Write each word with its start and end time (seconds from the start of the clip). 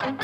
Welcome 0.00 0.14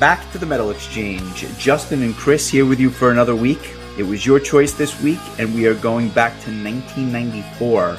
back 0.00 0.32
to 0.32 0.38
the 0.38 0.46
Metal 0.46 0.70
Exchange. 0.70 1.46
Justin 1.56 2.02
and 2.02 2.16
Chris 2.16 2.48
here 2.48 2.66
with 2.66 2.80
you 2.80 2.90
for 2.90 3.12
another 3.12 3.36
week. 3.36 3.72
It 3.96 4.02
was 4.02 4.26
your 4.26 4.40
choice 4.40 4.72
this 4.72 5.00
week, 5.00 5.20
and 5.38 5.54
we 5.54 5.68
are 5.68 5.74
going 5.74 6.08
back 6.08 6.32
to 6.40 6.50
1994, 6.50 7.96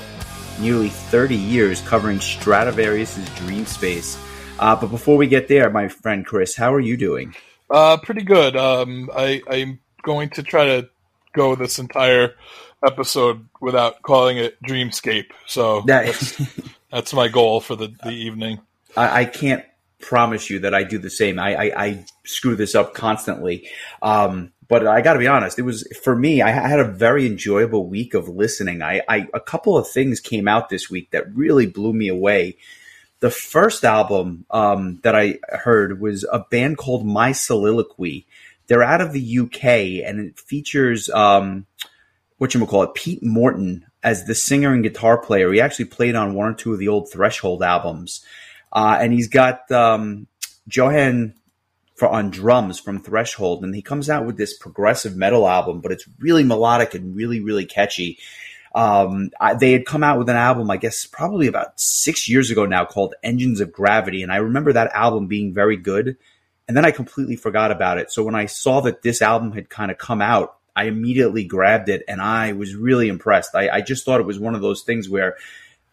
nearly 0.60 0.90
30 0.90 1.36
years 1.36 1.80
covering 1.80 2.20
Stratovarius' 2.20 3.34
Dream 3.38 3.66
Space. 3.66 4.18
Uh, 4.60 4.76
but 4.76 4.88
before 4.88 5.18
we 5.18 5.28
get 5.28 5.48
there, 5.48 5.70
my 5.70 5.88
friend 5.88 6.26
Chris, 6.26 6.56
how 6.56 6.74
are 6.74 6.80
you 6.80 6.98
doing? 6.98 7.36
Uh, 7.70 7.98
pretty 7.98 8.24
good. 8.24 8.56
Um, 8.56 9.10
I, 9.16 9.42
I'm 9.50 9.80
going 10.04 10.30
to 10.32 10.44
try 10.44 10.66
to 10.66 10.90
go 11.34 11.56
this 11.56 11.80
entire 11.80 12.36
episode 12.86 13.48
without 13.62 14.02
calling 14.02 14.38
it 14.38 14.62
Dreamscape. 14.64 15.32
So 15.46 15.82
that's, 15.86 16.42
that's 16.92 17.14
my 17.14 17.28
goal 17.28 17.62
for 17.62 17.76
the, 17.76 17.94
the 18.04 18.12
evening. 18.12 18.60
I, 18.96 19.22
I 19.22 19.26
can't 19.26 19.64
promise 20.00 20.50
you 20.50 20.60
that 20.60 20.74
I 20.74 20.84
do 20.84 20.98
the 20.98 21.10
same. 21.10 21.40
I, 21.40 21.56
I, 21.56 21.86
I 21.86 22.06
screw 22.24 22.56
this 22.56 22.76
up 22.76 22.94
constantly. 22.94 23.70
Um, 24.02 24.54
but 24.68 24.86
I 24.86 25.02
got 25.02 25.14
to 25.14 25.20
be 25.20 25.28
honest, 25.28 25.60
it 25.60 25.64
was 25.64 25.88
for 26.04 26.16
me. 26.16 26.42
I 26.42 26.50
had 26.50 26.80
a 26.80 26.92
very 26.92 27.26
enjoyable 27.26 27.88
week 27.88 28.14
of 28.14 28.28
listening. 28.28 28.82
I, 28.82 29.02
I 29.08 29.28
a 29.34 29.40
couple 29.40 29.78
of 29.78 29.88
things 29.88 30.20
came 30.20 30.48
out 30.48 30.70
this 30.70 30.90
week 30.90 31.12
that 31.12 31.34
really 31.34 31.68
blew 31.68 31.94
me 31.94 32.10
away. 32.10 32.58
The 33.20 33.32
first 33.32 33.84
album 33.84 34.46
um, 34.52 35.00
that 35.04 35.16
I 35.16 35.40
heard 35.50 36.00
was 36.00 36.24
a 36.32 36.40
band 36.40 36.78
called 36.78 37.06
My 37.06 37.32
Soliloquy. 37.32 38.28
They're 38.68 38.84
out 38.84 39.02
of 39.02 39.14
the 39.14 39.40
UK 39.40 40.06
and 40.06 40.20
it 40.20 40.40
features 40.40 41.10
um, 41.10 41.66
what 42.38 42.54
you 42.54 42.66
call 42.66 42.84
it, 42.84 42.94
Pete 42.94 43.24
Morten 43.24 43.86
as 44.04 44.26
the 44.26 44.36
singer 44.36 44.74
and 44.74 44.84
guitar 44.84 45.18
player. 45.18 45.52
He 45.52 45.62
actually 45.62 45.86
played 45.86 46.16
on 46.16 46.36
one 46.36 46.48
or 46.48 46.54
two 46.54 46.74
of 46.74 46.80
the 46.80 46.88
old 46.88 47.12
Threshold 47.12 47.64
albums. 47.64 48.24
Uh, 48.72 48.98
and 49.00 49.14
he's 49.14 49.28
got 49.28 49.70
um, 49.72 50.28
Johan 50.72 51.34
for 51.96 52.08
on 52.08 52.30
drums 52.30 52.80
from 52.80 53.02
Threshold, 53.02 53.64
and 53.64 53.74
he 53.74 53.82
comes 53.82 54.10
out 54.10 54.26
with 54.26 54.38
this 54.38 54.56
progressive 54.56 55.16
metal 55.16 55.48
album, 55.48 55.82
but 55.82 55.92
it's 55.92 56.08
really 56.20 56.44
melodic 56.44 56.94
and 56.94 57.16
really, 57.16 57.40
really 57.40 57.66
catchy. 57.66 58.20
Um, 58.76 59.32
I, 59.40 59.54
they 59.56 59.72
had 59.72 59.86
come 59.86 60.04
out 60.04 60.20
with 60.20 60.30
an 60.30 60.36
album, 60.36 60.70
I 60.70 60.78
guess, 60.78 61.06
probably 61.06 61.48
about 61.48 61.80
six 61.80 62.30
years 62.30 62.52
ago 62.52 62.66
now, 62.66 62.86
called 62.86 63.16
Engines 63.24 63.60
of 63.62 63.72
Gravity, 63.72 64.24
and 64.24 64.32
I 64.32 64.38
remember 64.38 64.74
that 64.74 64.92
album 64.94 65.28
being 65.28 65.54
very 65.54 65.78
good. 65.78 66.18
And 66.68 66.76
then 66.76 66.84
I 66.84 66.92
completely 66.92 67.38
forgot 67.38 67.72
about 67.72 67.98
it. 67.98 68.12
So 68.12 68.24
when 68.24 68.36
I 68.36 68.46
saw 68.46 68.82
that 68.82 69.02
this 69.02 69.22
album 69.22 69.54
had 69.54 69.70
kind 69.70 69.90
of 69.90 69.98
come 69.98 70.22
out, 70.22 70.58
I 70.76 70.84
immediately 70.84 71.46
grabbed 71.46 71.90
it, 71.90 72.04
and 72.08 72.22
I 72.22 72.52
was 72.52 72.76
really 72.76 73.08
impressed. 73.08 73.56
I, 73.56 73.70
I 73.70 73.82
just 73.82 74.06
thought 74.06 74.20
it 74.20 74.28
was 74.28 74.38
one 74.38 74.54
of 74.54 74.62
those 74.62 74.84
things 74.84 75.10
where 75.10 75.38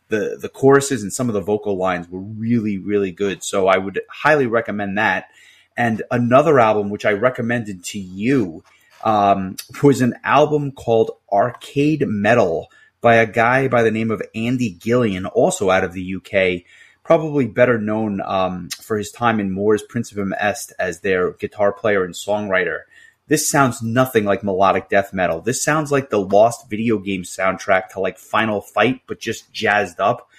the 0.08 0.36
the 0.40 0.48
choruses 0.48 1.02
and 1.02 1.12
some 1.12 1.28
of 1.28 1.34
the 1.34 1.40
vocal 1.40 1.76
lines 1.76 2.08
were 2.08 2.20
really 2.20 2.78
really 2.78 3.10
good. 3.10 3.42
So 3.42 3.66
I 3.66 3.78
would 3.78 4.00
highly 4.10 4.46
recommend 4.46 4.98
that. 4.98 5.28
And 5.76 6.02
another 6.10 6.60
album 6.60 6.90
which 6.90 7.04
I 7.04 7.12
recommended 7.12 7.84
to 7.86 7.98
you 7.98 8.62
um, 9.04 9.56
was 9.82 10.00
an 10.00 10.14
album 10.24 10.72
called 10.72 11.12
Arcade 11.30 12.04
Metal 12.08 12.68
by 13.00 13.16
a 13.16 13.26
guy 13.26 13.68
by 13.68 13.82
the 13.82 13.90
name 13.90 14.10
of 14.10 14.22
Andy 14.34 14.74
Gillion, 14.80 15.26
also 15.26 15.70
out 15.70 15.84
of 15.84 15.92
the 15.92 16.16
UK. 16.16 16.64
Probably 17.04 17.46
better 17.46 17.78
known 17.78 18.22
um, 18.22 18.70
for 18.80 18.96
his 18.96 19.12
time 19.12 19.38
in 19.38 19.52
Mors 19.52 19.82
Principium 19.82 20.32
Est 20.40 20.72
as 20.78 21.00
their 21.00 21.32
guitar 21.32 21.70
player 21.70 22.02
and 22.02 22.14
songwriter. 22.14 22.80
This 23.26 23.50
sounds 23.50 23.82
nothing 23.82 24.24
like 24.24 24.42
melodic 24.42 24.88
death 24.88 25.12
metal. 25.12 25.42
This 25.42 25.62
sounds 25.62 25.92
like 25.92 26.08
the 26.08 26.20
lost 26.20 26.70
video 26.70 26.98
game 26.98 27.22
soundtrack 27.22 27.88
to 27.90 28.00
like 28.00 28.18
Final 28.18 28.62
Fight, 28.62 29.02
but 29.06 29.20
just 29.20 29.52
jazzed 29.52 30.00
up. 30.00 30.30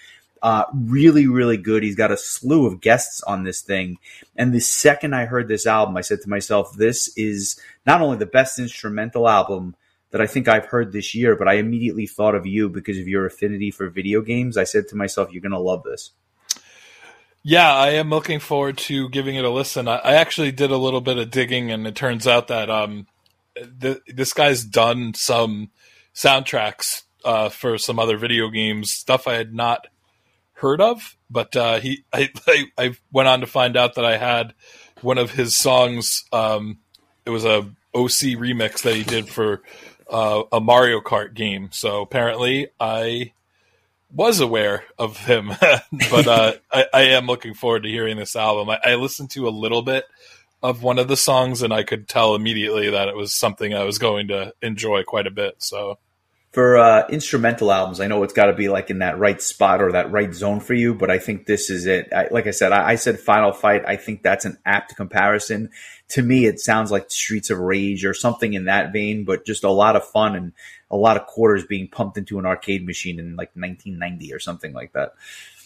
Uh, 0.42 0.66
really, 0.74 1.28
really 1.28 1.58
good. 1.58 1.82
He's 1.82 1.96
got 1.96 2.12
a 2.12 2.18
slew 2.18 2.68
of 2.68 2.82
guests 2.82 3.24
on 3.24 3.44
this 3.44 3.62
thing. 3.62 3.98
And 4.36 4.54
the 4.54 4.60
second 4.60 5.16
I 5.16 5.26
heard 5.26 5.48
this 5.48 5.66
album, 5.66 5.98
I 5.98 6.02
said 6.02 6.22
to 6.22 6.30
myself, 6.30 6.74
this 6.76 7.12
is 7.18 7.60
not 7.86 8.02
only 8.02 8.18
the 8.18 8.26
best 8.26 8.60
instrumental 8.60 9.28
album 9.28 9.76
that 10.12 10.22
I 10.22 10.28
think 10.28 10.48
I've 10.48 10.66
heard 10.66 10.92
this 10.92 11.16
year, 11.16 11.36
but 11.36 11.48
I 11.48 11.54
immediately 11.54 12.06
thought 12.06 12.36
of 12.36 12.46
you 12.46 12.70
because 12.70 13.00
of 13.00 13.08
your 13.08 13.26
affinity 13.26 13.72
for 13.72 13.90
video 13.90 14.22
games. 14.22 14.56
I 14.56 14.64
said 14.64 14.88
to 14.90 14.96
myself, 14.96 15.32
you're 15.32 15.42
going 15.42 15.52
to 15.52 15.60
love 15.60 15.84
this. 15.84 16.12
Yeah, 17.42 17.74
I 17.74 17.90
am 17.90 18.10
looking 18.10 18.40
forward 18.40 18.78
to 18.80 19.10
giving 19.10 19.36
it 19.36 19.46
a 19.46 19.50
listen. 19.50 19.88
I, 19.88 19.98
I 19.98 20.14
actually 20.16 20.52
did 20.52 20.72
a 20.72 20.78
little 20.78 21.02
bit 21.02 21.18
of 21.18 21.32
digging, 21.32 21.70
and 21.70 21.86
it 21.86 21.96
turns 21.96 22.28
out 22.28 22.48
that 22.48 22.70
um, 22.70 23.08
the, 23.56 24.02
this 24.08 24.34
guy's 24.34 24.64
done 24.64 25.14
some 25.14 25.70
soundtracks 26.14 27.04
uh, 27.24 27.50
for 27.50 27.78
some 27.78 28.00
other 28.00 28.18
video 28.18 28.50
games, 28.50 28.92
stuff 28.92 29.28
I 29.28 29.34
had 29.34 29.54
not 29.54 29.88
heard 30.56 30.82
of. 30.82 31.16
But 31.30 31.56
uh, 31.56 31.80
he, 31.80 32.04
I, 32.12 32.30
I, 32.48 32.66
I, 32.78 32.96
went 33.12 33.28
on 33.28 33.42
to 33.42 33.48
find 33.48 33.78
out 33.78 33.96
that 33.96 34.06
I 34.06 34.18
had 34.18 34.54
one 35.02 35.18
of 35.18 35.32
his 35.32 35.58
songs. 35.58 36.26
Um, 36.32 36.80
it 37.26 37.30
was 37.30 37.46
a 37.46 37.70
OC 37.94 38.38
remix 38.38 38.82
that 38.82 38.96
he 38.96 39.04
did 39.04 39.30
for 39.30 39.62
uh, 40.10 40.44
a 40.52 40.60
Mario 40.60 41.02
Kart 41.02 41.34
game. 41.34 41.70
So 41.72 42.02
apparently, 42.02 42.68
I 42.80 43.34
was 44.12 44.40
aware 44.40 44.84
of 44.98 45.18
him, 45.18 45.50
but 46.10 46.28
uh, 46.28 46.54
I, 46.72 46.86
I, 46.94 47.02
am 47.02 47.26
looking 47.28 47.54
forward 47.54 47.84
to 47.84 47.90
hearing 47.90 48.18
this 48.18 48.36
album. 48.36 48.70
I, 48.70 48.80
I, 48.92 48.96
listened 48.96 49.32
to 49.32 49.48
a 49.48 49.50
little 49.50 49.82
bit 49.82 50.06
of 50.64 50.84
one 50.84 51.00
of 51.00 51.08
the 51.08 51.18
songs, 51.18 51.62
and 51.62 51.74
I 51.74 51.84
could 51.84 52.08
tell 52.08 52.36
immediately 52.36 52.92
that 52.92 53.08
it 53.08 53.16
was 53.16 53.34
something 53.34 53.74
I 53.74 53.84
was 53.84 53.98
going 53.98 54.30
to 54.30 54.54
enjoy 54.62 55.04
quite 55.04 55.28
a 55.28 55.32
bit. 55.32 55.56
So, 55.60 55.98
for 56.56 56.78
uh, 56.78 57.06
instrumental 57.10 57.70
albums, 57.70 58.00
I 58.00 58.08
know 58.08 58.24
it's 58.24 58.32
got 58.32 58.46
to 58.46 58.54
be 58.54 58.70
like 58.70 58.90
in 58.90 59.00
that 59.00 59.20
right 59.20 59.42
spot 59.42 59.82
or 59.82 59.92
that 59.92 60.10
right 60.10 60.34
zone 60.34 60.62
for 60.62 60.74
you, 60.74 60.96
but 60.96 61.12
I 61.12 61.20
think 61.20 61.46
this 61.46 61.70
is 61.70 61.86
it. 61.86 62.14
I, 62.14 62.30
like 62.32 62.48
I 62.48 62.52
said, 62.52 62.72
I, 62.72 62.92
I 62.92 62.96
said 62.96 63.20
Final 63.20 63.52
Fight. 63.52 63.84
I 63.86 63.98
think 63.98 64.24
that's 64.24 64.46
an 64.46 64.58
apt 64.66 64.96
comparison. 64.96 65.70
To 66.10 66.22
me, 66.22 66.46
it 66.46 66.62
sounds 66.62 66.92
like 66.92 67.12
Streets 67.12 67.50
of 67.50 67.60
Rage 67.60 68.06
or 68.06 68.14
something 68.14 68.54
in 68.54 68.66
that 68.66 68.94
vein, 68.94 69.26
but 69.26 69.46
just 69.46 69.66
a 69.66 69.70
lot 69.70 69.98
of 69.98 70.08
fun 70.08 70.34
and 70.38 70.54
a 70.90 70.96
lot 70.96 71.18
of 71.18 71.28
quarters 71.28 71.66
being 71.66 71.90
pumped 71.90 72.18
into 72.18 72.40
an 72.40 72.46
arcade 72.46 72.86
machine 72.86 73.20
in 73.20 73.36
like 73.36 73.52
1990 73.56 74.34
or 74.34 74.40
something 74.40 74.72
like 74.72 74.94
that. 74.94 75.16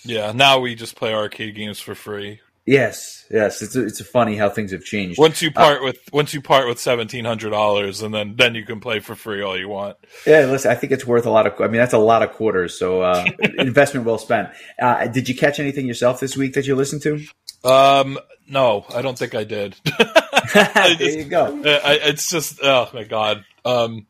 Yeah, 0.03 0.31
now 0.31 0.59
we 0.59 0.73
just 0.73 0.95
play 0.95 1.13
arcade 1.13 1.53
games 1.53 1.79
for 1.79 1.94
free. 1.94 2.39
Yes, 2.69 3.25
yes, 3.31 3.63
it's 3.63 3.75
a, 3.75 3.84
it's 3.84 4.00
a 4.00 4.03
funny 4.03 4.35
how 4.35 4.47
things 4.47 4.74
have 4.74 4.84
changed. 4.84 5.18
Once 5.18 5.41
you 5.41 5.50
part 5.50 5.81
uh, 5.81 5.85
with 5.85 5.97
once 6.13 6.35
you 6.35 6.41
part 6.41 6.68
with 6.68 6.80
seventeen 6.80 7.25
hundred 7.25 7.50
dollars, 7.50 8.03
and 8.03 8.13
then 8.13 8.35
then 8.35 8.53
you 8.53 8.63
can 8.63 8.80
play 8.80 9.00
for 9.00 9.16
free 9.16 9.41
all 9.41 9.57
you 9.57 9.68
want. 9.68 9.97
Yeah, 10.28 10.46
listen, 10.46 10.69
I 10.69 10.75
think 10.75 10.94
it's 10.94 11.03
worth 11.03 11.25
a 11.25 11.31
lot 11.31 11.47
of. 11.47 11.59
I 11.59 11.63
mean, 11.63 11.78
that's 11.78 11.94
a 11.94 11.97
lot 11.97 12.22
of 12.22 12.31
quarters, 12.34 12.78
so 12.78 13.02
uh, 13.02 13.25
investment 13.58 14.06
well 14.06 14.19
spent. 14.19 14.50
Uh, 14.79 15.08
did 15.08 15.28
you 15.28 15.34
catch 15.34 15.59
anything 15.59 15.88
yourself 15.88 16.19
this 16.19 16.38
week 16.38 16.53
that 16.53 16.68
you 16.68 16.75
listened 16.75 17.02
to? 17.02 17.25
Um, 17.63 18.19
no, 18.47 18.85
I 18.94 19.02
don't 19.02 19.18
think 19.18 19.34
I 19.34 19.46
did. 19.46 19.75
I 19.88 20.96
just, 20.96 21.00
there 21.00 21.18
you 21.18 21.24
go. 21.24 21.63
I, 21.66 22.00
it's 22.03 22.29
just 22.29 22.59
oh 22.62 22.88
my 22.94 23.03
god. 23.03 23.46
Um, 23.66 24.06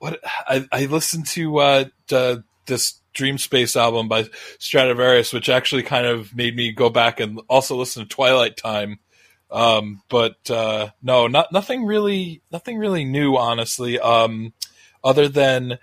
what 0.00 0.20
I, 0.46 0.68
I 0.70 0.84
listened 0.84 1.28
to 1.28 1.56
uh, 1.60 1.84
the, 2.08 2.44
this 2.66 2.99
Dream 3.12 3.38
Space 3.38 3.76
album 3.76 4.08
by 4.08 4.24
Stratovarius, 4.58 5.32
which 5.32 5.48
actually 5.48 5.82
kind 5.82 6.06
of 6.06 6.34
made 6.34 6.56
me 6.56 6.72
go 6.72 6.90
back 6.90 7.20
and 7.20 7.40
also 7.48 7.76
listen 7.76 8.02
to 8.02 8.08
Twilight 8.08 8.56
Time. 8.56 8.98
Um, 9.50 10.02
but 10.08 10.48
uh, 10.50 10.90
no, 11.02 11.26
not 11.26 11.52
nothing 11.52 11.84
really, 11.84 12.40
nothing 12.52 12.78
really 12.78 13.04
new, 13.04 13.36
honestly. 13.36 13.98
Um, 13.98 14.52
other 15.02 15.28
than 15.28 15.78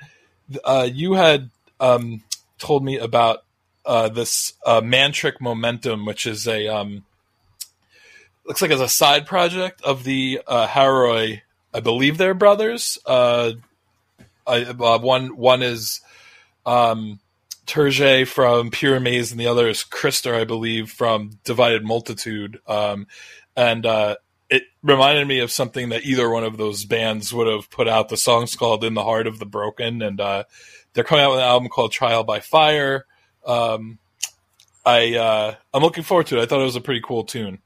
uh, 0.64 0.88
you 0.92 1.14
had 1.14 1.50
um, 1.80 2.24
told 2.60 2.84
me 2.84 2.98
about 2.98 3.44
uh, 3.86 4.10
this 4.10 4.54
uh, 4.66 4.82
Mantric 4.82 5.42
Momentum, 5.42 6.06
which 6.06 6.26
is 6.26 6.48
a 6.48 6.68
um, 6.68 7.04
looks 8.46 8.62
like 8.62 8.72
it's 8.72 8.82
a 8.82 8.88
side 8.88 9.26
project 9.26 9.82
of 9.82 10.04
the 10.04 10.42
uh, 10.48 10.68
Harroi. 10.68 11.42
I 11.74 11.80
believe 11.80 12.18
they're 12.18 12.34
brothers. 12.34 12.98
Uh, 13.06 13.54
uh, 14.46 15.00
one 15.00 15.36
one 15.36 15.62
is 15.62 16.02
um, 16.68 17.20
Turgey 17.66 18.26
from 18.26 18.70
Pure 18.70 19.00
Maze, 19.00 19.32
and 19.32 19.40
the 19.40 19.48
other 19.48 19.68
is 19.68 19.84
Krister, 19.84 20.36
I 20.40 20.44
believe, 20.44 20.92
from 20.92 21.40
Divided 21.44 21.84
Multitude. 21.84 22.60
Um, 22.68 23.08
and 23.56 23.86
uh, 23.86 24.18
it 24.50 24.64
reminded 24.84 25.28
me 25.28 25.40
of 25.40 25.52
something 25.52 25.90
that 25.90 26.04
either 26.04 26.30
one 26.30 26.44
of 26.44 26.58
those 26.58 26.86
bands 26.86 27.34
would 27.34 27.48
have 27.48 27.70
put 27.70 27.88
out. 27.88 28.10
The 28.10 28.18
song's 28.18 28.56
called 28.56 28.84
"In 28.84 28.94
the 28.94 29.04
Heart 29.04 29.28
of 29.28 29.40
the 29.40 29.46
Broken," 29.46 30.02
and 30.02 30.22
uh, 30.22 30.44
they're 30.94 31.04
coming 31.04 31.26
out 31.26 31.32
with 31.32 31.40
an 31.40 31.46
album 31.46 31.70
called 31.70 31.92
"Trial 31.92 32.24
by 32.24 32.40
Fire." 32.40 33.06
Um, 33.46 33.98
I 34.86 35.16
uh, 35.16 35.56
I'm 35.74 35.82
looking 35.82 36.04
forward 36.04 36.28
to 36.28 36.38
it. 36.38 36.42
I 36.42 36.46
thought 36.46 36.62
it 36.62 36.66
was 36.66 36.76
a 36.76 36.82
pretty 36.82 37.02
cool 37.02 37.24
tune. 37.24 37.60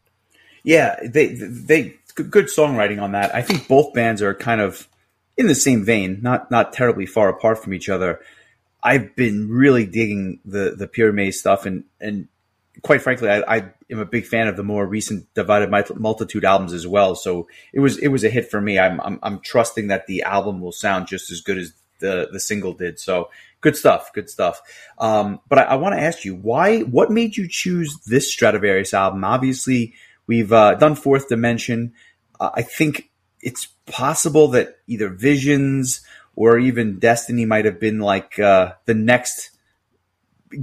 Yeah, 0.63 0.99
they 1.03 1.27
they 1.27 1.95
good 2.15 2.47
songwriting 2.47 3.01
on 3.01 3.11
that. 3.11 3.33
I 3.33 3.41
think 3.41 3.67
both 3.67 3.93
bands 3.93 4.21
are 4.21 4.33
kind 4.33 4.61
of 4.61 4.87
in 5.37 5.47
the 5.47 5.55
same 5.55 5.85
vein, 5.85 6.19
not 6.21 6.49
not 6.49 6.73
terribly 6.73 7.05
far 7.05 7.29
apart 7.29 7.63
from 7.63 7.73
each 7.73 7.89
other. 7.89 8.19
I've 8.83 9.15
been 9.15 9.49
really 9.49 9.85
digging 9.85 10.39
the 10.45 10.75
the 10.77 10.87
Pure 10.87 11.13
Maze 11.13 11.39
stuff, 11.39 11.65
and 11.65 11.83
and 11.99 12.27
quite 12.81 13.01
frankly, 13.01 13.29
I, 13.29 13.41
I, 13.41 13.73
am 13.89 13.99
a 13.99 14.05
big 14.05 14.25
fan 14.25 14.47
of 14.47 14.55
the 14.55 14.63
more 14.63 14.85
recent 14.85 15.31
Divided 15.33 15.69
Multitude 15.95 16.45
albums 16.45 16.73
as 16.73 16.87
well. 16.87 17.15
So 17.15 17.47
it 17.73 17.79
was 17.79 17.97
it 17.97 18.07
was 18.07 18.23
a 18.23 18.29
hit 18.29 18.49
for 18.49 18.59
me. 18.59 18.79
I'm, 18.79 18.99
I'm 19.01 19.19
I'm 19.21 19.39
trusting 19.39 19.87
that 19.87 20.07
the 20.07 20.23
album 20.23 20.61
will 20.61 20.71
sound 20.71 21.07
just 21.07 21.31
as 21.31 21.41
good 21.41 21.57
as 21.57 21.73
the 21.99 22.29
the 22.31 22.39
single 22.39 22.73
did. 22.73 22.99
So 22.99 23.29
good 23.61 23.75
stuff, 23.75 24.11
good 24.13 24.29
stuff. 24.29 24.61
Um, 24.97 25.39
but 25.47 25.59
I, 25.59 25.63
I 25.63 25.75
want 25.75 25.95
to 25.95 26.01
ask 26.01 26.25
you 26.25 26.35
why? 26.35 26.79
What 26.81 27.11
made 27.11 27.37
you 27.37 27.47
choose 27.47 27.97
this 28.05 28.35
Stratovarius 28.35 28.93
album? 28.93 29.23
Obviously, 29.23 29.93
we've 30.27 30.51
uh, 30.51 30.75
done 30.75 30.95
Fourth 30.95 31.29
Dimension. 31.29 31.93
Uh, 32.39 32.49
I 32.53 32.63
think 32.63 33.09
it's 33.41 33.67
possible 33.85 34.49
that 34.49 34.77
either 34.87 35.09
Visions 35.09 36.01
or 36.35 36.57
even 36.57 36.99
Destiny 36.99 37.45
might 37.45 37.65
have 37.65 37.79
been 37.79 37.99
like 37.99 38.39
uh, 38.39 38.73
the 38.85 38.93
next 38.93 39.51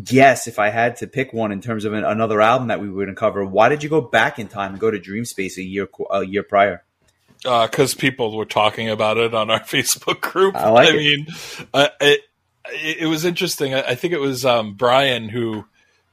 guess 0.05 0.47
if 0.47 0.59
I 0.59 0.69
had 0.69 0.97
to 0.97 1.07
pick 1.07 1.33
one 1.33 1.53
in 1.53 1.61
terms 1.61 1.85
of 1.85 1.93
an, 1.93 2.05
another 2.05 2.41
album 2.41 2.69
that 2.69 2.81
we 2.81 2.89
were 2.89 3.05
going 3.05 3.15
to 3.15 3.19
cover. 3.19 3.45
Why 3.45 3.69
did 3.69 3.83
you 3.83 3.89
go 3.89 4.01
back 4.01 4.39
in 4.39 4.49
time 4.49 4.73
and 4.73 4.81
go 4.81 4.91
to 4.91 4.99
Dreamspace 4.99 5.57
a 5.57 5.63
year 5.63 5.89
a 6.11 6.25
year 6.25 6.43
prior? 6.43 6.85
Because 7.43 7.95
uh, 7.95 7.99
people 7.99 8.37
were 8.37 8.45
talking 8.45 8.89
about 8.89 9.17
it 9.17 9.35
on 9.35 9.51
our 9.51 9.61
Facebook 9.65 10.21
group. 10.21 10.57
I, 10.57 10.71
like 10.71 10.91
I 10.91 10.93
mean, 10.93 11.27
uh, 11.73 11.89
it, 12.01 12.21
it 12.73 13.07
was 13.07 13.25
interesting. 13.25 13.75
I, 13.75 13.95
think 13.95 14.13
it 14.13 14.21
was 14.21 14.45
um, 14.45 14.75
Brian 14.75 15.29
who 15.29 15.65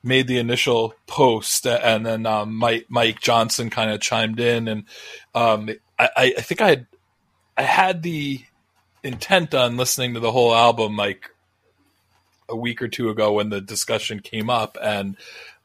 made 0.04 0.28
the 0.28 0.38
initial 0.38 0.94
post, 1.08 1.66
and 1.66 2.06
then 2.06 2.26
um, 2.26 2.56
Mike 2.56 2.86
Mike 2.90 3.20
Johnson 3.20 3.70
kind 3.70 3.92
of 3.92 4.00
chimed 4.02 4.40
in, 4.40 4.68
and 4.68 4.84
um, 5.34 5.70
I, 5.98 6.34
I 6.38 6.42
think 6.42 6.62
I 6.62 6.70
had 6.70 6.88
I 7.58 7.64
had 7.64 8.04
the 8.04 8.42
intent 9.06 9.54
on 9.54 9.78
listening 9.78 10.16
to 10.16 10.20
the 10.20 10.32
whole 10.32 10.54
album 10.54 10.98
like 10.98 11.30
a 12.50 12.56
week 12.56 12.82
or 12.82 12.88
two 12.88 13.10
ago 13.10 13.34
when 13.34 13.50
the 13.50 13.62
discussion 13.62 14.20
came 14.20 14.50
up, 14.50 14.78
and 14.82 15.16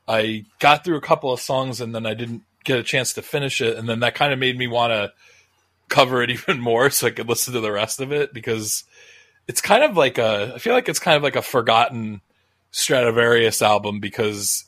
I 0.07 0.45
got 0.59 0.85
through 0.85 0.97
a 0.97 1.03
couple 1.03 1.33
of 1.33 1.41
songs, 1.41 1.81
and 1.81 1.95
then 1.95 2.07
I 2.07 2.15
didn't 2.15 2.43
get 2.65 2.79
a 2.79 2.83
chance 2.83 3.15
to 3.15 3.23
finish 3.23 3.61
it, 3.61 3.77
and 3.77 3.89
then 3.89 4.01
that 4.01 4.15
kind 4.15 4.33
of 4.33 4.39
made 4.39 4.59
me 4.59 4.67
want 4.67 4.93
to 4.93 5.13
cover 5.89 6.23
it 6.23 6.31
even 6.31 6.61
more 6.61 6.91
so 6.91 7.07
I 7.07 7.11
could 7.11 7.29
listen 7.29 7.55
to 7.55 7.61
the 7.61 7.73
rest 7.73 8.01
of 8.01 8.13
it 8.13 8.33
because 8.33 8.85
it's 9.49 9.61
kind 9.61 9.83
of 9.83 9.97
like 9.97 10.19
a 10.19 10.53
I 10.55 10.59
feel 10.59 10.75
like 10.75 10.89
it's 10.89 10.99
kind 10.99 11.17
of 11.17 11.23
like 11.23 11.37
a 11.37 11.43
forgotten 11.43 12.21
Stratovarius 12.73 13.63
album 13.63 13.99
because 14.01 14.65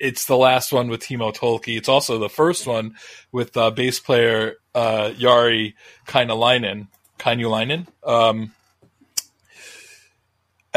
it's 0.00 0.26
the 0.26 0.36
last 0.36 0.72
one 0.72 0.88
with 0.88 1.02
Timo 1.02 1.34
Tolkki. 1.34 1.76
It's 1.76 1.88
also 1.88 2.18
the 2.18 2.28
first 2.28 2.66
one 2.66 2.96
with 3.32 3.56
uh, 3.56 3.70
bass 3.70 4.00
player 4.00 4.56
uh, 4.74 5.12
Jari 5.16 5.74
Kainulainen. 6.06 6.88
Kainulainen. 7.18 7.86
Um, 8.04 8.52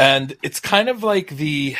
and 0.00 0.34
it's 0.42 0.60
kind 0.60 0.88
of 0.88 1.02
like 1.02 1.28
the 1.28 1.76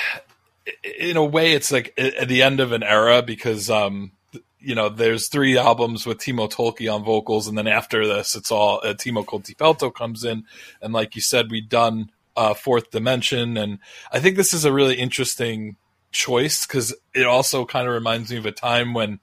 in 0.98 1.16
a 1.16 1.25
way 1.25 1.54
it's 1.54 1.72
like 1.72 1.94
at 1.96 2.28
the 2.28 2.42
end 2.42 2.60
of 2.60 2.72
an 2.72 2.82
era 2.82 3.22
because 3.22 3.70
um 3.70 4.12
you 4.58 4.75
know 4.75 4.90
there's 4.90 5.28
three 5.28 5.56
albums 5.56 6.04
with 6.04 6.19
Timo 6.19 6.50
Tolkki 6.50 6.92
on 6.92 7.02
vocals 7.02 7.48
and 7.48 7.56
then 7.56 7.66
after 7.66 8.06
this 8.06 8.37
it's 8.37 8.52
all 8.52 8.81
uh, 8.84 8.92
Timo 8.92 9.25
Kotipelto 9.25 9.92
comes 9.92 10.22
in 10.22 10.44
and 10.82 10.92
like 10.92 11.14
you 11.14 11.22
said 11.22 11.50
we've 11.50 11.69
done 11.69 12.10
uh, 12.37 12.52
fourth 12.52 12.90
dimension 12.90 13.56
and 13.56 13.78
I 14.12 14.20
think 14.20 14.37
this 14.37 14.52
is 14.52 14.66
a 14.66 14.72
really 14.72 14.96
interesting 14.96 15.76
choice 16.11 16.67
because 16.67 16.95
it 17.15 17.27
also 17.27 17.65
kind 17.65 17.87
of 17.87 17.95
reminds 17.95 18.31
me 18.31 18.37
of 18.37 18.47
a 18.47 18.53
time 18.53 18.95
when 18.95 19.21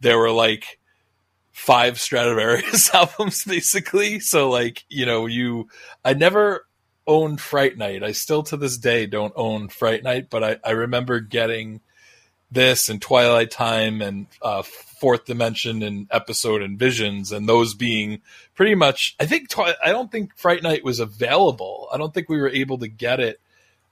there 0.00 0.18
were 0.18 0.30
like 0.30 0.78
five 1.52 1.94
Stratovarius 1.94 2.92
albums 2.94 3.44
basically 3.44 4.20
so 4.20 4.50
like 4.50 4.84
you 4.90 5.06
know 5.06 5.24
you 5.24 5.68
I 6.04 6.12
never 6.12 6.66
owned 7.06 7.40
Fright 7.40 7.78
Night. 7.78 8.02
I 8.02 8.12
still 8.12 8.42
to 8.44 8.56
this 8.56 8.76
day 8.76 9.06
don't 9.06 9.32
own 9.36 9.68
Fright 9.68 10.02
Night, 10.02 10.28
but 10.28 10.42
I, 10.42 10.56
I 10.64 10.70
remember 10.72 11.20
getting 11.20 11.80
this 12.50 12.88
and 12.88 13.00
Twilight 13.00 13.50
Time 13.50 14.02
and 14.02 14.26
uh, 14.42 14.62
Fourth 14.62 15.24
Dimension 15.24 15.82
and 15.82 16.08
Episode 16.10 16.62
and 16.62 16.78
Visions, 16.78 17.32
and 17.32 17.48
those 17.48 17.74
being 17.74 18.22
pretty 18.54 18.74
much. 18.74 19.16
I 19.20 19.26
think 19.26 19.48
Twi- 19.48 19.74
I 19.84 19.90
don't 19.92 20.10
think 20.10 20.36
Fright 20.36 20.62
Night 20.62 20.84
was 20.84 21.00
available. 21.00 21.88
I 21.92 21.98
don't 21.98 22.12
think 22.12 22.28
we 22.28 22.40
were 22.40 22.48
able 22.48 22.78
to 22.78 22.88
get 22.88 23.20
it. 23.20 23.40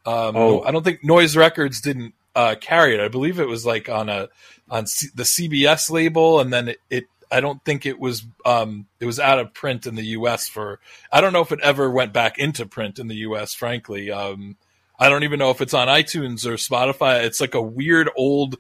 Um, 0.07 0.37
oh. 0.37 0.63
I 0.63 0.71
don't 0.71 0.83
think 0.83 1.03
Noise 1.03 1.37
Records 1.37 1.81
didn't 1.81 2.15
uh, 2.35 2.57
carry 2.61 2.95
it. 2.95 3.01
I 3.01 3.09
believe 3.09 3.39
it 3.39 3.49
was 3.49 3.65
like 3.65 3.89
on 3.89 4.09
a 4.09 4.29
on 4.69 4.87
C- 4.87 5.09
the 5.15 5.23
CBS 5.23 5.91
label, 5.91 6.41
and 6.41 6.53
then 6.53 6.69
it, 6.69 6.81
it 6.91 7.05
I 7.31 7.41
don't 7.41 7.65
think 7.65 7.87
it 7.87 7.99
was 7.99 8.25
um, 8.45 8.87
it 9.01 9.07
was 9.07 9.19
out 9.21 9.39
of 9.39 9.55
print 9.55 9.87
in 9.87 9.95
the 9.95 10.05
U.S. 10.07 10.49
for 10.49 10.81
I 11.13 11.21
don't 11.21 11.33
know 11.33 11.41
if 11.41 11.53
it 11.53 11.61
ever 11.63 11.91
went 11.91 12.13
back 12.13 12.39
into 12.39 12.67
print 12.67 12.99
in 12.99 13.09
the 13.09 13.17
U.S. 13.17 13.55
Frankly, 13.55 14.11
um, 14.11 14.57
I 14.99 15.09
don't 15.09 15.25
even 15.25 15.39
know 15.39 15.51
if 15.51 15.61
it's 15.61 15.75
on 15.75 15.89
iTunes 15.89 16.47
or 16.47 16.55
Spotify. 16.55 17.25
It's 17.25 17.41
like 17.41 17.55
a 17.55 17.63
weird 17.63 18.11
old. 18.17 18.57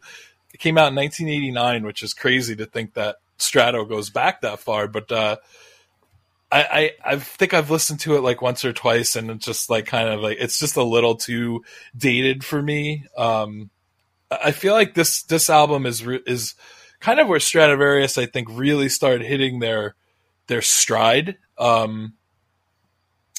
It 0.52 0.60
came 0.60 0.78
out 0.78 0.88
in 0.88 0.96
1989, 0.96 1.84
which 1.84 2.02
is 2.02 2.14
crazy 2.14 2.54
to 2.56 2.66
think 2.66 2.94
that 2.94 3.16
Strato 3.38 3.84
goes 3.84 4.10
back 4.10 4.40
that 4.40 4.60
far. 4.60 4.86
But 4.88 5.10
uh, 5.10 5.36
I, 6.54 6.62
I, 6.62 6.90
I 7.04 7.16
think 7.16 7.52
I've 7.52 7.72
listened 7.72 7.98
to 8.00 8.14
it 8.14 8.20
like 8.20 8.40
once 8.40 8.64
or 8.64 8.72
twice, 8.72 9.16
and 9.16 9.28
it's 9.28 9.44
just 9.44 9.68
like 9.68 9.86
kind 9.86 10.08
of 10.08 10.20
like 10.20 10.36
it's 10.38 10.56
just 10.56 10.76
a 10.76 10.84
little 10.84 11.16
too 11.16 11.64
dated 11.96 12.44
for 12.44 12.62
me. 12.62 13.06
Um, 13.18 13.70
I 14.30 14.52
feel 14.52 14.72
like 14.72 14.94
this 14.94 15.24
this 15.24 15.50
album 15.50 15.84
is 15.84 16.06
is 16.26 16.54
kind 17.00 17.18
of 17.18 17.26
where 17.26 17.40
Stratovarius 17.40 18.22
I 18.22 18.26
think, 18.26 18.48
really 18.52 18.88
started 18.88 19.26
hitting 19.26 19.58
their 19.58 19.96
their 20.46 20.62
stride. 20.62 21.38
Um, 21.58 22.14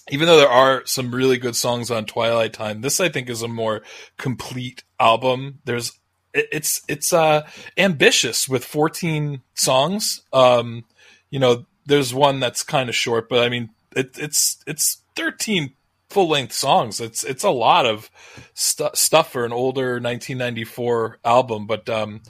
even 0.10 0.28
though 0.28 0.38
there 0.38 0.50
are 0.50 0.86
some 0.86 1.16
really 1.16 1.38
good 1.38 1.56
songs 1.56 1.90
on 1.90 2.06
Twilight 2.06 2.52
Time, 2.52 2.82
this 2.82 3.00
I 3.00 3.08
think 3.08 3.30
is 3.30 3.42
a 3.42 3.48
more 3.48 3.82
complete 4.18 4.84
album. 5.00 5.60
There's 5.64 5.98
it's 6.34 6.82
it's 6.90 7.14
uh 7.14 7.48
ambitious 7.78 8.50
with 8.50 8.66
14 8.66 9.42
songs. 9.54 10.22
Um, 10.34 10.84
you 11.30 11.40
know, 11.40 11.66
there's 11.86 12.14
one 12.14 12.40
that's 12.40 12.64
kind 12.64 12.90
of 12.90 12.96
short, 12.96 13.30
but 13.30 13.44
I 13.44 13.50
mean, 13.50 13.70
it, 13.96 14.18
it's 14.18 14.64
it's 14.68 15.02
13 15.16 15.74
full 16.10 16.30
length 16.30 16.54
songs. 16.54 17.00
It's 17.00 17.24
it's 17.24 17.44
a 17.44 17.50
lot 17.50 17.86
of 17.86 18.10
st- 18.54 18.96
stuff 18.96 19.32
for 19.32 19.46
an 19.46 19.54
older 19.54 19.94
1994 19.94 21.20
album, 21.24 21.68
but 21.68 21.90
um, 21.90 22.22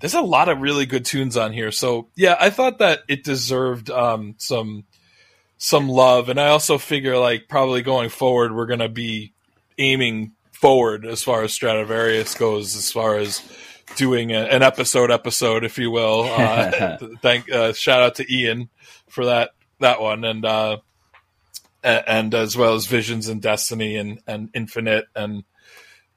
there's 0.00 0.14
a 0.14 0.20
lot 0.20 0.48
of 0.48 0.60
really 0.60 0.86
good 0.86 1.04
tunes 1.04 1.36
on 1.36 1.52
here. 1.52 1.70
So 1.70 2.08
yeah, 2.16 2.36
I 2.38 2.50
thought 2.50 2.78
that 2.78 3.00
it 3.08 3.24
deserved 3.24 3.90
um, 3.90 4.34
some 4.38 4.84
some 5.58 5.88
love, 5.88 6.28
and 6.28 6.40
I 6.40 6.48
also 6.48 6.78
figure 6.78 7.18
like 7.18 7.48
probably 7.48 7.82
going 7.82 8.10
forward 8.10 8.54
we're 8.54 8.66
gonna 8.66 8.88
be 8.88 9.32
aiming 9.78 10.32
forward 10.52 11.04
as 11.04 11.22
far 11.22 11.42
as 11.42 11.52
Stratovarius 11.52 12.38
goes, 12.38 12.76
as 12.76 12.90
far 12.90 13.16
as 13.16 13.42
doing 13.94 14.32
a, 14.32 14.40
an 14.40 14.62
episode 14.62 15.10
episode, 15.10 15.64
if 15.64 15.78
you 15.78 15.90
will. 15.90 16.24
Uh, 16.24 16.98
thank 17.22 17.50
uh, 17.50 17.72
shout 17.72 18.02
out 18.02 18.16
to 18.16 18.32
Ian 18.32 18.68
for 19.08 19.26
that 19.26 19.50
that 19.80 20.00
one, 20.00 20.24
and 20.24 20.44
uh, 20.44 20.78
and 21.82 22.34
as 22.34 22.56
well 22.56 22.74
as 22.74 22.86
Visions 22.86 23.28
and 23.28 23.40
Destiny 23.40 23.96
and 23.96 24.20
and 24.26 24.50
Infinite 24.54 25.06
and 25.14 25.44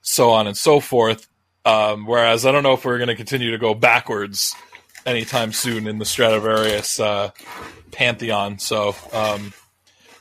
so 0.01 0.31
on 0.31 0.47
and 0.47 0.57
so 0.57 0.79
forth. 0.79 1.27
Um, 1.65 2.05
whereas 2.05 2.45
I 2.45 2.51
don't 2.51 2.63
know 2.63 2.73
if 2.73 2.85
we're 2.85 2.97
going 2.97 3.09
to 3.09 3.15
continue 3.15 3.51
to 3.51 3.57
go 3.57 3.73
backwards 3.73 4.55
anytime 5.05 5.51
soon 5.51 5.87
in 5.87 5.99
the 5.99 6.05
Stratovarius 6.05 7.03
uh, 7.03 7.31
pantheon. 7.91 8.59
So, 8.59 8.95
um, 9.13 9.53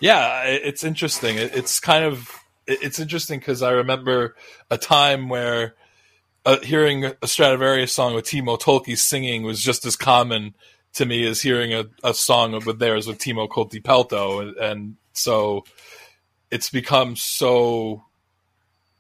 yeah, 0.00 0.42
it's 0.44 0.84
interesting. 0.84 1.37
it's 1.38 1.80
kind 1.80 2.04
of 2.04 2.30
it's 2.66 2.99
interesting 2.99 3.38
because 3.38 3.62
I 3.62 3.70
remember 3.70 4.37
a 4.70 4.76
time 4.76 5.28
where 5.28 5.75
uh, 6.45 6.61
hearing 6.61 7.04
a 7.04 7.12
Stratovarius 7.23 7.90
song 7.90 8.14
with 8.14 8.25
Timo 8.25 8.59
Tolkki 8.59 8.97
singing 8.97 9.42
was 9.42 9.61
just 9.61 9.85
as 9.85 9.97
common 9.97 10.54
to 10.95 11.04
me 11.04 11.26
as 11.26 11.42
hearing 11.42 11.75
a, 11.75 11.85
a 12.02 12.14
song 12.14 12.52
with 12.64 12.78
theirs 12.78 13.07
with 13.07 13.18
Timo 13.18 13.49
Kotipelto, 13.49 14.42
and, 14.42 14.57
and 14.57 14.97
so 15.12 15.64
it's 16.50 16.71
become 16.71 17.16
so 17.16 18.04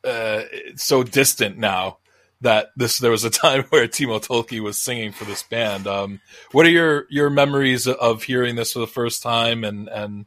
uh, 0.04 0.42
so 0.76 1.02
distant 1.02 1.58
now 1.58 1.98
that 2.40 2.68
this 2.76 2.98
there 2.98 3.10
was 3.10 3.24
a 3.24 3.30
time 3.44 3.64
where 3.70 3.88
Timo 3.88 4.24
Tolkki 4.24 4.60
was 4.60 4.78
singing 4.78 5.12
for 5.12 5.24
this 5.24 5.42
band. 5.42 5.86
Um, 5.86 6.20
what 6.52 6.66
are 6.66 6.70
your 6.70 7.06
your 7.10 7.30
memories 7.30 7.86
of 7.86 8.22
hearing 8.22 8.56
this 8.56 8.72
for 8.72 8.80
the 8.80 8.86
first 8.86 9.22
time 9.22 9.64
and 9.64 9.88
and 9.88 10.26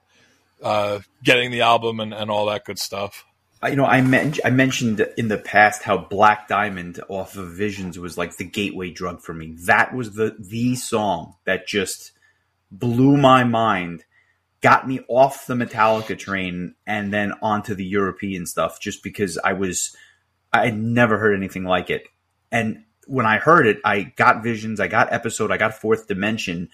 uh, 0.61 0.99
getting 1.23 1.51
the 1.51 1.61
album 1.61 1.99
and, 1.99 2.13
and 2.13 2.29
all 2.29 2.47
that 2.47 2.65
good 2.65 2.79
stuff? 2.79 3.25
You 3.67 3.75
know, 3.75 3.85
I, 3.85 4.01
men- 4.01 4.33
I 4.43 4.49
mentioned 4.49 5.05
in 5.17 5.27
the 5.27 5.37
past 5.37 5.83
how 5.83 5.97
Black 5.97 6.47
Diamond 6.47 6.99
off 7.09 7.37
of 7.37 7.51
Visions 7.51 7.99
was 7.99 8.17
like 8.17 8.37
the 8.37 8.43
gateway 8.43 8.89
drug 8.89 9.21
for 9.21 9.33
me. 9.33 9.55
That 9.65 9.93
was 9.93 10.15
the 10.15 10.35
the 10.39 10.75
song 10.75 11.35
that 11.45 11.67
just 11.67 12.11
blew 12.71 13.17
my 13.17 13.43
mind, 13.43 14.03
got 14.61 14.87
me 14.87 15.01
off 15.07 15.45
the 15.45 15.53
Metallica 15.53 16.17
train, 16.17 16.73
and 16.87 17.13
then 17.13 17.33
onto 17.43 17.75
the 17.75 17.85
European 17.85 18.47
stuff. 18.47 18.79
Just 18.81 19.03
because 19.03 19.37
I 19.43 19.53
was 19.53 19.95
I 20.51 20.65
had 20.65 20.77
never 20.77 21.19
heard 21.19 21.35
anything 21.35 21.63
like 21.63 21.91
it. 21.91 22.07
And 22.51 22.83
when 23.07 23.25
I 23.25 23.37
heard 23.37 23.67
it, 23.67 23.79
I 23.85 24.03
got 24.03 24.43
visions, 24.43 24.79
I 24.79 24.87
got 24.87 25.13
episode, 25.13 25.51
I 25.51 25.57
got 25.57 25.75
fourth 25.75 26.07
dimension, 26.07 26.69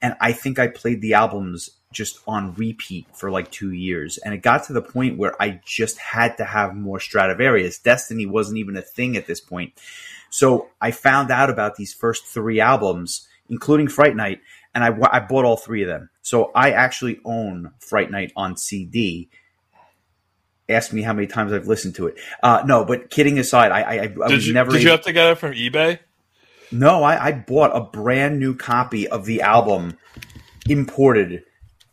and 0.00 0.14
I 0.20 0.32
think 0.32 0.58
I 0.58 0.68
played 0.68 1.00
the 1.00 1.14
albums 1.14 1.70
just 1.92 2.20
on 2.26 2.54
repeat 2.54 3.06
for 3.14 3.30
like 3.30 3.50
two 3.50 3.72
years. 3.72 4.18
And 4.18 4.34
it 4.34 4.38
got 4.38 4.64
to 4.64 4.72
the 4.72 4.82
point 4.82 5.18
where 5.18 5.40
I 5.40 5.60
just 5.64 5.98
had 5.98 6.36
to 6.36 6.44
have 6.44 6.76
more 6.76 6.98
Stratovarius. 6.98 7.82
Destiny 7.82 8.26
wasn't 8.26 8.58
even 8.58 8.76
a 8.76 8.82
thing 8.82 9.16
at 9.16 9.26
this 9.26 9.40
point. 9.40 9.72
So 10.30 10.68
I 10.80 10.90
found 10.90 11.30
out 11.30 11.50
about 11.50 11.76
these 11.76 11.94
first 11.94 12.26
three 12.26 12.60
albums, 12.60 13.26
including 13.48 13.88
Fright 13.88 14.14
Night, 14.14 14.40
and 14.74 14.84
I, 14.84 14.94
I 15.10 15.20
bought 15.20 15.46
all 15.46 15.56
three 15.56 15.82
of 15.82 15.88
them. 15.88 16.10
So 16.20 16.52
I 16.54 16.72
actually 16.72 17.20
own 17.24 17.72
Fright 17.80 18.10
Night 18.10 18.32
on 18.36 18.56
CD. 18.56 19.30
Ask 20.68 20.92
me 20.92 21.00
how 21.00 21.14
many 21.14 21.26
times 21.26 21.54
I've 21.54 21.66
listened 21.66 21.94
to 21.94 22.08
it. 22.08 22.16
Uh, 22.42 22.62
no, 22.66 22.84
but 22.84 23.08
kidding 23.08 23.38
aside, 23.38 23.72
I, 23.72 23.80
I, 23.80 24.14
I 24.22 24.28
was 24.28 24.46
you, 24.46 24.52
never. 24.52 24.70
did 24.70 24.82
you 24.82 24.90
have 24.90 25.02
to 25.02 25.12
get 25.14 25.30
it 25.30 25.38
from 25.38 25.52
eBay? 25.52 25.98
No, 26.70 27.02
I, 27.02 27.28
I 27.28 27.32
bought 27.32 27.74
a 27.74 27.80
brand 27.80 28.38
new 28.38 28.54
copy 28.54 29.08
of 29.08 29.24
the 29.24 29.42
album 29.42 29.96
imported, 30.68 31.44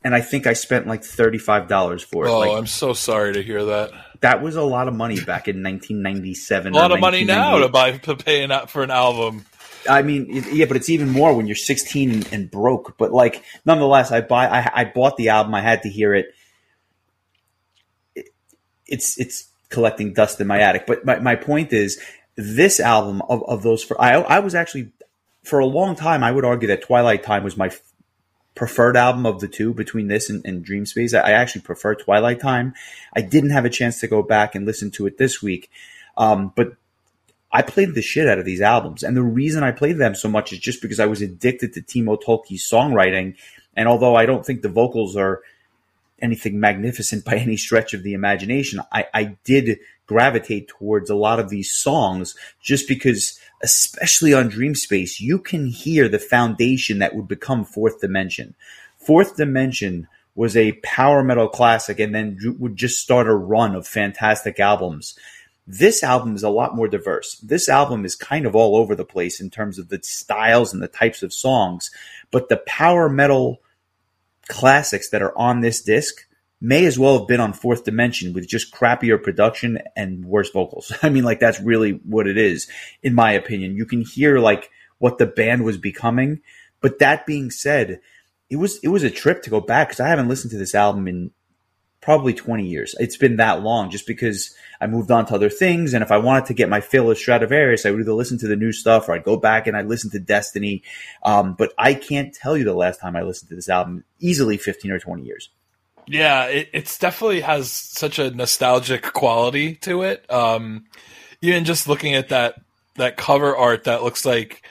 and 0.04 0.14
I 0.14 0.22
think 0.22 0.48
I 0.48 0.54
spent 0.54 0.88
like 0.88 1.04
thirty 1.04 1.38
five 1.38 1.68
dollars 1.68 2.04
for 2.04 2.26
it. 2.26 2.30
Oh, 2.30 2.40
like, 2.40 2.52
I'm 2.52 2.68
so 2.68 2.94
sorry 2.94 3.34
to 3.34 3.44
hear 3.44 3.64
that. 3.66 3.92
that 4.22 4.42
was 4.42 4.56
a 4.56 4.64
lot 4.64 4.88
of 4.88 4.94
money 4.94 5.20
back 5.20 5.48
in 5.48 5.62
nineteen 5.62 6.02
ninety 6.02 6.34
seven. 6.34 6.74
A 6.74 6.76
lot 6.76 6.92
of 6.92 7.00
money 7.00 7.24
now 7.24 7.60
to 7.60 7.70
buy 7.70 7.98
to 7.98 8.16
pay 8.16 8.44
an, 8.44 8.68
for 8.68 8.84
an 8.84 8.92
album. 8.92 9.46
I 9.90 10.02
mean, 10.02 10.28
it, 10.30 10.54
yeah, 10.54 10.66
but 10.66 10.78
it's 10.78 10.90
even 10.90 11.10
more 11.10 11.36
when 11.36 11.48
you're 11.48 11.56
16 11.56 12.12
and, 12.12 12.34
and 12.34 12.52
broke. 12.52 12.98
But 12.98 13.12
like, 13.12 13.44
nonetheless, 13.66 14.12
I 14.12 14.22
buy, 14.22 14.48
I, 14.48 14.82
I 14.82 14.86
bought 14.86 15.18
the 15.18 15.30
album. 15.30 15.54
I 15.54 15.62
had 15.62 15.84
to 15.84 15.90
hear 15.90 16.14
it. 16.14 16.34
it. 18.16 18.30
It's 18.88 19.20
it's 19.20 19.48
collecting 19.70 20.14
dust 20.14 20.40
in 20.42 20.48
my 20.48 20.60
attic. 20.60 20.86
But 20.88 21.06
my, 21.06 21.20
my 21.20 21.36
point 21.36 21.74
is, 21.74 22.00
this 22.36 22.80
album 22.80 23.22
of, 23.30 23.44
of 23.48 23.64
those, 23.64 23.84
for, 23.84 24.00
I 24.00 24.14
I 24.14 24.40
was 24.40 24.56
actually 24.56 24.92
for 25.44 25.60
a 25.60 25.66
long 25.66 25.96
time. 25.96 26.24
I 26.24 26.32
would 26.32 26.46
argue 26.46 26.68
that 26.70 26.82
Twilight 26.82 27.24
Time 27.24 27.44
was 27.44 27.56
my 27.56 27.68
f- 27.68 27.82
preferred 28.56 28.98
album 28.98 29.26
of 29.26 29.40
the 29.40 29.48
two 29.48 29.74
between 29.74 30.08
this 30.08 30.30
and, 30.30 30.46
and 30.46 30.64
Dream 30.64 30.86
Space. 30.86 31.14
I, 31.14 31.20
I 31.20 31.32
actually 31.32 31.62
prefer 31.62 31.96
Twilight 31.96 32.40
Time. 32.40 32.74
I 33.16 33.22
didn't 33.22 33.52
have 33.52 33.66
a 33.66 33.70
chance 33.70 34.00
to 34.00 34.08
go 34.08 34.24
back 34.24 34.56
and 34.56 34.66
listen 34.66 34.92
to 34.92 35.06
it 35.06 35.18
this 35.18 35.42
week, 35.42 35.70
um, 36.18 36.52
but 36.56 36.76
I 37.52 37.62
played 37.62 37.94
the 37.94 38.02
shit 38.02 38.28
out 38.28 38.40
of 38.40 38.44
these 38.44 38.60
albums. 38.60 39.02
And 39.02 39.16
the 39.16 39.24
reason 39.24 39.64
I 39.64 39.72
played 39.72 39.98
them 39.98 40.14
so 40.14 40.28
much 40.28 40.52
is 40.52 40.60
just 40.60 40.82
because 40.82 41.00
I 41.00 41.06
was 41.06 41.22
addicted 41.22 41.74
to 41.74 41.82
Timo 41.82 42.22
Tolkki's 42.22 42.70
songwriting. 42.70 43.36
And 43.78 43.88
although 43.88 44.16
I 44.16 44.26
don't 44.26 44.46
think 44.46 44.62
the 44.62 44.68
vocals 44.68 45.16
are 45.16 45.42
anything 46.22 46.60
magnificent 46.60 47.24
by 47.26 47.36
any 47.36 47.56
stretch 47.56 47.94
of 47.94 48.04
the 48.04 48.14
imagination, 48.14 48.82
I, 48.92 49.06
I 49.14 49.24
did 49.46 49.80
gravitate 50.06 50.68
towards 50.68 51.10
a 51.10 51.16
lot 51.16 51.40
of 51.40 51.50
these 51.50 51.76
songs 51.76 52.36
just 52.62 52.88
because, 52.88 53.40
especially 53.64 54.34
on 54.34 54.50
Dream 54.50 54.76
Space, 54.76 55.20
you 55.20 55.40
can 55.40 55.68
hear 55.68 56.08
the 56.08 56.20
foundation 56.20 57.00
that 57.00 57.16
would 57.16 57.28
become 57.28 57.66
Fourth 57.66 58.02
Dimension. 58.02 58.56
Fourth 58.98 59.36
Dimension 59.36 60.08
was 60.36 60.58
a 60.58 60.74
power 60.84 61.24
metal 61.24 61.48
classic 61.48 62.00
and 62.00 62.14
then 62.14 62.38
would 62.60 62.76
just 62.76 63.00
start 63.00 63.28
a 63.28 63.34
run 63.34 63.74
of 63.74 63.88
fantastic 63.88 64.60
albums 64.60 65.16
this 65.68 66.04
album 66.04 66.36
is 66.36 66.44
a 66.44 66.50
lot 66.50 66.76
more 66.76 66.88
diverse. 66.88 67.36
This 67.38 67.70
album 67.70 68.06
is 68.06 68.16
kind 68.16 68.46
of 68.46 68.56
all 68.56 68.76
over 68.76 68.96
the 68.96 69.06
place 69.06 69.42
in 69.42 69.50
terms 69.50 69.80
of 69.80 69.90
the 69.90 70.00
styles 70.04 70.74
and 70.74 70.82
the 70.82 70.88
types 70.88 71.24
of 71.24 71.34
songs, 71.34 71.90
but 72.32 72.50
the 72.50 72.58
power 72.68 73.10
metal 73.10 73.62
classics 74.48 75.10
that 75.10 75.24
are 75.24 75.36
on 75.38 75.62
this 75.62 75.82
disc 75.82 76.25
may 76.62 76.86
as 76.86 76.98
well 76.98 77.20
have 77.20 77.28
been 77.28 77.40
on 77.40 77.54
Fourth 77.54 77.84
Dimension 77.84 78.34
with 78.34 78.48
just 78.48 78.74
crappier 78.74 79.22
production 79.22 79.80
and 79.96 80.26
worse 80.26 80.50
vocals. 80.50 80.92
I 81.04 81.10
mean, 81.10 81.24
like 81.24 81.40
that's 81.40 81.60
really 81.60 81.94
what 82.04 82.28
it 82.28 82.38
is, 82.38 82.68
in 83.04 83.14
my 83.14 83.32
opinion. 83.32 83.76
You 83.76 83.86
can 83.86 84.02
hear 84.02 84.40
like 84.40 84.70
what 84.98 85.18
the 85.18 85.26
band 85.26 85.64
was 85.64 85.78
becoming, 85.78 86.42
but 86.82 87.00
that 87.00 87.26
being 87.26 87.52
said, 87.52 88.00
it 88.50 88.58
was 88.58 88.80
it 88.84 88.90
was 88.90 89.04
a 89.04 89.10
trip 89.10 89.44
to 89.44 89.50
go 89.50 89.60
back 89.60 89.90
because 89.90 90.00
I 90.00 90.10
haven't 90.10 90.30
listened 90.30 90.52
to 90.52 90.58
this 90.58 90.76
album 90.76 91.08
in 91.08 91.32
probably 92.06 92.36
20 92.36 92.68
years. 92.68 92.94
It's 93.00 93.18
been 93.18 93.38
that 93.38 93.64
long 93.64 93.90
just 93.90 94.06
because 94.06 94.56
I 94.80 94.86
moved 94.86 95.10
on 95.10 95.26
to 95.26 95.34
other 95.34 95.50
things. 95.50 95.96
And 95.96 96.04
if 96.04 96.12
I 96.12 96.18
wanted 96.18 96.46
to 96.46 96.54
get 96.54 96.70
my 96.70 96.80
fill 96.80 97.10
of 97.10 97.18
Stratovarius, 97.18 97.84
I 97.84 97.90
would 97.90 98.02
either 98.02 98.14
listen 98.14 98.38
to 98.40 98.48
the 98.48 98.56
new 98.56 98.72
stuff 98.72 99.10
or 99.10 99.14
I'd 99.14 99.24
go 99.24 99.38
back 99.38 99.66
and 99.66 99.76
I'd 99.76 99.88
listen 99.88 100.12
to 100.12 100.20
Destiny. 100.20 100.84
Um, 101.24 101.56
but 101.58 101.74
I 101.80 101.96
can't 101.96 102.32
tell 102.32 102.56
you 102.56 102.64
the 102.64 102.76
last 102.76 103.02
time 103.02 103.16
I 103.16 103.24
listened 103.24 103.50
to 103.50 103.56
this 103.56 103.70
album, 103.70 104.04
easily 104.20 104.58
15 104.58 104.92
or 104.92 105.00
20 105.00 105.24
years. 105.24 105.50
Yeah, 106.08 106.46
it 106.46 106.70
it's 106.74 106.98
definitely 106.98 107.42
has 107.42 107.72
such 107.72 108.20
a 108.20 108.32
nostalgic 108.32 109.14
quality 109.14 109.76
to 109.78 110.04
it. 110.04 110.26
Um, 110.32 110.86
even 111.42 111.66
just 111.66 111.88
looking 111.88 112.14
at 112.14 112.30
that 112.30 112.56
that 112.96 113.18
cover 113.18 113.56
art 113.56 113.86
that 113.86 114.04
looks 114.04 114.26
like 114.26 114.62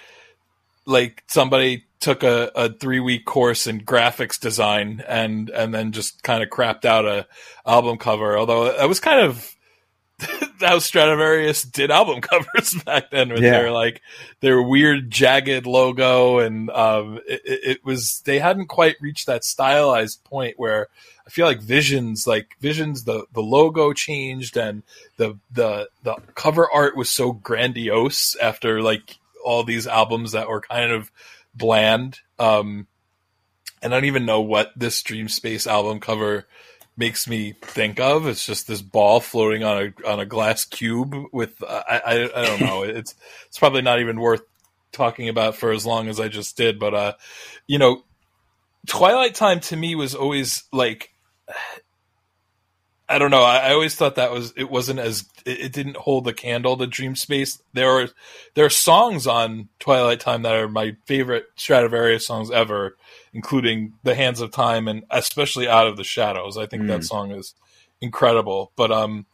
like 0.87 1.23
somebody 1.27 1.85
took 2.01 2.23
a, 2.23 2.51
a 2.55 2.73
three 2.73 3.01
week 3.01 3.25
course 3.25 3.67
in 3.67 3.81
graphics 3.81 4.39
design 4.39 5.03
and 5.09 5.51
and 5.51 5.75
then 5.75 5.93
just 5.93 6.23
kind 6.23 6.43
of 6.43 6.51
crapped 6.51 6.85
out 6.85 7.05
a 7.07 7.27
album 7.67 7.97
cover. 7.97 8.37
Although 8.39 8.67
it 8.67 8.89
was 8.89 9.01
kind 9.01 9.21
of 9.21 9.54
how 10.61 10.77
Stratovarius 10.79 11.71
did 11.71 11.91
album 11.91 12.21
covers 12.23 12.75
back 12.85 13.11
then 13.11 13.31
with 13.31 13.43
Yeah. 13.43 13.51
their 13.53 13.71
like 13.71 14.01
their 14.41 14.63
weird 14.63 15.11
jagged 15.11 15.67
logo 15.67 16.39
and 16.39 16.71
um 16.71 17.21
it, 17.27 17.43
it 17.45 17.85
was 17.85 18.21
they 18.25 18.39
hadn't 18.39 18.67
quite 18.67 18.97
reached 19.01 19.27
that 19.27 19.45
stylized 19.45 20.23
point 20.25 20.55
where 20.59 20.89
I 21.27 21.31
feel 21.31 21.47
like 21.47 21.61
Visions 21.61 22.27
like 22.27 22.57
Visions 22.61 23.05
the 23.05 23.25
the 23.33 23.43
logo 23.43 23.93
changed 23.93 24.57
and 24.57 24.83
the 25.17 25.39
the 25.53 25.89
the 26.03 26.17
cover 26.35 26.69
art 26.71 26.97
was 26.97 27.11
so 27.11 27.33
grandiose 27.33 28.37
after 28.43 28.83
like 28.83 29.19
all 29.45 29.65
these 29.65 29.87
albums 29.87 30.33
that 30.33 30.49
were 30.49 30.61
kind 30.61 30.93
of 30.93 31.11
bland 31.55 32.21
um 32.39 32.87
and 33.83 33.93
I 33.93 33.97
don't 33.99 34.07
even 34.07 34.25
know 34.25 34.41
what 34.41 34.73
this 34.77 35.03
Dream 35.03 35.29
Space 35.29 35.67
album 35.67 36.01
cover 36.01 36.47
makes 36.97 37.29
me 37.29 37.55
think 37.61 38.01
of. 38.01 38.27
It's 38.27 38.47
just 38.47 38.67
this 38.67 38.83
ball 38.83 39.21
floating 39.21 39.65
on 39.65 39.95
a 40.05 40.09
on 40.09 40.21
a 40.21 40.27
glass 40.27 40.65
cube 40.65 41.15
with 41.33 41.63
uh, 41.63 41.83
I, 41.89 41.99
I 41.99 42.41
I 42.41 42.45
don't 42.45 42.61
know. 42.61 42.83
It's 42.85 43.15
it's 43.47 43.59
probably 43.59 43.83
not 43.83 44.01
even 44.01 44.21
worth 44.21 44.43
talking 44.93 45.29
about 45.29 45.57
for 45.57 45.73
as 45.73 45.85
long 45.85 46.09
as 46.09 46.21
I 46.21 46.29
just 46.29 46.57
did. 46.57 46.79
But 46.79 46.95
uh, 46.95 47.13
you 47.67 47.79
know, 47.79 48.03
Twilight 48.87 49.35
Time 49.35 49.61
to 49.61 49.77
me 49.77 49.95
was 49.95 50.15
always 50.15 50.65
like. 50.73 51.11
I 53.09 53.19
don't 53.19 53.31
know. 53.31 53.43
I, 53.43 53.59
I 53.69 53.73
always 53.73 53.95
thought 53.95 54.15
that 54.15 54.31
was 54.33 54.53
it 54.57 54.71
wasn't 54.71 54.99
as 55.01 55.25
it, 55.45 55.61
it 55.61 55.73
didn't 55.73 55.97
hold 55.99 56.25
the 56.25 56.33
candle 56.33 56.77
to 56.79 56.87
Dream 56.87 57.17
Space. 57.17 57.61
There 57.75 57.91
are 57.91 58.09
there 58.55 58.65
are 58.65 58.71
songs 58.71 59.27
on 59.27 59.69
Twilight 59.79 60.21
Time 60.21 60.43
that 60.43 60.55
are 60.55 60.69
my 60.69 60.97
favorite 61.05 61.47
Stratovarius 61.57 62.23
songs 62.23 62.51
ever, 62.51 62.97
including 63.35 63.93
The 64.05 64.15
Hands 64.15 64.41
of 64.41 64.53
Time 64.53 64.89
and 64.89 65.05
especially 65.11 65.69
Out 65.69 65.87
of 65.87 65.97
the 65.99 66.05
Shadows. 66.05 66.57
I 66.57 66.67
think 66.67 66.87
that 66.87 67.01
Mm. 67.01 67.05
song 67.05 67.31
is 67.33 67.55
incredible. 68.01 68.73
But 68.75 68.91
um 68.91 69.27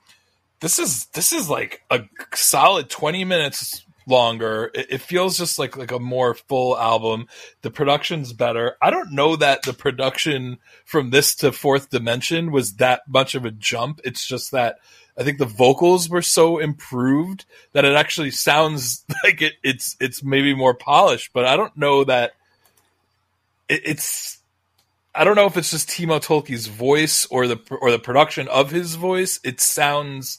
this 0.60 0.78
is 0.78 1.06
this 1.14 1.32
is 1.32 1.48
like 1.48 1.82
a 1.90 2.00
solid 2.34 2.90
20 2.90 3.24
minutes 3.24 3.84
longer. 4.10 4.70
It, 4.74 4.86
it 4.90 5.00
feels 5.00 5.38
just 5.38 5.58
like 5.58 5.76
like 5.76 5.92
a 5.92 5.98
more 5.98 6.34
full 6.34 6.76
album. 6.76 7.28
The 7.62 7.70
production's 7.70 8.32
better. 8.32 8.76
I 8.82 8.90
don't 8.90 9.12
know 9.12 9.36
that 9.36 9.62
the 9.62 9.72
production 9.72 10.58
from 10.84 11.10
this 11.10 11.34
to 11.36 11.52
Fourth 11.52 11.90
Dimension 11.90 12.52
was 12.52 12.74
that 12.74 13.02
much 13.08 13.34
of 13.34 13.44
a 13.44 13.50
jump. 13.50 14.00
It's 14.04 14.26
just 14.26 14.50
that 14.52 14.78
I 15.16 15.22
think 15.22 15.38
the 15.38 15.44
vocals 15.44 16.08
were 16.08 16.22
so 16.22 16.58
improved 16.58 17.44
that 17.72 17.84
it 17.84 17.94
actually 17.94 18.30
sounds 18.30 19.04
like 19.24 19.42
it, 19.42 19.54
it's 19.62 19.96
it's 20.00 20.22
maybe 20.22 20.54
more 20.54 20.74
polished. 20.74 21.32
But 21.32 21.44
I 21.44 21.56
don't 21.56 21.76
know 21.76 22.04
that 22.04 22.32
it, 23.68 23.82
it's. 23.84 24.38
I 25.12 25.24
don't 25.24 25.34
know 25.34 25.46
if 25.46 25.56
it's 25.56 25.72
just 25.72 25.88
Timo 25.88 26.24
Tolkki's 26.24 26.68
voice 26.68 27.26
or 27.26 27.48
the 27.48 27.58
or 27.80 27.90
the 27.90 27.98
production 27.98 28.46
of 28.48 28.70
his 28.70 28.94
voice. 28.94 29.40
It 29.42 29.60
sounds 29.60 30.38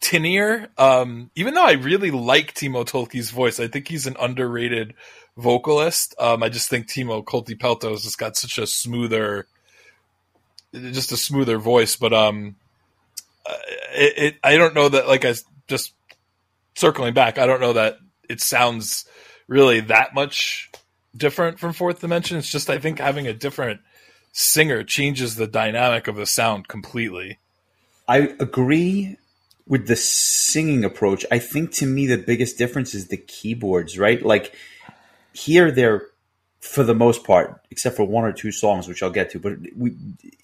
tinnier. 0.00 0.68
Um, 0.78 1.30
even 1.34 1.54
though 1.54 1.64
I 1.64 1.72
really 1.72 2.10
like 2.10 2.54
Timo 2.54 2.84
Tolkki's 2.84 3.30
voice, 3.30 3.60
I 3.60 3.68
think 3.68 3.88
he's 3.88 4.06
an 4.06 4.16
underrated 4.18 4.94
vocalist. 5.36 6.14
Um, 6.18 6.42
I 6.42 6.48
just 6.48 6.68
think 6.68 6.86
Timo 6.86 7.24
Kotipelto 7.24 7.90
has 7.90 8.02
just 8.02 8.18
got 8.18 8.36
such 8.36 8.58
a 8.58 8.66
smoother, 8.66 9.46
just 10.74 11.12
a 11.12 11.16
smoother 11.16 11.58
voice. 11.58 11.96
But 11.96 12.12
um, 12.12 12.56
uh, 13.46 13.54
it, 13.92 14.18
it 14.18 14.34
I 14.42 14.56
don't 14.56 14.74
know 14.74 14.88
that 14.88 15.08
like 15.08 15.24
I 15.24 15.34
just 15.68 15.92
circling 16.74 17.14
back. 17.14 17.38
I 17.38 17.46
don't 17.46 17.60
know 17.60 17.74
that 17.74 17.98
it 18.28 18.40
sounds 18.40 19.04
really 19.48 19.80
that 19.80 20.14
much 20.14 20.70
different 21.16 21.58
from 21.58 21.72
Fourth 21.72 22.00
Dimension. 22.00 22.38
It's 22.38 22.50
just 22.50 22.70
I 22.70 22.78
think 22.78 22.98
having 22.98 23.26
a 23.26 23.34
different 23.34 23.80
singer 24.32 24.84
changes 24.84 25.34
the 25.34 25.46
dynamic 25.46 26.06
of 26.06 26.16
the 26.16 26.26
sound 26.26 26.68
completely. 26.68 27.38
I 28.08 28.34
agree 28.40 29.16
with 29.70 29.86
the 29.86 29.94
singing 29.94 30.84
approach. 30.84 31.24
I 31.30 31.38
think 31.38 31.70
to 31.74 31.86
me 31.86 32.08
the 32.08 32.18
biggest 32.18 32.58
difference 32.58 32.92
is 32.92 33.06
the 33.06 33.16
keyboards, 33.16 33.96
right? 33.96 34.20
Like 34.20 34.52
here 35.32 35.70
they're 35.70 36.02
for 36.58 36.82
the 36.82 36.94
most 36.94 37.22
part, 37.24 37.62
except 37.70 37.96
for 37.96 38.04
one 38.04 38.24
or 38.24 38.32
two 38.32 38.50
songs, 38.50 38.88
which 38.88 39.00
I'll 39.00 39.10
get 39.10 39.30
to, 39.30 39.38
but 39.38 39.58
we 39.76 39.94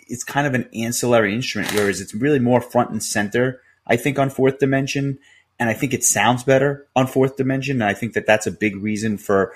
it's 0.08 0.22
kind 0.22 0.46
of 0.46 0.54
an 0.54 0.68
ancillary 0.72 1.34
instrument, 1.34 1.74
whereas 1.74 2.00
it's 2.00 2.14
really 2.14 2.38
more 2.38 2.60
front 2.60 2.90
and 2.90 3.02
center. 3.02 3.60
I 3.84 3.96
think 3.96 4.16
on 4.16 4.30
Fourth 4.30 4.60
Dimension, 4.60 5.18
and 5.58 5.68
I 5.68 5.74
think 5.74 5.92
it 5.92 6.04
sounds 6.04 6.44
better 6.44 6.86
on 6.94 7.08
Fourth 7.08 7.36
Dimension, 7.36 7.82
and 7.82 7.90
I 7.90 7.94
think 7.94 8.12
that 8.14 8.26
that's 8.26 8.46
a 8.46 8.52
big 8.52 8.76
reason 8.76 9.18
for 9.18 9.52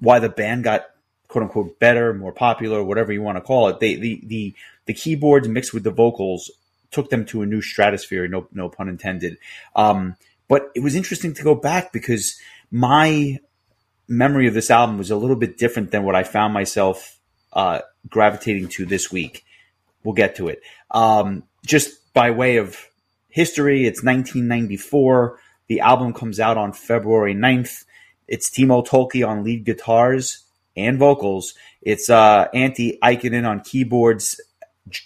why 0.00 0.18
the 0.18 0.28
band 0.28 0.64
got 0.64 0.84
quote 1.28 1.44
unquote 1.44 1.78
better, 1.78 2.12
more 2.12 2.32
popular, 2.32 2.84
whatever 2.84 3.10
you 3.10 3.22
want 3.22 3.36
to 3.36 3.42
call 3.42 3.68
it. 3.68 3.80
They 3.80 3.94
the 3.94 4.20
the 4.22 4.54
the 4.84 4.94
keyboards 4.94 5.48
mixed 5.48 5.72
with 5.72 5.84
the 5.84 5.90
vocals 5.90 6.50
took 6.90 7.10
them 7.10 7.24
to 7.26 7.42
a 7.42 7.46
new 7.46 7.60
stratosphere. 7.60 8.28
No 8.28 8.48
no 8.52 8.68
pun 8.68 8.88
intended. 8.88 9.38
Um, 9.76 10.16
but 10.48 10.70
it 10.74 10.80
was 10.80 10.94
interesting 10.94 11.34
to 11.34 11.42
go 11.42 11.54
back 11.54 11.92
because 11.92 12.38
my 12.70 13.38
memory 14.08 14.48
of 14.48 14.54
this 14.54 14.70
album 14.70 14.98
was 14.98 15.10
a 15.10 15.16
little 15.16 15.36
bit 15.36 15.58
different 15.58 15.90
than 15.90 16.04
what 16.04 16.14
I 16.14 16.24
found 16.24 16.54
myself 16.54 17.18
uh, 17.52 17.80
gravitating 18.08 18.68
to 18.68 18.86
this 18.86 19.12
week. 19.12 19.44
We'll 20.02 20.14
get 20.14 20.36
to 20.36 20.48
it. 20.48 20.62
Um, 20.90 21.44
just 21.66 22.12
by 22.14 22.30
way 22.30 22.56
of 22.56 22.78
history, 23.28 23.86
it's 23.86 24.02
1994. 24.02 25.38
The 25.66 25.80
album 25.80 26.14
comes 26.14 26.40
out 26.40 26.56
on 26.56 26.72
February 26.72 27.34
9th. 27.34 27.84
It's 28.26 28.48
Timo 28.48 28.86
Tolkki 28.86 29.26
on 29.26 29.44
lead 29.44 29.64
guitars 29.64 30.44
and 30.76 30.98
vocals. 30.98 31.54
It's 31.82 32.08
uh, 32.08 32.48
Antti 32.54 32.98
Ikonen 33.00 33.46
on 33.46 33.60
keyboards. 33.60 34.40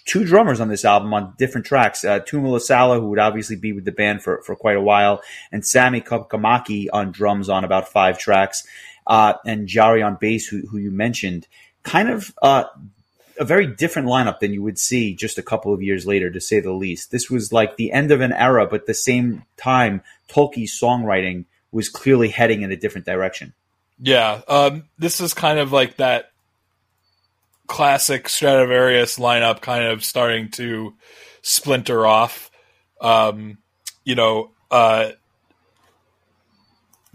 Two 0.05 0.25
drummers 0.25 0.59
on 0.59 0.69
this 0.69 0.85
album 0.85 1.13
on 1.13 1.33
different 1.37 1.65
tracks. 1.65 2.03
Uh, 2.03 2.19
Lassila, 2.19 2.99
who 2.99 3.09
would 3.09 3.19
obviously 3.19 3.55
be 3.55 3.73
with 3.73 3.85
the 3.85 3.91
band 3.91 4.21
for, 4.23 4.41
for 4.43 4.55
quite 4.55 4.77
a 4.77 4.81
while, 4.81 5.21
and 5.51 5.65
Sami 5.65 6.01
Kuoppamäki 6.01 6.87
on 6.91 7.11
drums 7.11 7.49
on 7.49 7.63
about 7.63 7.89
five 7.89 8.17
tracks, 8.17 8.65
uh, 9.07 9.33
and 9.45 9.67
Jari 9.67 10.05
on 10.05 10.17
bass, 10.19 10.47
who, 10.47 10.61
who 10.67 10.77
you 10.77 10.91
mentioned. 10.91 11.47
Kind 11.83 12.09
of 12.09 12.33
uh, 12.41 12.65
a 13.39 13.45
very 13.45 13.67
different 13.67 14.07
lineup 14.07 14.39
than 14.39 14.53
you 14.53 14.61
would 14.61 14.79
see 14.79 15.13
just 15.13 15.37
a 15.37 15.43
couple 15.43 15.73
of 15.73 15.81
years 15.81 16.05
later, 16.05 16.29
to 16.29 16.41
say 16.41 16.59
the 16.59 16.71
least. 16.71 17.11
This 17.11 17.29
was 17.29 17.51
like 17.51 17.77
the 17.77 17.91
end 17.91 18.11
of 18.11 18.21
an 18.21 18.33
era, 18.33 18.67
but 18.67 18.85
the 18.85 18.93
same 18.93 19.43
time, 19.57 20.01
Tolkki's 20.29 20.79
songwriting 20.79 21.45
was 21.71 21.89
clearly 21.89 22.29
heading 22.29 22.61
in 22.61 22.71
a 22.71 22.77
different 22.77 23.05
direction. 23.05 23.53
Yeah, 23.99 24.41
um, 24.47 24.85
this 24.97 25.21
is 25.21 25.33
kind 25.33 25.59
of 25.59 25.71
like 25.71 25.97
that 25.97 26.32
classic 27.73 28.25
Stratovarius 28.25 29.17
lineup, 29.17 29.59
kind 29.59 29.83
of 29.83 30.03
starting 30.03 30.51
to 30.51 30.93
splinter 31.41 32.05
off. 32.05 32.51
Um, 33.01 33.57
you 34.03 34.13
know, 34.13 34.51
uh, 34.69 35.13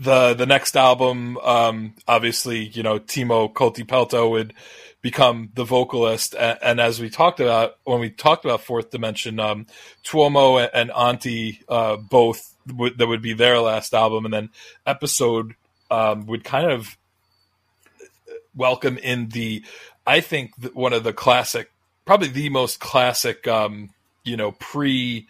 the 0.00 0.34
the 0.34 0.46
next 0.46 0.76
album, 0.76 1.36
um, 1.38 1.94
obviously, 2.08 2.66
you 2.66 2.82
know, 2.82 2.98
Timo 2.98 3.52
Kotipelto 3.52 4.28
would 4.32 4.52
become 5.00 5.50
the 5.54 5.62
vocalist, 5.62 6.34
and, 6.34 6.58
and, 6.60 6.80
as 6.80 7.00
we 7.00 7.08
talked 7.08 7.38
about 7.38 7.76
when 7.84 8.00
we 8.00 8.10
talked 8.10 8.44
about 8.44 8.62
Fourth 8.62 8.90
Dimension, 8.90 9.38
um, 9.38 9.64
Tuomo 10.02 10.60
and, 10.60 10.70
and 10.74 10.90
Antti 10.90 11.62
uh, 11.68 11.98
both 11.98 12.56
that 12.66 13.06
would 13.06 13.22
be 13.22 13.32
their 13.32 13.60
last 13.60 13.94
album, 13.94 14.24
and 14.24 14.34
then 14.34 14.50
Episode 14.84 15.54
um, 15.88 16.26
would 16.26 16.42
kind 16.42 16.68
of 16.68 16.98
welcome 18.58 18.98
in 18.98 19.28
the, 19.28 19.62
I 20.08 20.22
think 20.22 20.52
one 20.72 20.94
of 20.94 21.04
the 21.04 21.12
classic, 21.12 21.70
probably 22.06 22.28
the 22.28 22.48
most 22.48 22.80
classic, 22.80 23.46
um, 23.46 23.90
you 24.24 24.38
know, 24.38 24.52
pre 24.52 25.28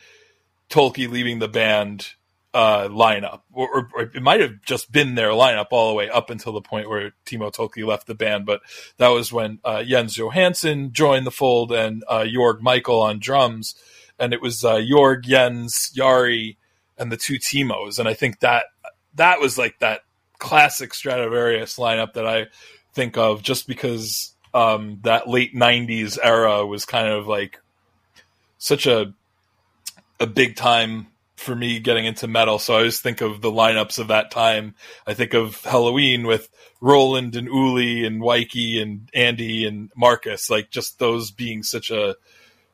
Tolkki 0.71 1.11
leaving 1.11 1.41
the 1.41 1.49
band 1.49 2.11
uh, 2.55 2.87
lineup, 2.87 3.41
or, 3.53 3.69
or, 3.69 3.89
or, 3.93 4.03
it 4.15 4.23
might 4.23 4.41
have 4.41 4.63
just 4.63 4.93
been 4.93 5.17
their 5.17 5.31
lineup 5.31 5.67
all 5.73 5.89
the 5.89 5.95
way 5.95 6.09
up 6.09 6.31
until 6.31 6.53
the 6.53 6.61
point 6.61 6.89
where 6.89 7.11
Timo 7.27 7.53
Tolkki 7.53 7.85
left 7.85 8.07
the 8.07 8.15
band. 8.15 8.47
But 8.47 8.61
that 8.99 9.09
was 9.09 9.33
when 9.33 9.59
uh, 9.65 9.83
Jens 9.83 10.17
Johansson 10.17 10.93
joined 10.93 11.27
the 11.27 11.33
fold 11.33 11.73
and 11.73 12.05
uh, 12.07 12.21
Jorg 12.21 12.61
Michael 12.61 13.03
on 13.03 13.19
drums, 13.19 13.75
and 14.17 14.33
it 14.33 14.41
was 14.41 14.65
uh, 14.65 14.77
Jorg, 14.77 15.25
Jens, 15.25 15.91
Jari 15.93 16.57
and 16.97 17.11
the 17.11 17.17
two 17.17 17.41
Timos. 17.41 17.99
And 17.99 18.09
I 18.09 18.15
think 18.15 18.39
that 18.41 18.67
that 19.17 19.41
was 19.41 19.59
like 19.59 19.81
that 19.81 20.03
classic 20.39 20.93
Stratovarius 20.93 21.79
lineup 21.79 22.13
that 22.13 22.27
I 22.27 22.47
think 22.95 23.19
of 23.19 23.43
just 23.43 23.67
because 23.67 24.35
um, 24.55 25.01
that 25.03 25.29
late 25.29 25.55
'90s 25.55 26.19
era 26.23 26.67
was 26.67 26.85
kind 26.85 27.09
of 27.09 27.27
like 27.27 27.61
such 28.59 28.87
a 28.87 29.13
a 30.21 30.27
big 30.27 30.57
time 30.57 31.07
for 31.37 31.55
me 31.55 31.79
getting 31.79 32.05
into 32.05 32.27
metal. 32.27 32.59
So 32.59 32.75
I 32.75 32.79
always 32.79 33.01
think 33.01 33.21
of 33.21 33.41
the 33.41 33.51
lineups 33.51 33.99
of 33.99 34.09
that 34.09 34.31
time. 34.31 34.75
I 35.07 35.15
think 35.15 35.35
of 35.35 35.63
Helloween 35.63 36.27
with 36.27 36.49
Roland 36.81 37.37
and 37.37 37.47
Uli 37.47 38.05
and 38.05 38.21
Wyke 38.21 38.81
and 38.81 39.09
Andy 39.15 39.67
and 39.67 39.91
Marcus, 39.97 40.51
like 40.51 40.71
just 40.71 40.99
those 40.99 41.31
being 41.31 41.63
such 41.63 41.91
a 41.91 42.17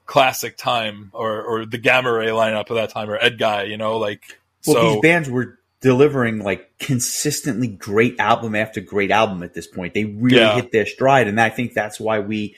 classic 0.07 0.57
time, 0.57 1.11
or 1.13 1.43
or 1.43 1.67
the 1.67 1.79
Gamma 1.79 2.13
Ray 2.13 2.29
lineup 2.29 2.71
of 2.71 2.77
that 2.77 2.91
time, 2.91 3.11
or 3.11 3.19
Edguy, 3.19 3.69
you 3.69 3.77
know, 3.77 3.99
like. 3.99 4.39
Well, 4.67 4.77
so, 4.77 4.93
these 4.95 5.03
bands 5.03 5.29
were 5.29 5.59
delivering 5.85 6.39
like 6.39 6.79
consistently 6.79 7.69
great 7.69 8.19
album 8.19 8.55
after 8.55 8.81
great 8.81 9.11
album 9.11 9.43
at 9.43 9.53
this 9.53 9.67
point. 9.67 9.93
They 9.93 10.07
really 10.07 10.39
yeah. 10.39 10.55
hit 10.55 10.73
their 10.73 10.87
stride, 10.87 11.29
and 11.29 11.39
I 11.39 11.51
think 11.51 11.75
that's 11.75 12.01
why 12.01 12.19
we. 12.21 12.57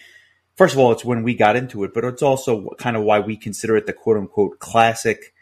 First 0.54 0.74
of 0.74 0.78
all, 0.78 0.92
it's 0.92 1.04
when 1.04 1.22
we 1.22 1.34
got 1.34 1.56
into 1.56 1.84
it, 1.84 1.92
but 1.92 2.04
it's 2.04 2.22
also 2.22 2.70
kind 2.78 2.96
of 2.96 3.02
why 3.02 3.18
we 3.18 3.36
consider 3.36 3.76
it 3.76 3.84
the 3.84 3.92
quote 3.92 4.16
unquote 4.16 4.60
classic 4.60 5.34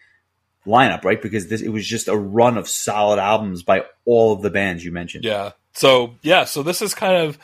lineup, 0.66 1.05
right? 1.05 1.20
Because 1.20 1.49
this 1.49 1.61
it 1.61 1.68
was 1.68 1.87
just 1.87 2.09
a 2.09 2.16
run 2.16 2.57
of 2.57 2.68
solid 2.68 3.20
albums 3.20 3.62
by 3.62 3.85
all 4.07 4.33
of 4.33 4.40
the 4.40 4.51
bands 4.51 4.83
you 4.83 4.90
mentioned. 4.90 5.25
Yeah. 5.25 5.53
So 5.75 6.14
yeah, 6.23 6.47
so 6.47 6.62
this 6.62 6.81
is 6.81 6.94
kind 6.94 7.14
of 7.14 7.38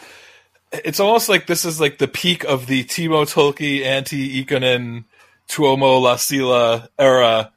it's 0.72 1.00
almost 1.00 1.29
like 1.29 1.46
this 1.46 1.66
is 1.66 1.81
like 1.81 1.98
the 1.98 2.09
peak 2.09 2.44
of 2.44 2.66
the 2.66 2.83
Timo 2.85 3.31
Tolkki, 3.31 3.83
Antti 3.83 4.42
Ikonen, 4.42 5.05
Tuomo 5.48 6.00
Lassila 6.00 6.88
era 6.98 7.53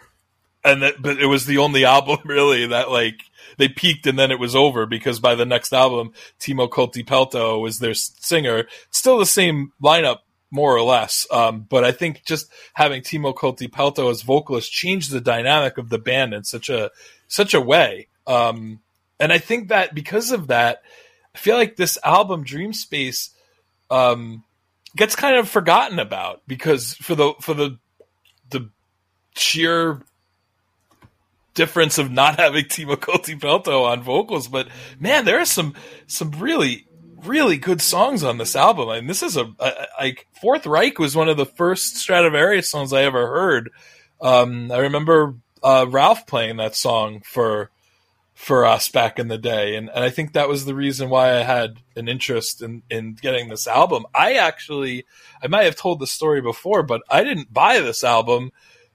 and 0.64 0.82
that, 0.82 1.02
but 1.02 1.20
it 1.20 1.28
was 1.28 1.46
the 1.46 1.58
only 1.58 1.86
album 1.98 2.20
really 2.26 2.68
that 2.68 2.90
like 2.90 3.22
they 3.58 3.70
peaked 3.70 4.08
and 4.08 4.18
then 4.18 4.32
it 4.32 4.40
was 4.40 4.56
over 4.56 4.86
because 4.86 5.20
by 5.20 5.36
the 5.36 5.46
next 5.46 5.74
album, 5.74 6.14
Timo 6.40 6.70
Kotipelto 6.70 7.62
was 7.62 7.80
their 7.80 7.94
singer. 7.94 8.66
Still 8.90 9.18
the 9.18 9.26
same 9.26 9.74
lineup, 9.82 10.20
more 10.52 10.76
or 10.76 10.82
less. 10.82 11.28
Um, 11.32 11.66
but 11.68 11.84
I 11.84 11.92
think 11.92 12.24
just 12.26 12.50
having 12.74 13.02
Timo 13.02 13.34
Kotipelto 13.34 14.10
as 14.10 14.22
vocalist 14.22 14.72
changed 14.72 15.12
the 15.12 15.22
dynamic 15.22 15.78
of 15.78 15.90
the 15.90 16.00
band 16.00 16.34
in 16.34 16.44
such 16.44 16.70
a 16.70 16.92
such 17.28 17.54
a 17.54 17.62
way. 17.62 18.08
Um, 18.28 18.80
and 19.20 19.32
I 19.32 19.38
think 19.38 19.70
that 19.70 19.94
because 19.94 20.32
of 20.32 20.48
that, 20.48 20.82
I 21.36 21.38
feel 21.38 21.56
like 21.56 21.76
this 21.76 21.98
album, 22.04 22.44
Dream 22.44 22.74
Space, 22.74 23.32
um, 23.90 24.44
gets 24.96 25.16
kind 25.16 25.36
of 25.38 25.50
forgotten 25.50 26.00
about 26.00 26.42
because 26.48 26.94
for 26.96 27.16
the 27.16 27.34
for 27.42 27.54
the 27.54 27.78
the 28.50 28.70
sheer 29.36 30.02
difference 31.54 31.98
of 31.98 32.12
not 32.12 32.40
having 32.40 32.66
Timo 32.66 32.96
Kotipelto 32.96 33.86
on 33.86 34.04
vocals, 34.04 34.48
but 34.48 34.68
man, 35.00 35.26
there 35.26 35.40
are 35.40 35.46
some 35.46 35.74
some 36.08 36.32
really 36.32 36.88
really 37.24 37.58
good 37.58 37.82
songs 37.82 38.24
on 38.24 38.38
this 38.38 38.56
album. 38.56 38.90
I 38.90 39.00
mean, 39.00 39.08
this 39.08 39.24
is 39.24 39.38
a, 39.38 39.52
a 39.60 39.88
like 40.00 40.28
Fourth 40.42 40.66
Reich 40.66 41.00
was 41.00 41.16
one 41.16 41.30
of 41.30 41.38
the 41.38 41.46
first 41.46 41.96
Stratovarius 41.96 42.66
songs 42.66 42.94
I 42.94 43.04
ever 43.04 43.28
heard. 43.28 43.72
Um, 44.22 44.72
I 44.72 44.80
remember 44.80 45.36
uh, 45.62 45.86
Ralph 45.90 46.28
playing 46.28 46.58
that 46.58 46.76
song 46.76 47.22
for 47.26 47.70
for 48.34 48.66
us 48.66 48.90
back 48.90 49.20
in 49.20 49.28
the 49.28 49.38
day, 49.38 49.76
and, 49.76 49.90
and 49.90 50.04
I 50.04 50.10
think 50.10 50.34
that 50.34 50.50
was 50.50 50.66
the 50.66 50.76
reason 50.76 51.10
why 51.10 51.38
I 51.38 51.44
had 51.44 51.78
an 51.96 52.08
interest 52.08 52.62
in 52.62 52.84
in 52.90 53.14
getting 53.14 53.50
this 53.50 53.68
album. 53.68 54.06
I 54.14 54.34
actually 54.34 55.06
I 55.42 55.48
might 55.48 55.64
have 55.64 55.76
told 55.76 56.00
the 56.00 56.08
story 56.08 56.42
before, 56.42 56.84
but 56.84 57.02
I 57.10 57.24
didn't 57.24 57.54
buy 57.54 57.80
this 57.80 58.04
album 58.04 58.52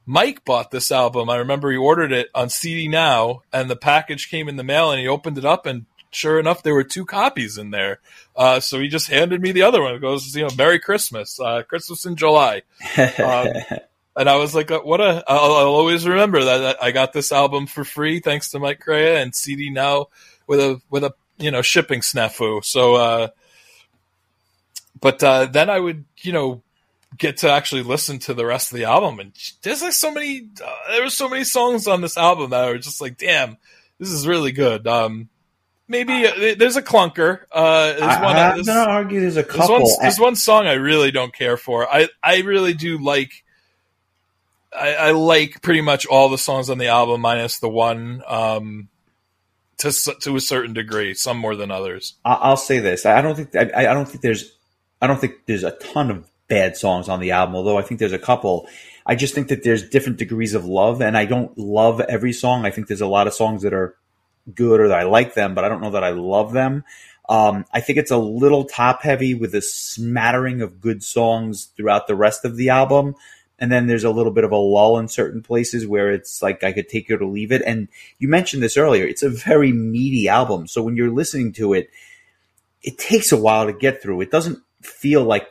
Mike 0.08 0.42
bought 0.42 0.70
this 0.70 0.90
album. 0.90 1.28
I 1.28 1.36
remember 1.36 1.70
he 1.70 1.76
ordered 1.76 2.12
it 2.12 2.30
on 2.34 2.48
CD 2.48 2.88
Now, 2.88 3.42
and 3.52 3.68
the 3.68 3.76
package 3.76 4.30
came 4.30 4.48
in 4.48 4.56
the 4.56 4.64
mail, 4.64 4.90
and 4.90 4.98
he 4.98 5.06
opened 5.06 5.36
it 5.36 5.44
up, 5.44 5.66
and 5.66 5.84
sure 6.10 6.40
enough, 6.40 6.62
there 6.62 6.72
were 6.72 6.82
two 6.82 7.04
copies 7.04 7.58
in 7.58 7.72
there. 7.72 8.00
Uh, 8.34 8.58
so 8.58 8.80
he 8.80 8.88
just 8.88 9.08
handed 9.08 9.42
me 9.42 9.52
the 9.52 9.64
other 9.64 9.82
one. 9.82 9.94
It 9.94 10.00
goes, 10.00 10.34
you 10.34 10.44
know, 10.44 10.48
Merry 10.56 10.78
Christmas, 10.78 11.38
uh, 11.38 11.62
Christmas 11.62 12.06
in 12.06 12.16
July. 12.16 12.62
Um, 12.96 13.48
and 14.16 14.30
I 14.30 14.36
was 14.36 14.54
like, 14.54 14.70
uh, 14.70 14.80
what 14.80 15.02
a, 15.02 15.22
I'll, 15.28 15.52
I'll 15.56 15.74
always 15.74 16.08
remember 16.08 16.42
that 16.42 16.82
I 16.82 16.90
got 16.90 17.12
this 17.12 17.30
album 17.30 17.66
for 17.66 17.84
free 17.84 18.20
thanks 18.20 18.50
to 18.52 18.58
Mike 18.58 18.80
Crea 18.80 19.20
and 19.20 19.34
CD 19.34 19.68
Now 19.68 20.06
with 20.46 20.60
a, 20.60 20.80
with 20.88 21.04
a, 21.04 21.12
you 21.36 21.50
know, 21.50 21.60
shipping 21.60 22.00
snafu. 22.00 22.64
So, 22.64 22.94
uh, 22.94 23.28
but, 24.98 25.22
uh, 25.22 25.44
then 25.52 25.68
I 25.68 25.78
would, 25.78 26.06
you 26.22 26.32
know, 26.32 26.62
get 27.16 27.38
to 27.38 27.50
actually 27.50 27.82
listen 27.82 28.18
to 28.18 28.34
the 28.34 28.44
rest 28.44 28.72
of 28.72 28.78
the 28.78 28.84
album. 28.84 29.18
And 29.20 29.32
there's 29.62 29.82
like 29.82 29.92
so 29.92 30.10
many 30.12 30.48
uh, 30.64 30.76
there 30.88 31.02
were 31.02 31.10
so 31.10 31.28
many 31.28 31.44
songs 31.44 31.86
on 31.86 32.00
this 32.00 32.16
album 32.16 32.50
that 32.50 32.64
are 32.64 32.78
just 32.78 33.00
like 33.00 33.16
damn 33.16 33.56
this 33.98 34.10
is 34.10 34.26
really 34.26 34.52
good. 34.52 34.86
Um 34.86 35.28
maybe 35.86 36.26
uh, 36.26 36.54
there's 36.58 36.76
a 36.76 36.82
clunker 36.82 37.40
uh 37.50 37.86
there's 37.92 38.02
I, 38.02 38.22
one 38.22 38.36
i'm 38.36 38.62
gonna 38.62 38.90
argue 38.90 39.20
there's 39.20 39.38
a 39.38 39.42
couple 39.42 39.78
there's 39.78 39.80
one, 39.80 40.02
there's 40.02 40.20
one, 40.20 40.36
song 40.36 40.66
i 40.66 40.74
really 40.74 41.10
don't 41.10 41.34
care 41.34 41.56
for. 41.56 41.88
I 41.90 42.08
i 42.22 42.40
really 42.40 42.74
do 42.74 42.98
like 42.98 43.32
I, 44.70 44.94
I 44.94 45.10
like 45.12 45.62
pretty 45.62 45.80
much 45.80 46.04
all 46.04 46.28
the 46.28 46.36
songs 46.36 46.68
on 46.68 46.76
the 46.76 46.88
album 46.88 47.22
minus 47.22 47.58
the 47.58 47.70
one 47.70 48.22
um 48.26 48.88
to 49.78 49.92
to 50.20 50.36
a 50.36 50.40
certain 50.40 50.74
degree 50.74 51.14
some 51.14 51.38
more 51.38 51.56
than 51.56 51.70
others. 51.70 52.14
I'll 52.24 52.56
say 52.56 52.80
this. 52.80 53.06
I 53.06 53.22
don't 53.22 53.34
think 53.34 53.56
i, 53.56 53.90
I 53.90 53.94
don't 53.94 54.06
think 54.06 54.20
there's 54.20 54.52
i 55.00 55.06
don't 55.06 55.20
think 55.20 55.46
there's 55.46 55.64
a 55.64 55.70
ton 55.70 56.10
of 56.10 56.30
bad 56.48 56.76
songs 56.76 57.08
on 57.08 57.20
the 57.20 57.30
album, 57.30 57.54
although 57.54 57.78
I 57.78 57.82
think 57.82 58.00
there's 58.00 58.12
a 58.12 58.18
couple. 58.18 58.68
I 59.06 59.14
just 59.14 59.34
think 59.34 59.48
that 59.48 59.62
there's 59.62 59.88
different 59.88 60.18
degrees 60.18 60.54
of 60.54 60.64
love, 60.64 61.00
and 61.00 61.16
I 61.16 61.24
don't 61.24 61.56
love 61.56 62.00
every 62.00 62.32
song. 62.32 62.66
I 62.66 62.70
think 62.70 62.88
there's 62.88 63.00
a 63.00 63.06
lot 63.06 63.26
of 63.26 63.34
songs 63.34 63.62
that 63.62 63.72
are 63.72 63.96
good 64.54 64.80
or 64.80 64.88
that 64.88 64.98
I 64.98 65.04
like 65.04 65.34
them, 65.34 65.54
but 65.54 65.64
I 65.64 65.68
don't 65.68 65.82
know 65.82 65.90
that 65.90 66.04
I 66.04 66.10
love 66.10 66.52
them. 66.52 66.84
Um, 67.28 67.66
I 67.72 67.80
think 67.80 67.98
it's 67.98 68.10
a 68.10 68.16
little 68.16 68.64
top 68.64 69.02
heavy 69.02 69.34
with 69.34 69.54
a 69.54 69.60
smattering 69.60 70.62
of 70.62 70.80
good 70.80 71.02
songs 71.02 71.68
throughout 71.76 72.06
the 72.06 72.16
rest 72.16 72.44
of 72.44 72.56
the 72.56 72.70
album. 72.70 73.14
And 73.58 73.70
then 73.72 73.86
there's 73.86 74.04
a 74.04 74.10
little 74.10 74.32
bit 74.32 74.44
of 74.44 74.52
a 74.52 74.56
lull 74.56 74.98
in 74.98 75.08
certain 75.08 75.42
places 75.42 75.86
where 75.86 76.12
it's 76.12 76.40
like 76.40 76.62
I 76.62 76.72
could 76.72 76.88
take 76.88 77.10
it 77.10 77.20
or 77.20 77.26
leave 77.26 77.52
it. 77.52 77.62
And 77.66 77.88
you 78.18 78.28
mentioned 78.28 78.62
this 78.62 78.76
earlier. 78.76 79.04
It's 79.04 79.22
a 79.22 79.28
very 79.28 79.72
meaty 79.72 80.28
album. 80.28 80.66
So 80.68 80.82
when 80.82 80.96
you're 80.96 81.10
listening 81.10 81.52
to 81.54 81.74
it, 81.74 81.90
it 82.82 82.98
takes 82.98 83.32
a 83.32 83.36
while 83.36 83.66
to 83.66 83.72
get 83.72 84.00
through. 84.00 84.20
It 84.20 84.30
doesn't 84.30 84.62
feel 84.80 85.24
like 85.24 85.48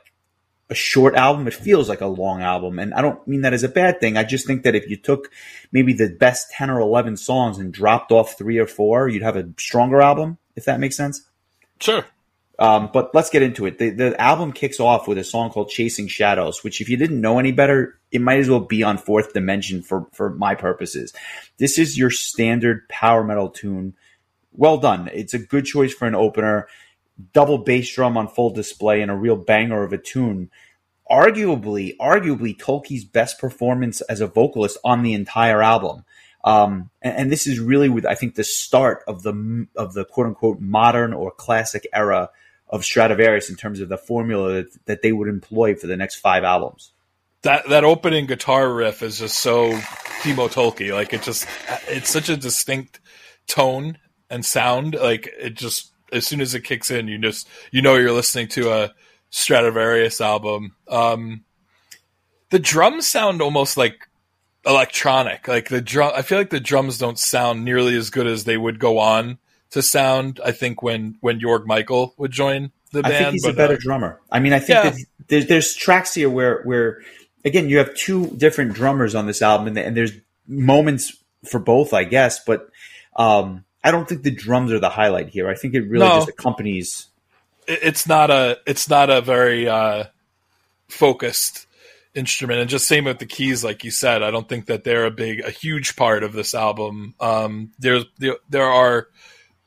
a 0.70 0.76
short 0.76 1.16
album. 1.16 1.48
It 1.48 1.54
feels 1.54 1.88
like 1.88 2.02
a 2.02 2.08
long 2.08 2.42
album. 2.42 2.80
And 2.80 2.94
I 2.94 3.02
don't 3.02 3.26
mean 3.28 3.42
that 3.42 3.54
as 3.54 3.64
a 3.64 3.70
bad 3.70 4.00
thing. 4.00 4.18
I 4.18 4.24
just 4.24 4.46
think 4.46 4.64
that 4.64 4.76
if 4.76 4.90
you 4.90 4.98
took 4.98 5.32
maybe 5.72 5.94
the 5.94 6.10
best 6.10 6.52
10 6.52 6.70
or 6.70 6.80
11 6.80 7.18
songs 7.18 7.58
and 7.58 7.74
dropped 7.74 8.12
off 8.12 8.38
three 8.38 8.58
or 8.58 8.68
four, 8.68 9.08
you'd 9.08 9.24
have 9.24 9.38
a 9.38 9.50
stronger 9.58 10.02
album, 10.02 10.38
if 10.56 10.66
that 10.66 10.80
makes 10.80 10.98
sense. 10.98 11.26
Sure. 11.80 12.06
Um, 12.60 12.90
but 12.92 13.14
let's 13.14 13.30
get 13.30 13.44
into 13.44 13.68
it. 13.68 13.78
The, 13.78 13.92
the 13.92 14.22
album 14.22 14.52
kicks 14.52 14.80
off 14.80 15.08
with 15.08 15.20
a 15.20 15.24
song 15.24 15.52
called 15.52 15.70
Chasing 15.70 16.08
Shadows, 16.08 16.64
which 16.64 16.82
if 16.82 16.90
you 16.90 16.98
didn't 16.98 17.22
know 17.22 17.38
any 17.38 17.52
better, 17.52 18.00
it 18.12 18.20
might 18.20 18.40
as 18.40 18.50
well 18.50 18.62
be 18.62 18.82
on 18.84 18.98
fourth 18.98 19.34
dimension 19.34 19.84
for, 19.84 20.08
for 20.12 20.32
my 20.32 20.56
purposes. 20.56 21.14
This 21.58 21.78
is 21.78 21.98
your 21.98 22.10
standard 22.10 22.90
power 22.90 23.24
metal 23.24 23.50
tune. 23.50 23.94
Well 24.54 24.80
done. 24.80 25.08
It's 25.14 25.36
a 25.36 25.40
good 25.40 25.66
choice 25.66 25.94
for 25.94 26.08
an 26.08 26.16
opener. 26.16 26.68
Double 27.34 27.58
bass 27.58 27.94
drum 27.94 28.18
on 28.18 28.28
full 28.28 28.52
display 28.52 29.02
and 29.02 29.12
a 29.12 29.16
real 29.16 29.36
banger 29.36 29.84
of 29.84 29.94
a 29.94 29.98
tune. 29.98 30.52
Arguably, 31.10 31.96
arguably 31.98 32.58
Tolkki's 32.58 33.06
best 33.06 33.40
performance 33.40 34.02
as 34.02 34.22
a 34.22 34.28
vocalist 34.28 34.78
on 34.84 35.04
the 35.04 35.14
entire 35.14 35.62
album. 35.62 36.04
Um, 36.44 36.92
and, 37.02 37.18
and, 37.18 37.32
this 37.32 37.48
is 37.48 37.60
really 37.60 37.90
with 37.90 38.06
I 38.06 38.16
think 38.16 38.36
the 38.36 38.44
start 38.44 39.04
of 39.08 39.24
the 39.24 39.68
of 39.76 39.94
the 39.94 40.06
quote 40.06 40.28
unquote 40.28 40.62
modern 40.62 41.14
or 41.14 41.32
classic 41.32 41.88
era 41.94 42.30
of 42.70 42.82
Stratovarius 42.82 43.50
in 43.50 43.56
terms 43.56 43.80
of 43.80 43.90
the 43.90 43.98
formula 43.98 44.54
that, 44.54 44.86
that 44.86 45.02
they 45.02 45.12
would 45.12 45.28
employ 45.28 45.76
for 45.76 45.88
the 45.88 45.98
next 45.98 46.16
five 46.16 46.44
albums. 46.44 46.92
That 47.42 47.68
that 47.70 47.84
opening 47.84 48.28
guitar 48.28 48.72
riff 48.72 49.02
is 49.02 49.20
just 49.20 49.40
so 49.40 49.72
Timo 50.22 50.50
Tolkki. 50.50 50.94
Like 50.94 51.14
it 51.14 51.22
just 51.22 51.48
it's 51.88 52.10
such 52.10 52.30
a 52.30 52.38
distinct 52.38 53.00
tone 53.48 53.98
and 54.30 54.46
sound. 54.46 54.96
Like 54.96 55.30
it 55.40 55.56
just 55.56 55.92
as 56.12 56.26
soon 56.26 56.42
as 56.42 56.56
it 56.56 56.64
kicks 56.64 56.92
in, 56.92 57.08
you 57.08 57.18
just 57.18 57.48
you 57.72 57.82
know 57.82 57.96
you're 57.96 58.12
listening 58.12 58.48
to 58.50 58.72
a 58.72 58.94
Stratovarius 59.32 60.22
album. 60.22 60.76
Um, 60.88 61.44
the 62.50 62.60
drums 62.60 63.08
sound 63.08 63.42
almost 63.42 63.78
like 63.78 64.08
electronic. 64.66 65.48
Like 65.48 65.70
the 65.70 65.82
drum, 65.82 66.12
I 66.16 66.22
feel 66.22 66.38
like 66.38 66.50
the 66.50 66.60
drums 66.60 66.98
don't 66.98 67.20
sound 67.20 67.66
nearly 67.66 67.96
as 67.96 68.10
good 68.10 68.28
as 68.28 68.44
they 68.44 68.58
would 68.58 68.80
go 68.80 69.00
on 69.00 69.38
to 69.72 69.82
sound. 69.82 70.40
I 70.44 70.52
think 70.52 70.82
when 70.82 71.18
when 71.22 71.40
Jörg 71.40 71.66
Michael 71.66 72.14
would 72.18 72.32
join 72.32 72.72
the 72.92 73.02
band, 73.02 73.14
I 73.14 73.18
think 73.20 73.32
he's 73.34 73.44
but, 73.44 73.54
a 73.54 73.58
better 73.58 73.74
uh, 73.76 73.80
drummer. 73.80 74.22
I 74.32 74.40
mean, 74.40 74.54
I 74.54 74.60
think 74.60 74.84
yeah. 74.84 74.96
there's, 75.28 75.48
there's 75.48 75.76
tracks 75.76 76.14
here 76.14 76.30
where 76.30 76.62
where 76.64 77.02
again 77.44 77.70
you 77.70 77.78
have 77.80 77.96
two 77.96 78.28
different 78.38 78.74
drummers 78.74 79.16
on 79.16 79.26
this 79.26 79.42
album, 79.42 79.68
and, 79.68 79.78
and 79.78 79.98
there's 79.98 80.14
moments 80.48 81.16
for 81.46 81.60
both, 81.60 81.94
I 81.94 82.04
guess. 82.04 82.44
But 82.44 82.70
um, 83.16 83.66
I 83.88 83.92
don't 83.92 84.08
think 84.08 84.24
the 84.24 84.32
drums 84.32 84.72
are 84.72 84.80
the 84.80 84.90
highlight 84.90 85.30
here. 85.30 85.50
I 85.50 85.56
think 85.56 85.74
it 85.74 85.82
really 85.82 86.06
no, 86.06 86.18
just 86.18 86.30
accompanies. 86.30 87.08
It's 87.68 88.08
not 88.08 88.30
a 88.30 88.60
it's 88.66 88.90
not 88.90 89.10
a 89.10 89.22
very 89.22 89.68
uh, 89.68 90.06
focused 90.90 91.66
instrument 92.16 92.60
and 92.60 92.70
just 92.70 92.88
same 92.88 93.04
with 93.04 93.20
the 93.20 93.28
keys 93.28 93.64
like 93.64 93.84
you 93.84 93.92
said 93.92 94.24
i 94.24 94.32
don't 94.32 94.50
think 94.50 94.66
that 94.66 94.84
they're 94.84 95.06
a 95.06 95.12
big 95.12 95.40
a 95.42 95.52
huge 95.52 95.96
part 95.96 96.24
of 96.24 96.34
this 96.34 96.56
album 96.56 97.14
um 97.20 97.72
there's 97.78 98.06
there, 98.18 98.38
there 98.50 98.66
are 98.66 99.08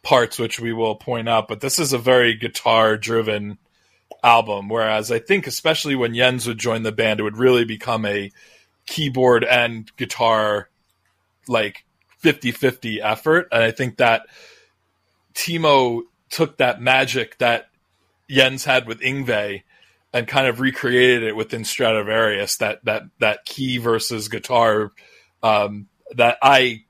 parts 0.02 0.38
which 0.38 0.60
we 0.60 0.72
will 0.72 0.94
point 0.94 1.28
out, 1.28 1.48
but 1.48 1.60
this 1.60 1.78
is 1.78 1.92
a 1.92 1.98
very 1.98 2.34
guitar 2.34 2.96
driven 2.96 3.58
album. 4.22 4.68
Whereas 4.68 5.10
I 5.10 5.18
think, 5.18 5.46
especially 5.46 5.94
when 5.94 6.14
Jens 6.14 6.46
would 6.46 6.58
join 6.58 6.82
the 6.82 6.92
band, 6.92 7.20
it 7.20 7.22
would 7.22 7.36
really 7.36 7.64
become 7.64 8.06
a 8.06 8.30
keyboard 8.86 9.44
and 9.44 9.90
guitar 9.96 10.68
like 11.48 11.84
50 12.20 12.52
50 12.52 13.02
effort. 13.02 13.48
And 13.52 13.62
I 13.62 13.70
think 13.70 13.96
that 13.96 14.26
Timo 15.34 16.02
took 16.30 16.58
that 16.58 16.80
magic 16.80 17.38
that 17.38 17.68
Jens 18.28 18.64
had 18.64 18.86
with 18.86 19.00
Yngwie 19.00 19.62
and 20.12 20.26
kind 20.26 20.46
of 20.46 20.60
recreated 20.60 21.22
it 21.22 21.36
within 21.36 21.62
Stratovarius 21.62 22.58
that 22.58 22.84
that 22.84 23.02
that 23.18 23.44
key 23.44 23.78
versus 23.78 24.28
guitar 24.28 24.92
um, 25.42 25.88
that 26.16 26.38
I 26.42 26.84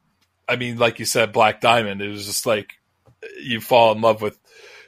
I 0.49 0.57
mean 0.57 0.79
like 0.79 0.99
you 0.99 1.05
said 1.05 1.33
Black 1.33 1.61
Diamond 1.61 2.03
it 2.03 2.09
was 2.09 2.27
just 2.27 2.47
like 2.47 2.75
you 3.43 3.61
fall 3.61 3.93
in 3.93 4.01
love 4.01 4.23
with 4.23 4.39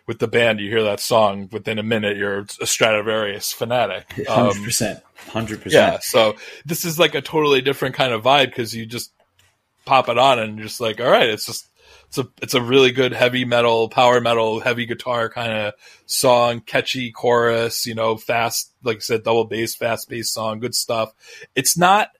with 0.06 0.18
the 0.18 0.28
band, 0.28 0.60
you 0.60 0.68
hear 0.68 0.82
that 0.82 1.00
song 1.00 1.48
within 1.52 1.78
a 1.78 1.82
minute, 1.82 2.16
you're 2.16 2.40
a 2.40 2.44
Stratovarius 2.44 3.54
fanatic. 3.54 4.10
Hundred 4.28 4.56
um, 4.56 4.64
percent, 4.64 5.00
hundred 5.14 5.62
percent. 5.62 5.92
Yeah. 5.94 5.98
So 6.00 6.36
this 6.64 6.84
is 6.84 6.98
like 6.98 7.14
a 7.14 7.22
totally 7.22 7.60
different 7.60 7.94
kind 7.94 8.12
of 8.12 8.22
vibe 8.22 8.46
because 8.46 8.74
you 8.74 8.84
just 8.84 9.12
pop 9.84 10.08
it 10.08 10.18
on 10.18 10.38
and 10.38 10.58
just 10.58 10.80
like, 10.80 11.00
all 11.00 11.10
right, 11.10 11.28
it's 11.28 11.46
just 11.46 11.66
it's 12.08 12.18
a 12.18 12.28
it's 12.42 12.54
a 12.54 12.62
really 12.62 12.92
good 12.92 13.12
heavy 13.12 13.44
metal, 13.44 13.88
power 13.88 14.20
metal, 14.20 14.60
heavy 14.60 14.84
guitar 14.84 15.30
kind 15.30 15.52
of 15.52 15.74
song, 16.06 16.60
catchy 16.60 17.10
chorus, 17.10 17.86
you 17.86 17.94
know, 17.94 18.16
fast, 18.16 18.70
like 18.82 18.98
I 18.98 19.00
said, 19.00 19.22
double 19.22 19.44
bass, 19.44 19.74
fast 19.74 20.08
bass 20.08 20.30
song, 20.30 20.60
good 20.60 20.74
stuff. 20.74 21.14
It's 21.54 21.76
not. 21.76 22.10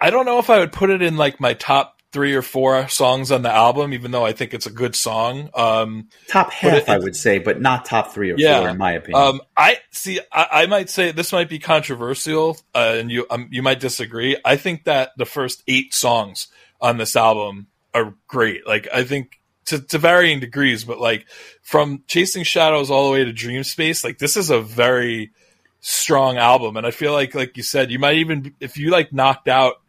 I 0.00 0.10
don't 0.10 0.26
know 0.26 0.38
if 0.38 0.50
I 0.50 0.58
would 0.58 0.72
put 0.72 0.90
it 0.90 1.02
in 1.02 1.16
like 1.16 1.40
my 1.40 1.54
top 1.54 2.01
three 2.12 2.34
or 2.34 2.42
four 2.42 2.86
songs 2.88 3.32
on 3.32 3.42
the 3.42 3.52
album, 3.52 3.94
even 3.94 4.10
though 4.10 4.24
I 4.24 4.32
think 4.32 4.54
it's 4.54 4.66
a 4.66 4.70
good 4.70 4.94
song. 4.94 5.50
Um, 5.54 6.08
top 6.28 6.52
half, 6.52 6.74
it, 6.74 6.88
I 6.88 6.98
would 6.98 7.16
say, 7.16 7.38
but 7.38 7.60
not 7.60 7.86
top 7.86 8.12
three 8.12 8.30
or 8.30 8.36
yeah, 8.38 8.60
four, 8.60 8.68
in 8.68 8.78
my 8.78 8.92
opinion. 8.92 9.22
Um, 9.22 9.40
I 9.56 9.78
see. 9.90 10.20
I, 10.30 10.46
I, 10.52 10.66
might 10.66 10.90
say 10.90 11.12
this 11.12 11.32
might 11.32 11.48
be 11.48 11.58
controversial, 11.58 12.58
uh, 12.74 12.96
and 12.98 13.10
you 13.10 13.26
um, 13.30 13.48
you 13.50 13.62
might 13.62 13.80
disagree. 13.80 14.36
I 14.44 14.56
think 14.56 14.84
that 14.84 15.12
the 15.16 15.26
first 15.26 15.62
eight 15.66 15.94
songs 15.94 16.48
on 16.80 16.98
this 16.98 17.16
album 17.16 17.66
are 17.94 18.14
great. 18.28 18.66
Like 18.66 18.88
I 18.92 19.04
think 19.04 19.40
to, 19.66 19.80
to 19.80 19.98
varying 19.98 20.40
degrees, 20.40 20.84
but 20.84 21.00
like 21.00 21.26
from 21.62 22.04
Chasing 22.06 22.44
Shadows 22.44 22.90
all 22.90 23.06
the 23.06 23.12
way 23.12 23.24
to 23.24 23.32
Dream 23.32 23.64
Space, 23.64 24.04
like 24.04 24.18
this 24.18 24.36
is 24.36 24.50
a 24.50 24.60
very 24.60 25.32
strong 25.80 26.36
album, 26.36 26.76
and 26.76 26.86
I 26.86 26.90
feel 26.90 27.12
like, 27.12 27.34
like 27.34 27.56
you 27.56 27.62
said, 27.62 27.90
you 27.90 27.98
might 27.98 28.16
even 28.16 28.54
if 28.60 28.76
you 28.76 28.90
like 28.90 29.12
knocked 29.12 29.48
out 29.48 29.81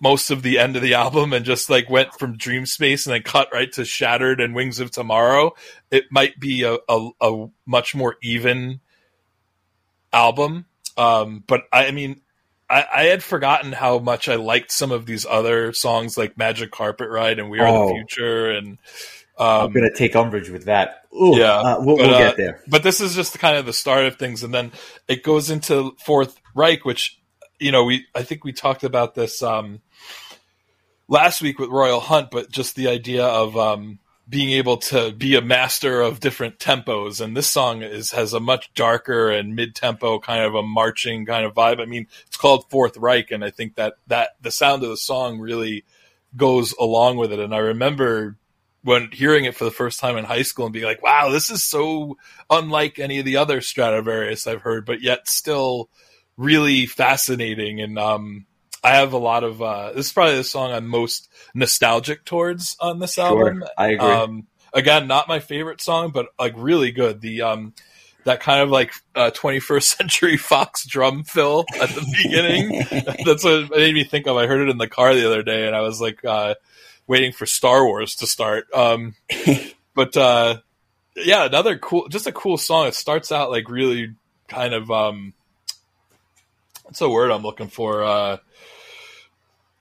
most 0.00 0.30
of 0.30 0.42
the 0.42 0.58
end 0.58 0.76
of 0.76 0.82
the 0.82 0.94
album 0.94 1.32
and 1.32 1.44
just 1.44 1.70
like 1.70 1.88
went 1.88 2.12
from 2.14 2.36
dream 2.36 2.66
space 2.66 3.06
and 3.06 3.14
then 3.14 3.22
cut 3.22 3.48
right 3.52 3.72
to 3.72 3.84
shattered 3.84 4.40
and 4.40 4.54
wings 4.54 4.78
of 4.78 4.90
tomorrow 4.90 5.52
it 5.90 6.04
might 6.10 6.38
be 6.38 6.62
a, 6.62 6.76
a, 6.88 7.10
a 7.20 7.46
much 7.64 7.94
more 7.94 8.16
even 8.22 8.80
album 10.12 10.66
um, 10.98 11.42
but 11.46 11.62
I, 11.72 11.86
I 11.86 11.90
mean 11.90 12.20
I, 12.68 12.84
I, 12.92 13.02
had 13.04 13.22
forgotten 13.22 13.72
how 13.72 13.98
much 14.00 14.28
I 14.28 14.34
liked 14.34 14.72
some 14.72 14.90
of 14.90 15.06
these 15.06 15.24
other 15.24 15.72
songs 15.72 16.18
like 16.18 16.36
Magic 16.36 16.72
Carpet 16.72 17.08
Ride 17.08 17.38
and 17.38 17.48
We 17.48 17.60
Are 17.60 17.68
oh, 17.68 17.88
the 17.88 17.94
Future 17.94 18.50
and 18.50 18.78
um, 19.38 19.66
I'm 19.66 19.72
gonna 19.72 19.94
take 19.94 20.16
umbrage 20.16 20.48
with 20.48 20.64
that. 20.64 21.04
Ooh, 21.14 21.36
yeah, 21.36 21.52
uh, 21.52 21.76
we'll, 21.80 21.96
but, 21.96 22.06
we'll, 22.08 22.18
get 22.18 22.34
uh, 22.34 22.36
there. 22.36 22.62
but 22.68 22.82
this 22.82 23.02
is 23.02 23.14
just 23.14 23.38
kind 23.38 23.56
of 23.56 23.66
the 23.66 23.72
start 23.72 24.06
of 24.06 24.16
things, 24.16 24.42
and 24.42 24.52
then 24.52 24.72
it 25.08 25.22
goes 25.22 25.50
into 25.50 25.94
Fourth 26.02 26.40
Reich, 26.54 26.86
which 26.86 27.18
you 27.58 27.70
know 27.70 27.84
we 27.84 28.06
I 28.14 28.22
think 28.22 28.44
we 28.44 28.54
talked 28.54 28.82
about 28.82 29.14
this 29.14 29.42
um, 29.42 29.82
last 31.08 31.40
week 31.40 31.58
with 31.58 31.70
Royal 31.70 32.00
Hunt, 32.00 32.30
but 32.30 32.50
just 32.50 32.74
the 32.76 32.88
idea 32.88 33.24
of 33.24 33.56
um, 33.56 33.98
being 34.28 34.50
able 34.50 34.78
to 34.78 35.12
be 35.12 35.36
a 35.36 35.40
master 35.42 36.00
of 36.00 36.20
different 36.20 36.58
tempos. 36.58 37.20
And 37.20 37.36
this 37.36 37.48
song 37.48 37.82
is 37.82 38.10
has 38.12 38.32
a 38.32 38.40
much 38.40 38.72
darker 38.74 39.30
and 39.30 39.54
mid 39.54 39.74
tempo 39.74 40.18
kind 40.18 40.44
of 40.44 40.54
a 40.54 40.62
marching 40.62 41.26
kind 41.26 41.44
of 41.44 41.54
vibe. 41.54 41.80
I 41.80 41.84
mean, 41.84 42.08
it's 42.26 42.36
called 42.36 42.68
Fourth 42.70 42.96
Reich, 42.96 43.30
and 43.30 43.44
I 43.44 43.50
think 43.50 43.76
that 43.76 43.94
that 44.08 44.30
the 44.40 44.50
sound 44.50 44.82
of 44.82 44.90
the 44.90 44.96
song 44.96 45.38
really 45.38 45.84
goes 46.36 46.74
along 46.78 47.16
with 47.16 47.32
it. 47.32 47.38
And 47.38 47.54
I 47.54 47.58
remember 47.58 48.36
when 48.82 49.10
hearing 49.10 49.44
it 49.44 49.56
for 49.56 49.64
the 49.64 49.70
first 49.70 49.98
time 49.98 50.16
in 50.16 50.24
high 50.24 50.42
school 50.42 50.66
and 50.66 50.72
being 50.72 50.84
like, 50.84 51.02
"Wow, 51.02 51.30
this 51.30 51.50
is 51.50 51.68
so 51.68 52.16
unlike 52.50 52.98
any 52.98 53.18
of 53.18 53.24
the 53.24 53.36
other 53.36 53.60
Stratovarius 53.60 54.46
I've 54.46 54.62
heard," 54.62 54.84
but 54.84 55.02
yet 55.02 55.28
still 55.28 55.88
really 56.36 56.86
fascinating 56.86 57.80
and 57.80 57.98
um, 57.98 58.46
I 58.86 58.94
have 58.94 59.14
a 59.14 59.18
lot 59.18 59.42
of. 59.42 59.60
Uh, 59.60 59.90
this 59.92 60.06
is 60.06 60.12
probably 60.12 60.36
the 60.36 60.44
song 60.44 60.70
I'm 60.70 60.86
most 60.86 61.28
nostalgic 61.54 62.24
towards 62.24 62.76
on 62.78 63.00
this 63.00 63.14
sure, 63.14 63.24
album. 63.24 63.64
I 63.76 63.88
agree. 63.88 64.08
Um, 64.08 64.46
again, 64.72 65.08
not 65.08 65.26
my 65.26 65.40
favorite 65.40 65.80
song, 65.80 66.12
but 66.12 66.28
like 66.38 66.54
really 66.56 66.92
good. 66.92 67.20
The 67.20 67.42
um, 67.42 67.74
that 68.22 68.38
kind 68.38 68.60
of 68.60 68.70
like 68.70 68.92
uh, 69.16 69.30
21st 69.34 69.82
century 69.82 70.36
Fox 70.36 70.86
drum 70.86 71.24
fill 71.24 71.64
at 71.80 71.88
the 71.88 72.16
beginning. 72.22 72.84
That's 73.24 73.42
what 73.42 73.54
it 73.54 73.70
made 73.70 73.94
me 73.94 74.04
think 74.04 74.28
of. 74.28 74.36
I 74.36 74.46
heard 74.46 74.60
it 74.60 74.70
in 74.70 74.78
the 74.78 74.86
car 74.86 75.16
the 75.16 75.26
other 75.26 75.42
day, 75.42 75.66
and 75.66 75.74
I 75.74 75.80
was 75.80 76.00
like 76.00 76.24
uh, 76.24 76.54
waiting 77.08 77.32
for 77.32 77.44
Star 77.44 77.84
Wars 77.84 78.14
to 78.16 78.28
start. 78.28 78.68
Um, 78.72 79.16
but 79.96 80.16
uh, 80.16 80.58
yeah, 81.16 81.44
another 81.44 81.76
cool, 81.76 82.06
just 82.06 82.28
a 82.28 82.32
cool 82.32 82.56
song. 82.56 82.86
It 82.86 82.94
starts 82.94 83.32
out 83.32 83.50
like 83.50 83.68
really 83.68 84.14
kind 84.46 84.74
of 84.74 84.92
um, 84.92 85.34
what's 86.84 87.00
the 87.00 87.10
word 87.10 87.32
I'm 87.32 87.42
looking 87.42 87.66
for? 87.66 88.04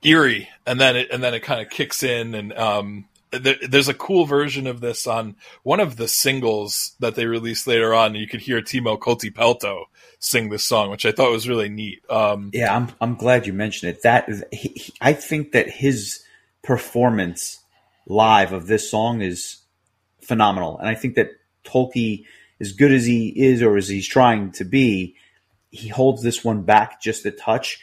Eerie, 0.05 0.49
and 0.65 0.79
then 0.79 0.95
it 0.95 1.09
and 1.11 1.23
then 1.23 1.33
it 1.33 1.41
kind 1.41 1.61
of 1.61 1.69
kicks 1.69 2.03
in, 2.03 2.35
and 2.35 2.53
um, 2.53 3.05
there, 3.31 3.55
there's 3.67 3.89
a 3.89 3.93
cool 3.93 4.25
version 4.25 4.67
of 4.67 4.79
this 4.79 5.07
on 5.07 5.35
one 5.63 5.79
of 5.79 5.97
the 5.97 6.07
singles 6.07 6.95
that 6.99 7.15
they 7.15 7.25
released 7.25 7.67
later 7.67 7.93
on. 7.93 8.15
You 8.15 8.27
could 8.27 8.41
hear 8.41 8.61
Timo 8.61 8.97
Kotipelto 8.97 9.85
sing 10.19 10.49
this 10.49 10.63
song, 10.63 10.89
which 10.89 11.05
I 11.05 11.11
thought 11.11 11.31
was 11.31 11.49
really 11.49 11.69
neat. 11.69 12.03
Um, 12.09 12.51
yeah, 12.53 12.75
I'm 12.75 12.89
I'm 13.01 13.15
glad 13.15 13.47
you 13.47 13.53
mentioned 13.53 13.91
it. 13.91 14.03
That 14.03 14.29
he, 14.51 14.69
he, 14.69 14.93
I 15.01 15.13
think 15.13 15.51
that 15.53 15.69
his 15.69 16.23
performance 16.63 17.59
live 18.07 18.53
of 18.53 18.67
this 18.67 18.89
song 18.89 19.21
is 19.21 19.57
phenomenal, 20.21 20.77
and 20.77 20.87
I 20.87 20.95
think 20.95 21.15
that 21.15 21.31
Tolkki, 21.65 22.25
as 22.61 22.71
good 22.71 22.91
as 22.91 23.05
he 23.05 23.29
is 23.29 23.61
or 23.61 23.75
as 23.77 23.89
he's 23.89 24.07
trying 24.07 24.51
to 24.53 24.65
be, 24.65 25.15
he 25.71 25.87
holds 25.89 26.23
this 26.23 26.43
one 26.43 26.61
back 26.61 27.01
just 27.01 27.25
a 27.25 27.31
touch. 27.31 27.81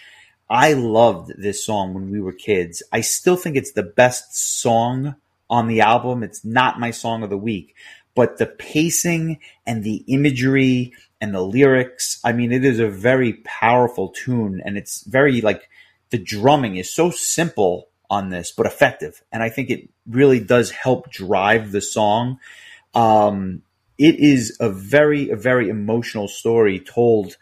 I 0.53 0.75
loved 0.75 1.33
this 1.39 1.65
song 1.65 1.95
when 1.95 2.11
we 2.11 2.21
were 2.21 2.35
kids. 2.35 2.83
I 2.93 3.01
still 3.01 3.37
think 3.37 3.57
it's 3.57 3.73
the 3.73 3.83
best 3.83 4.61
song 4.61 5.17
on 5.49 5.67
the 5.67 5.81
album. 5.81 6.23
It's 6.23 6.45
not 6.45 6.79
my 6.79 6.91
song 6.91 7.23
of 7.23 7.31
the 7.31 7.39
week, 7.39 7.75
but 8.15 8.37
the 8.37 8.45
pacing 8.45 9.39
and 9.67 9.83
the 9.83 10.05
imagery 10.09 10.93
and 11.23 11.35
the 11.35 11.41
lyrics, 11.41 12.21
I 12.23 12.33
mean, 12.33 12.53
it 12.53 12.67
is 12.67 12.81
a 12.81 12.89
very 12.89 13.33
powerful 13.45 14.11
tune 14.11 14.61
and 14.63 14.77
it's 14.77 15.05
very 15.05 15.41
like 15.41 15.71
the 16.11 16.19
drumming 16.19 16.77
is 16.77 16.93
so 16.93 17.11
simple 17.11 17.89
on 18.11 18.29
this, 18.29 18.53
but 18.53 18.67
effective. 18.67 19.23
And 19.33 19.43
I 19.43 19.49
think 19.49 19.71
it 19.71 19.89
really 20.07 20.39
does 20.39 20.71
help 20.71 21.11
drive 21.11 21.73
the 21.73 21.81
song. 21.81 22.41
Um, 22.95 23.63
it 23.97 24.17
is 24.17 24.59
a 24.61 24.69
very, 24.69 25.31
a 25.31 25.37
very 25.37 25.71
emotional 25.71 26.29
story 26.29 26.79
told 26.79 27.39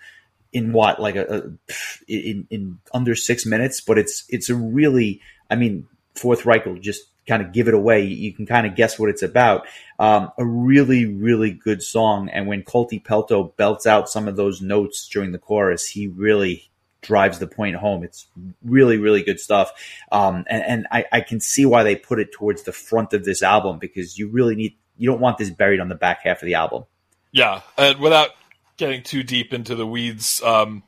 in 0.52 0.72
what 0.72 1.00
like 1.00 1.16
a, 1.16 1.36
a 1.68 1.74
in 2.08 2.46
in 2.50 2.78
under 2.92 3.14
six 3.14 3.46
minutes, 3.46 3.80
but 3.80 3.98
it's 3.98 4.24
it's 4.28 4.50
a 4.50 4.54
really 4.54 5.20
I 5.50 5.56
mean 5.56 5.86
Fourth 6.14 6.44
Reich 6.44 6.66
will 6.66 6.78
just 6.78 7.02
kind 7.26 7.42
of 7.42 7.52
give 7.52 7.68
it 7.68 7.74
away. 7.74 8.04
You 8.04 8.32
can 8.32 8.46
kind 8.46 8.66
of 8.66 8.74
guess 8.74 8.98
what 8.98 9.10
it's 9.10 9.22
about. 9.22 9.66
Um, 9.98 10.32
a 10.38 10.44
really 10.44 11.06
really 11.06 11.50
good 11.50 11.82
song, 11.82 12.28
and 12.30 12.46
when 12.46 12.62
Kotipelto 12.62 13.56
belts 13.56 13.86
out 13.86 14.08
some 14.08 14.28
of 14.28 14.36
those 14.36 14.60
notes 14.60 15.08
during 15.08 15.32
the 15.32 15.38
chorus, 15.38 15.86
he 15.86 16.08
really 16.08 16.70
drives 17.02 17.38
the 17.38 17.46
point 17.46 17.76
home. 17.76 18.04
It's 18.04 18.26
really, 18.62 18.98
really 18.98 19.22
good 19.22 19.40
stuff. 19.40 19.72
Um, 20.12 20.44
and, 20.48 20.62
and 20.62 20.86
I, 20.90 21.04
I, 21.12 21.20
can 21.20 21.40
see 21.40 21.64
why 21.64 21.82
they 21.82 21.96
put 21.96 22.20
it 22.20 22.32
towards 22.32 22.64
the 22.64 22.72
front 22.72 23.12
of 23.12 23.24
this 23.24 23.42
album 23.42 23.78
because 23.78 24.18
you 24.18 24.28
really 24.28 24.54
need, 24.54 24.76
you 24.98 25.08
don't 25.08 25.20
want 25.20 25.38
this 25.38 25.50
buried 25.50 25.80
on 25.80 25.88
the 25.88 25.94
back 25.94 26.24
half 26.24 26.42
of 26.42 26.46
the 26.46 26.54
album. 26.54 26.84
Yeah. 27.32 27.62
And 27.78 27.98
without 28.00 28.30
getting 28.80 29.02
too 29.02 29.22
deep 29.22 29.52
into 29.52 29.76
the 29.76 29.86
weeds, 29.86 30.42
um, 30.42 30.82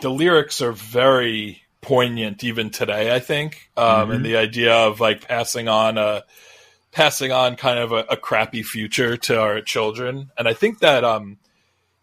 the 0.00 0.10
lyrics 0.10 0.60
are 0.62 0.72
very 0.72 1.62
poignant 1.82 2.42
even 2.42 2.70
today. 2.70 3.14
I 3.14 3.20
think, 3.20 3.70
um, 3.76 3.86
mm-hmm. 3.86 4.10
and 4.12 4.24
the 4.24 4.36
idea 4.38 4.74
of 4.74 4.98
like 4.98 5.28
passing 5.28 5.68
on 5.68 5.98
a 5.98 6.24
passing 6.90 7.30
on 7.30 7.56
kind 7.56 7.78
of 7.78 7.92
a, 7.92 8.06
a, 8.10 8.16
crappy 8.16 8.62
future 8.62 9.18
to 9.18 9.38
our 9.38 9.60
children, 9.60 10.30
and 10.38 10.48
I 10.48 10.54
think 10.54 10.80
that 10.80 11.04
um, 11.04 11.38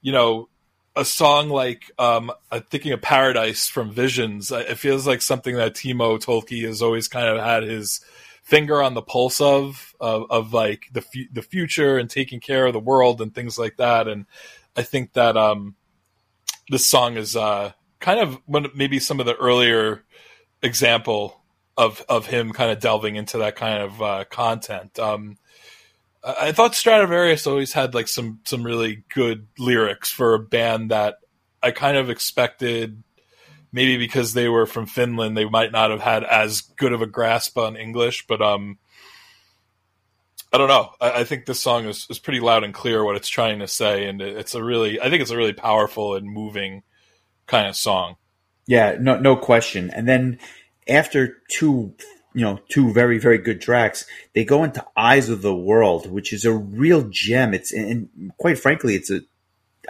you 0.02 0.12
know, 0.12 0.48
a 0.96 1.04
song 1.04 1.50
like 1.50 1.92
um, 1.98 2.32
I'm 2.52 2.62
thinking 2.62 2.92
of 2.94 3.02
Paradise 3.02 3.68
from 3.68 3.92
Visions. 3.92 4.52
It 4.52 4.78
feels 4.78 5.08
like 5.08 5.22
something 5.22 5.56
that 5.56 5.74
Timo 5.74 6.24
Tolkki 6.24 6.66
has 6.68 6.82
always 6.82 7.08
kind 7.08 7.28
of 7.28 7.44
had 7.44 7.64
his 7.64 8.00
finger 8.44 8.84
on 8.84 8.94
the 8.94 9.02
pulse 9.02 9.42
of 9.42 9.96
of, 10.00 10.26
of 10.30 10.54
like 10.54 10.88
the 10.92 11.00
f- 11.00 11.34
the 11.34 11.42
future 11.42 11.98
and 11.98 12.10
taking 12.10 12.40
care 12.40 12.68
of 12.68 12.74
the 12.74 12.80
world 12.80 13.22
and 13.22 13.34
things 13.34 13.58
like 13.58 13.78
that. 13.78 14.08
And 14.08 14.28
I 14.76 14.82
think 14.82 15.14
that 15.14 15.38
um, 15.38 15.76
this 16.70 16.90
song 16.90 17.18
is 17.18 17.36
uh, 17.36 17.74
kind 18.00 18.20
of 18.20 18.40
maybe 18.76 19.00
some 19.00 19.20
of 19.20 19.26
the 19.26 19.36
earlier 19.36 20.04
example 20.62 21.42
of 21.78 22.04
of 22.08 22.28
him 22.28 22.52
kind 22.54 22.72
of 22.72 22.80
delving 22.80 23.16
into 23.16 23.40
that 23.40 23.56
kind 23.56 23.84
of 23.84 24.02
uh, 24.02 24.24
content. 24.30 25.00
Um, 25.00 25.38
I 26.24 26.54
thought 26.54 26.72
Stratovarius 26.72 27.48
always 27.48 27.74
had 27.74 27.94
like 27.94 28.08
some 28.08 28.40
some 28.46 28.64
really 28.64 29.04
good 29.14 29.48
lyrics 29.58 30.10
for 30.10 30.34
a 30.34 30.40
band 30.40 30.92
that 30.92 31.16
I 31.62 31.72
kind 31.72 31.98
of 31.98 32.10
expected. 32.10 33.04
Maybe 33.76 33.98
because 33.98 34.34
they 34.34 34.50
were 34.50 34.68
from 34.68 34.86
Finland, 34.86 35.36
they 35.36 35.50
might 35.50 35.72
not 35.72 35.90
have 35.90 36.02
had 36.02 36.24
as 36.24 36.62
good 36.62 36.94
of 36.94 37.02
a 37.02 37.08
grasp 37.08 37.58
on 37.58 37.76
English, 37.76 38.28
but 38.28 38.40
um, 38.40 38.78
I 40.54 40.60
don't 40.60 40.68
know. 40.68 40.92
I, 41.02 41.22
I, 41.22 41.24
think 41.24 41.48
this 41.48 41.60
song 41.60 41.86
is, 41.86 42.06
is 42.12 42.20
pretty 42.20 42.40
loud 42.40 42.64
and 42.64 42.76
clear 42.76 43.04
what 43.04 43.16
it's 43.16 43.28
trying 43.28 43.60
to 43.60 43.68
say, 43.68 44.06
and 44.06 44.22
it's 44.22 44.54
a 44.54 44.64
really, 44.64 45.02
I 45.02 45.10
think 45.10 45.24
it's 45.24 45.32
a 45.32 45.38
really 45.38 45.54
powerful 45.54 46.16
and 46.16 46.28
moving 46.28 46.84
kind 47.48 47.68
of 47.68 47.76
song. 47.76 48.18
Yeah, 48.68 48.96
no, 49.00 49.18
no 49.18 49.36
question. 49.36 49.90
And 49.90 50.08
then 50.08 50.38
after 50.88 51.40
two, 51.50 51.96
you 52.36 52.42
know, 52.42 52.60
two 52.70 52.94
very, 52.94 53.18
very 53.18 53.40
good 53.40 53.62
tracks, 53.62 54.06
they 54.34 54.46
go 54.46 54.64
into 54.64 54.86
"Eyes 54.96 55.30
of 55.30 55.42
the 55.42 55.56
World," 55.56 56.10
which 56.10 56.32
is 56.32 56.46
a 56.46 56.54
real 56.54 57.10
gem. 57.10 57.54
It's 57.54 57.74
and 57.74 58.32
quite 58.38 58.60
frankly, 58.60 58.96
it's 58.96 59.10
a. 59.10 59.22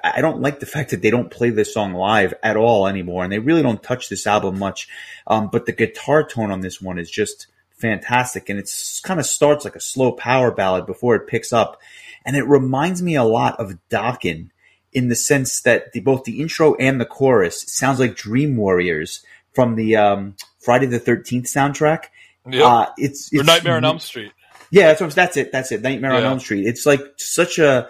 I 0.04 0.22
don't 0.22 0.42
like 0.42 0.60
the 0.60 0.66
fact 0.66 0.90
that 0.90 1.04
they 1.04 1.12
don't 1.12 1.30
play 1.30 1.52
this 1.52 1.72
song 1.72 1.94
live 1.94 2.34
at 2.42 2.58
all 2.58 2.88
anymore, 2.88 3.24
and 3.24 3.32
they 3.32 3.38
really 3.38 3.62
don't 3.62 3.84
touch 3.84 4.10
this 4.10 4.26
album 4.26 4.58
much. 4.58 4.88
Um, 5.28 5.50
but 5.52 5.68
the 5.68 5.72
guitar 5.72 6.24
tone 6.24 6.52
on 6.52 6.62
this 6.62 6.82
one 6.82 6.98
is 6.98 7.12
just 7.12 7.48
fantastic. 7.84 8.48
And 8.48 8.58
it's 8.58 9.02
kind 9.02 9.20
of 9.20 9.26
starts 9.26 9.66
like 9.66 9.76
a 9.76 9.82
slow 9.82 10.14
power 10.14 10.52
ballad 10.52 10.86
before 10.86 11.16
it 11.16 11.28
picks 11.28 11.52
up. 11.52 11.82
And 12.26 12.38
it 12.38 12.48
reminds 12.48 13.02
me 13.02 13.16
a 13.16 13.24
lot 13.26 13.60
of 13.60 13.78
Dokken 13.90 14.50
in 14.94 15.10
the 15.10 15.16
sense 15.16 15.62
that 15.62 15.92
the, 15.92 16.00
both 16.00 16.24
the 16.24 16.40
intro 16.40 16.76
and 16.76 17.02
the 17.02 17.06
chorus 17.06 17.66
sounds 17.68 18.00
like 18.00 18.16
Dream 18.16 18.56
Warriors 18.56 19.24
from 19.52 19.76
the 19.76 19.98
um, 19.98 20.36
Friday 20.60 20.86
the 20.86 21.00
13th 21.00 21.44
soundtrack. 21.44 22.06
Yeah. 22.50 22.66
Uh, 22.66 22.90
it's, 22.98 23.32
it's, 23.34 23.46
Nightmare 23.46 23.76
on 23.76 23.84
Elm 23.84 24.00
Street. 24.00 24.32
Yeah, 24.72 24.88
that's 24.88 25.02
what, 25.02 25.12
that's 25.12 25.36
it. 25.36 25.52
That's 25.52 25.72
it. 25.74 25.82
Nightmare 25.82 26.14
yeah. 26.14 26.20
on 26.20 26.24
Elm 26.24 26.40
Street. 26.40 26.66
It's 26.66 26.86
like 26.86 27.02
such 27.18 27.60
a, 27.60 27.90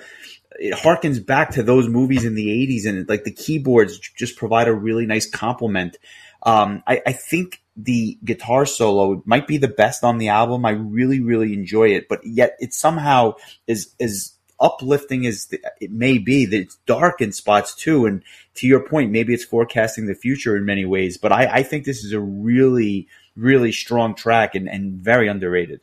it 0.60 0.74
harkens 0.74 1.24
back 1.24 1.52
to 1.52 1.64
those 1.64 1.88
movies 1.88 2.26
in 2.26 2.34
the 2.34 2.48
80s 2.48 2.88
and 2.88 3.08
like 3.08 3.26
the 3.26 3.32
keyboards 3.32 4.00
just 4.00 4.38
provide 4.38 4.68
a 4.68 4.74
really 4.74 5.06
nice 5.06 5.30
compliment. 5.30 5.98
Um, 6.42 6.82
I, 6.88 7.02
I 7.06 7.12
think 7.14 7.63
the 7.76 8.18
guitar 8.24 8.66
solo 8.66 9.22
might 9.26 9.48
be 9.48 9.58
the 9.58 9.68
best 9.68 10.04
on 10.04 10.18
the 10.18 10.30
album. 10.30 10.66
I 10.66 10.72
really, 10.72 11.20
really 11.20 11.54
enjoy 11.54 11.90
it, 11.90 12.08
but 12.08 12.26
yet 12.26 12.56
it 12.60 12.74
somehow 12.74 13.36
is 13.68 13.94
as 14.00 14.34
uplifting 14.60 15.26
as 15.26 15.52
it 15.82 15.92
may 15.92 16.18
be. 16.20 16.46
That 16.46 16.62
it's 16.62 16.78
dark 16.86 17.22
in 17.22 17.32
spots 17.32 17.74
too, 17.76 18.06
and 18.06 18.24
to 18.56 18.68
your 18.68 18.82
point, 18.82 19.12
maybe 19.12 19.34
it's 19.34 19.44
forecasting 19.44 20.06
the 20.06 20.16
future 20.16 20.56
in 20.56 20.66
many 20.66 20.86
ways. 20.86 21.18
But 21.18 21.32
I, 21.32 21.46
I 21.46 21.64
think 21.64 21.86
this 21.86 22.04
is 22.04 22.14
a 22.14 22.20
really, 22.20 23.08
really 23.36 23.72
strong 23.72 24.14
track 24.14 24.54
and, 24.56 24.70
and 24.70 24.94
very 24.94 25.28
underrated. 25.28 25.82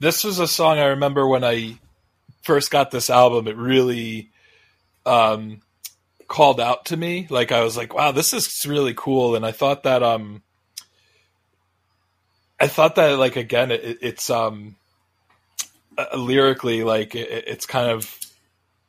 This 0.00 0.24
was 0.24 0.38
a 0.38 0.46
song 0.46 0.78
I 0.78 0.86
remember 0.86 1.26
when 1.26 1.42
I 1.42 1.78
first 2.42 2.70
got 2.70 2.90
this 2.90 3.10
album. 3.10 3.48
It 3.48 3.56
really 3.56 4.30
um, 5.06 5.62
called 6.28 6.60
out 6.60 6.86
to 6.86 6.96
me. 6.96 7.26
Like 7.30 7.50
I 7.50 7.62
was 7.62 7.76
like, 7.78 7.94
"Wow, 7.94 8.12
this 8.12 8.34
is 8.34 8.66
really 8.66 8.94
cool," 8.94 9.34
and 9.36 9.44
I 9.46 9.52
thought 9.52 9.84
that 9.84 10.02
um 10.02 10.42
I 12.60 12.66
thought 12.68 12.96
that 12.96 13.18
like 13.18 13.36
again, 13.36 13.70
it, 13.70 13.98
it's 14.00 14.30
um 14.30 14.76
uh, 15.96 16.16
lyrically 16.16 16.84
like 16.84 17.14
it, 17.14 17.44
it's 17.46 17.66
kind 17.66 17.90
of 17.90 18.18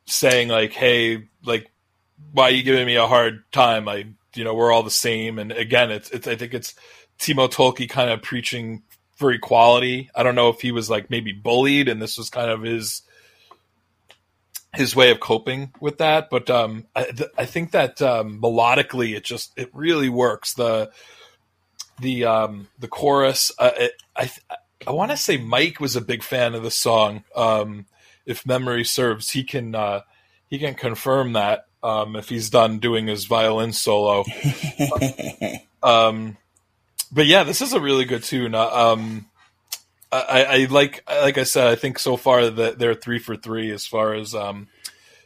saying 0.05 0.47
like, 0.49 0.73
hey, 0.73 1.27
like 1.43 1.69
why 2.31 2.45
are 2.45 2.51
you 2.51 2.63
giving 2.63 2.85
me 2.85 2.95
a 2.95 3.07
hard 3.07 3.43
time? 3.51 3.87
I 3.87 4.07
you 4.35 4.43
know 4.43 4.53
we're 4.53 4.71
all 4.71 4.83
the 4.83 4.91
same, 4.91 5.39
and 5.39 5.51
again, 5.51 5.91
it's 5.91 6.09
it's 6.11 6.27
I 6.27 6.35
think 6.35 6.53
it's 6.53 6.73
Timo 7.19 7.51
Tolkki 7.51 7.89
kind 7.89 8.09
of 8.09 8.21
preaching 8.21 8.83
for 9.15 9.31
equality. 9.31 10.09
I 10.15 10.23
don't 10.23 10.35
know 10.35 10.49
if 10.49 10.61
he 10.61 10.71
was 10.71 10.89
like 10.89 11.09
maybe 11.09 11.33
bullied, 11.33 11.89
and 11.89 12.01
this 12.01 12.17
was 12.17 12.29
kind 12.29 12.49
of 12.49 12.61
his 12.61 13.01
his 14.73 14.95
way 14.95 15.11
of 15.11 15.19
coping 15.19 15.73
with 15.79 15.97
that. 15.97 16.29
But 16.29 16.49
um, 16.49 16.85
I, 16.95 17.03
th- 17.05 17.29
I 17.37 17.45
think 17.45 17.71
that 17.71 18.01
um, 18.01 18.41
melodically, 18.41 19.15
it 19.15 19.23
just 19.23 19.51
it 19.57 19.69
really 19.73 20.09
works. 20.09 20.53
The 20.53 20.91
the 21.99 22.25
um, 22.25 22.67
the 22.77 22.87
chorus. 22.87 23.51
Uh, 23.57 23.71
it, 23.77 23.93
I 24.15 24.31
I 24.87 24.91
want 24.91 25.11
to 25.11 25.17
say 25.17 25.37
Mike 25.37 25.79
was 25.79 25.95
a 25.95 26.01
big 26.01 26.23
fan 26.23 26.55
of 26.55 26.63
the 26.63 26.71
song. 26.71 27.23
Um, 27.35 27.85
if 28.25 28.45
memory 28.45 28.85
serves, 28.85 29.31
he 29.31 29.43
can 29.43 29.75
uh, 29.75 30.01
he 30.49 30.59
can 30.59 30.75
confirm 30.75 31.33
that 31.33 31.65
um, 31.83 32.15
if 32.15 32.29
he's 32.29 32.49
done 32.49 32.79
doing 32.79 33.07
his 33.07 33.25
violin 33.25 33.73
solo. 33.73 34.23
um, 35.83 36.37
but 37.11 37.25
yeah, 37.25 37.43
this 37.43 37.61
is 37.61 37.73
a 37.73 37.79
really 37.79 38.05
good 38.05 38.23
tune. 38.23 38.55
Uh, 38.55 38.69
um, 38.69 39.25
I, 40.11 40.43
I, 40.43 40.65
like 40.69 41.03
like 41.07 41.37
I 41.37 41.43
said, 41.43 41.67
I 41.67 41.75
think 41.75 41.99
so 41.99 42.17
far 42.17 42.49
that 42.49 42.79
they're 42.79 42.95
three 42.95 43.19
for 43.19 43.35
three 43.35 43.71
as 43.71 43.85
far 43.85 44.13
as 44.13 44.33
um, 44.33 44.67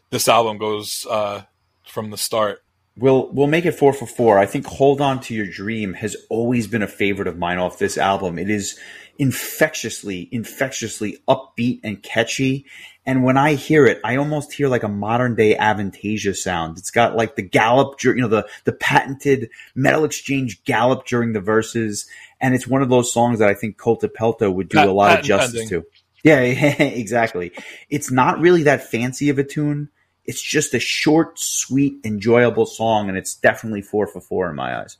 this 0.09 0.27
album 0.27 0.57
goes 0.57 1.07
uh, 1.09 1.43
from 1.85 2.09
the 2.09 2.17
start. 2.17 2.63
We'll 2.95 3.31
we'll 3.31 3.47
make 3.47 3.65
it 3.65 3.71
four 3.73 3.91
for 3.93 4.05
four. 4.05 4.37
I 4.37 4.45
think 4.45 4.67
"Hold 4.67 5.01
On 5.01 5.19
to 5.21 5.33
Your 5.33 5.47
Dream" 5.47 5.93
has 5.93 6.15
always 6.29 6.67
been 6.67 6.83
a 6.83 6.87
favorite 6.87 7.27
of 7.27 7.37
mine 7.37 7.57
off 7.57 7.79
this 7.79 7.97
album. 7.97 8.37
It 8.37 8.49
is 8.49 8.79
infectiously, 9.17 10.27
infectiously 10.31 11.19
upbeat 11.27 11.81
and 11.83 12.01
catchy, 12.01 12.65
And 13.05 13.23
when 13.23 13.37
I 13.37 13.55
hear 13.55 13.85
it, 13.85 13.99
I 14.03 14.15
almost 14.15 14.53
hear 14.53 14.69
like 14.69 14.83
a 14.83 14.87
modern 14.87 15.35
day 15.35 15.55
Avantasia 15.55 16.35
sound. 16.35 16.77
It's 16.77 16.91
got 16.91 17.15
like 17.15 17.35
the 17.35 17.41
gallop, 17.41 18.01
you 18.03 18.15
know, 18.15 18.29
the, 18.29 18.47
the 18.63 18.71
patented 18.71 19.49
metal 19.75 20.05
exchange 20.05 20.63
gallop 20.63 21.05
during 21.05 21.33
the 21.33 21.41
verses. 21.41 22.07
And 22.39 22.55
it's 22.55 22.65
one 22.65 22.81
of 22.81 22.89
those 22.89 23.11
songs 23.11 23.39
that 23.39 23.49
I 23.49 23.53
think 23.53 23.77
Kotipelto 23.77 24.53
would 24.53 24.69
do 24.69 24.77
Pat- 24.77 24.87
a 24.87 24.93
lot 24.93 25.19
of 25.19 25.25
justice 25.25 25.69
pending. 25.69 25.69
to. 25.69 25.85
Yeah, 26.23 26.39
exactly. 26.39 27.51
It's 27.89 28.09
not 28.09 28.39
really 28.39 28.63
that 28.63 28.89
fancy 28.89 29.29
of 29.29 29.37
a 29.37 29.43
tune. 29.43 29.89
It's 30.25 30.41
just 30.41 30.73
a 30.73 30.79
short, 30.79 31.37
sweet, 31.39 31.95
enjoyable 32.03 32.65
song. 32.65 33.09
And 33.09 33.17
it's 33.17 33.35
definitely 33.35 33.81
four 33.81 34.07
for 34.07 34.21
four 34.21 34.49
in 34.49 34.55
my 34.55 34.79
eyes. 34.81 34.97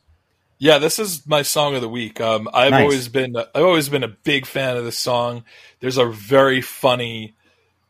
Yeah, 0.59 0.77
this 0.77 0.99
is 0.99 1.27
my 1.27 1.41
song 1.41 1.75
of 1.75 1.81
the 1.81 1.89
week. 1.89 2.21
Um, 2.21 2.47
I've 2.53 2.71
Nice. 2.71 2.83
always 2.83 3.07
been 3.09 3.36
I've 3.36 3.63
always 3.63 3.89
been 3.89 4.03
a 4.03 4.07
big 4.07 4.45
fan 4.45 4.77
of 4.77 4.86
this 4.86 4.97
song. 4.97 5.43
There's 5.81 5.97
a 5.97 6.05
very 6.05 6.62
funny 6.62 7.36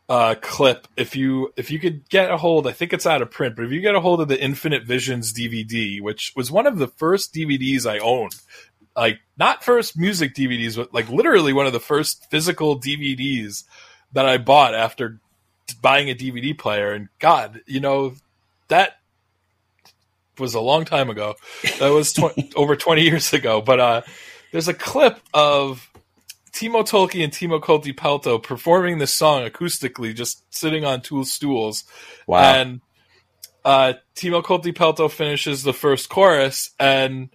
uh, 0.08 0.34
clip. 0.40 0.88
If 0.96 1.14
you 1.16 1.52
if 1.56 1.70
you 1.70 1.78
could 1.78 2.08
get 2.08 2.30
a 2.30 2.36
hold, 2.36 2.66
I 2.66 2.72
think 2.72 2.92
it's 2.92 3.06
out 3.06 3.22
of 3.22 3.30
print, 3.30 3.56
but 3.56 3.64
if 3.64 3.70
you 3.70 3.80
get 3.80 3.94
a 3.94 4.00
hold 4.00 4.20
of 4.20 4.28
the 4.28 4.42
Infinite 4.42 4.84
Visions 4.84 5.32
DVD, 5.32 6.00
which 6.00 6.32
was 6.34 6.50
one 6.50 6.66
of 6.66 6.78
the 6.78 6.88
first 6.88 7.32
DVDs 7.32 7.88
I 7.88 7.98
owned, 7.98 8.34
like 8.96 9.20
not 9.38 9.64
first 9.64 9.96
music 9.96 10.34
DVDs, 10.34 10.76
but 10.76 10.92
like 10.92 11.08
literally 11.08 11.52
one 11.52 11.66
of 11.66 11.72
the 11.72 11.80
first 11.80 12.28
physical 12.30 12.78
DVDs 12.80 13.64
that 14.12 14.26
I 14.26 14.38
bought 14.38 14.74
after 14.74 15.20
buying 15.80 16.10
a 16.10 16.14
DVD 16.14 16.56
player. 16.56 16.92
And 16.92 17.08
God, 17.18 17.60
you 17.66 17.80
know 17.80 18.14
that 18.68 18.98
was 20.38 20.54
a 20.54 20.60
long 20.60 20.84
time 20.84 21.10
ago. 21.10 21.34
That 21.78 21.90
was 21.90 22.12
tw- 22.12 22.34
over 22.56 22.76
20 22.76 23.02
years 23.02 23.32
ago. 23.32 23.60
But 23.60 23.80
uh, 23.80 24.02
there's 24.52 24.68
a 24.68 24.74
clip 24.74 25.20
of 25.32 25.90
Timo 26.52 26.88
Tolkki 26.88 27.24
and 27.24 27.32
Timo 27.32 27.60
Kotipelto 27.60 28.42
performing 28.42 28.98
this 28.98 29.12
song 29.12 29.48
acoustically, 29.48 30.14
just 30.14 30.42
sitting 30.54 30.84
on 30.84 31.00
two 31.00 31.24
stools. 31.24 31.84
Wow. 32.26 32.54
And 32.54 32.80
uh, 33.64 33.94
Timo 34.14 34.42
Kotipelto 34.42 35.10
finishes 35.10 35.62
the 35.62 35.72
first 35.72 36.08
chorus, 36.08 36.70
and 36.78 37.30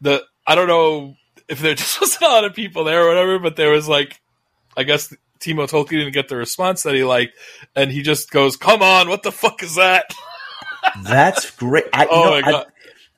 the 0.00 0.22
I 0.46 0.54
don't 0.54 0.68
know 0.68 1.16
if 1.48 1.60
there 1.60 1.74
just 1.76 2.00
wasn't 2.00 2.22
a 2.22 2.28
lot 2.28 2.44
of 2.44 2.54
people 2.54 2.84
there 2.84 3.04
or 3.04 3.08
whatever, 3.08 3.38
but 3.38 3.56
there 3.56 3.70
was 3.70 3.88
like, 3.88 4.20
I 4.76 4.84
guess 4.84 5.14
Timo 5.42 5.68
Tolkki 5.68 5.90
didn't 5.90 6.12
get 6.12 6.28
the 6.28 6.36
response 6.36 6.82
that 6.84 6.94
he 6.94 7.04
liked, 7.04 7.32
and 7.76 7.90
he 7.90 8.02
just 8.02 8.30
goes, 8.30 8.56
"Come 8.56 8.80
on, 8.82 9.08
what 9.08 9.22
the 9.22 9.32
fuck 9.32 9.62
is 9.62 9.74
that?" 9.76 10.14
That's 11.02 11.50
great. 11.52 11.84
I, 11.92 12.04
you 12.04 12.08
Oh 12.10 12.24
know, 12.24 12.30
my 12.30 12.36
I've- 12.38 12.50
God. 12.50 12.66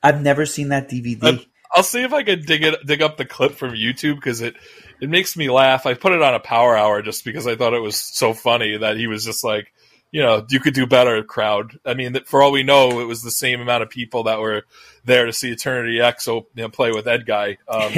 I've 0.03 0.21
never 0.21 0.45
seen 0.45 0.69
that 0.69 0.89
DVD. 0.89 1.23
I've- 1.23 1.47
I'll 1.73 1.83
see 1.83 2.03
if 2.03 2.13
I 2.13 2.23
can 2.23 2.41
dig 2.43 2.63
it, 2.63 2.85
dig 2.85 3.01
up 3.01 3.17
the 3.17 3.25
clip 3.25 3.53
from 3.53 3.71
YouTube 3.71 4.15
because 4.15 4.39
it 4.41 4.55
it 5.01 5.09
makes 5.09 5.35
me 5.35 5.49
laugh. 5.49 5.85
I 5.85 5.93
put 5.93 6.13
it 6.13 6.21
on 6.21 6.33
a 6.33 6.39
power 6.39 6.77
hour 6.77 7.01
just 7.01 7.25
because 7.25 7.47
I 7.47 7.55
thought 7.57 7.73
it 7.73 7.81
was 7.81 7.97
so 8.01 8.33
funny 8.33 8.77
that 8.77 8.95
he 8.95 9.07
was 9.07 9.25
just 9.25 9.43
like, 9.43 9.73
you 10.09 10.21
know, 10.21 10.45
you 10.49 10.61
could 10.61 10.73
do 10.73 10.85
better, 10.87 11.21
crowd. 11.23 11.77
I 11.85 11.93
mean, 11.95 12.17
for 12.27 12.41
all 12.41 12.53
we 12.53 12.63
know, 12.63 13.01
it 13.01 13.05
was 13.05 13.23
the 13.23 13.31
same 13.31 13.59
amount 13.59 13.83
of 13.83 13.89
people 13.89 14.23
that 14.23 14.39
were 14.39 14.63
there 15.03 15.25
to 15.25 15.33
see 15.33 15.51
Eternity 15.51 15.99
X 15.99 16.27
you 16.27 16.45
know, 16.55 16.69
play 16.69 16.91
with 16.91 17.07
Edguy. 17.07 17.57
Um, 17.67 17.91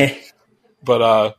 but 0.83 1.01
uh, 1.03 1.33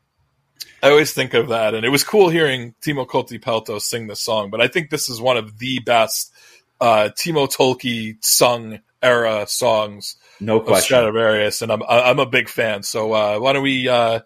I 0.82 0.90
always 0.90 1.12
think 1.12 1.34
of 1.34 1.48
that, 1.48 1.74
and 1.74 1.84
it 1.84 1.88
was 1.88 2.04
cool 2.04 2.28
hearing 2.28 2.74
Timo 2.80 3.06
Kotipelto 3.06 3.80
sing 3.80 4.06
this 4.06 4.20
song. 4.20 4.50
But 4.50 4.60
I 4.60 4.68
think 4.68 4.90
this 4.90 5.08
is 5.08 5.20
one 5.20 5.36
of 5.36 5.58
the 5.58 5.80
best 5.80 6.32
uh, 6.80 7.10
Timo 7.16 7.48
Tolkki 7.52 8.16
sung 8.24 8.78
era 9.02 9.46
songs 9.48 10.16
no 10.40 10.60
of 10.60 10.66
question. 10.66 10.96
Stratovarius, 10.98 11.62
and 11.62 11.72
I'm 11.72 11.82
I- 11.82 12.10
I'm 12.10 12.20
a 12.20 12.26
big 12.26 12.48
fan. 12.48 12.82
So 12.84 13.12
uh, 13.12 13.38
why 13.38 13.52
don't 13.52 13.62
we 13.62 13.88
uh, 13.88 14.20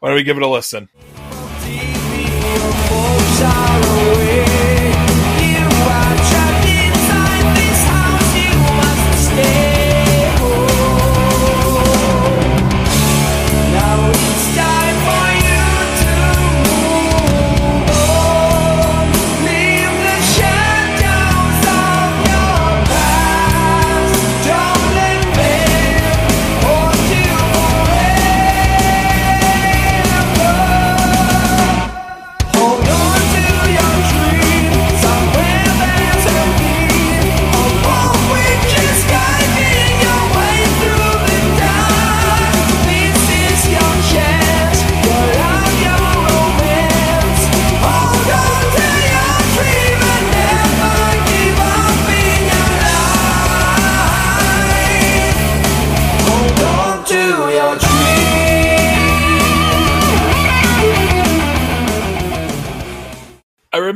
why 0.00 0.08
don't 0.08 0.16
we 0.16 0.24
give 0.24 0.36
it 0.36 0.42
a 0.42 0.48
listen? 0.48 0.88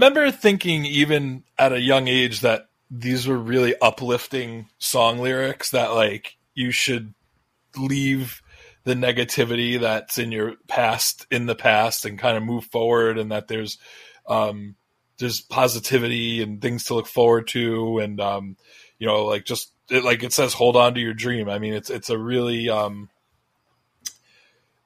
Remember 0.08 0.30
thinking 0.30 0.84
even 0.84 1.44
at 1.58 1.72
a 1.72 1.80
young 1.80 2.08
age 2.08 2.40
that 2.40 2.68
these 2.90 3.26
were 3.26 3.36
really 3.36 3.74
uplifting 3.80 4.68
song 4.78 5.18
lyrics 5.18 5.70
that 5.70 5.92
like 5.92 6.36
you 6.54 6.70
should 6.70 7.12
leave 7.76 8.42
the 8.84 8.94
negativity 8.94 9.78
that's 9.78 10.16
in 10.16 10.32
your 10.32 10.54
past 10.66 11.26
in 11.30 11.46
the 11.46 11.54
past 11.54 12.06
and 12.06 12.18
kind 12.18 12.36
of 12.36 12.42
move 12.42 12.64
forward 12.64 13.18
and 13.18 13.30
that 13.30 13.48
there's 13.48 13.78
um 14.26 14.74
there's 15.18 15.40
positivity 15.40 16.42
and 16.42 16.62
things 16.62 16.84
to 16.84 16.94
look 16.94 17.06
forward 17.06 17.46
to 17.46 17.98
and 17.98 18.20
um 18.20 18.56
you 18.98 19.06
know 19.06 19.26
like 19.26 19.44
just 19.44 19.72
it, 19.90 20.04
like 20.04 20.22
it 20.22 20.32
says 20.32 20.54
hold 20.54 20.76
on 20.76 20.94
to 20.94 21.00
your 21.00 21.14
dream 21.14 21.48
i 21.48 21.58
mean 21.58 21.74
it's 21.74 21.90
it's 21.90 22.08
a 22.08 22.18
really 22.18 22.70
um 22.70 23.10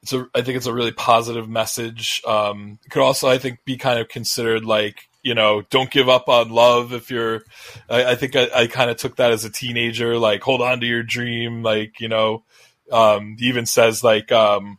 it's 0.03 0.13
a 0.13 0.27
I 0.35 0.43
think 0.43 0.57
it's 0.57 0.67
a 0.67 0.75
really 0.75 0.91
positive 0.91 1.49
message. 1.49 2.23
Um, 2.27 2.81
it 2.85 2.91
could 2.91 3.03
also 3.03 3.29
I 3.29 3.39
think 3.39 3.65
be 3.65 3.77
kind 3.77 4.01
of 4.01 4.09
considered 4.09 4.65
like 4.65 5.09
you 5.23 5.35
know 5.35 5.63
don't 5.71 5.91
give 5.91 6.09
up 6.09 6.29
on 6.29 6.51
love 6.51 6.93
if 6.93 7.11
you're. 7.11 7.43
I, 7.89 8.13
I 8.13 8.15
think 8.17 8.37
I, 8.37 8.49
I 8.55 8.67
kind 8.67 8.91
of 8.91 8.97
took 8.97 9.17
that 9.17 9.31
as 9.31 9.45
a 9.45 9.51
teenager 9.51 10.19
like 10.19 10.43
hold 10.43 10.61
on 10.61 10.81
to 10.81 10.87
your 10.87 11.03
dream 11.03 11.63
like 11.63 12.01
you 12.01 12.09
know. 12.09 12.45
Um, 12.91 13.37
even 13.39 13.65
says 13.65 14.05
like 14.05 14.31
um, 14.33 14.79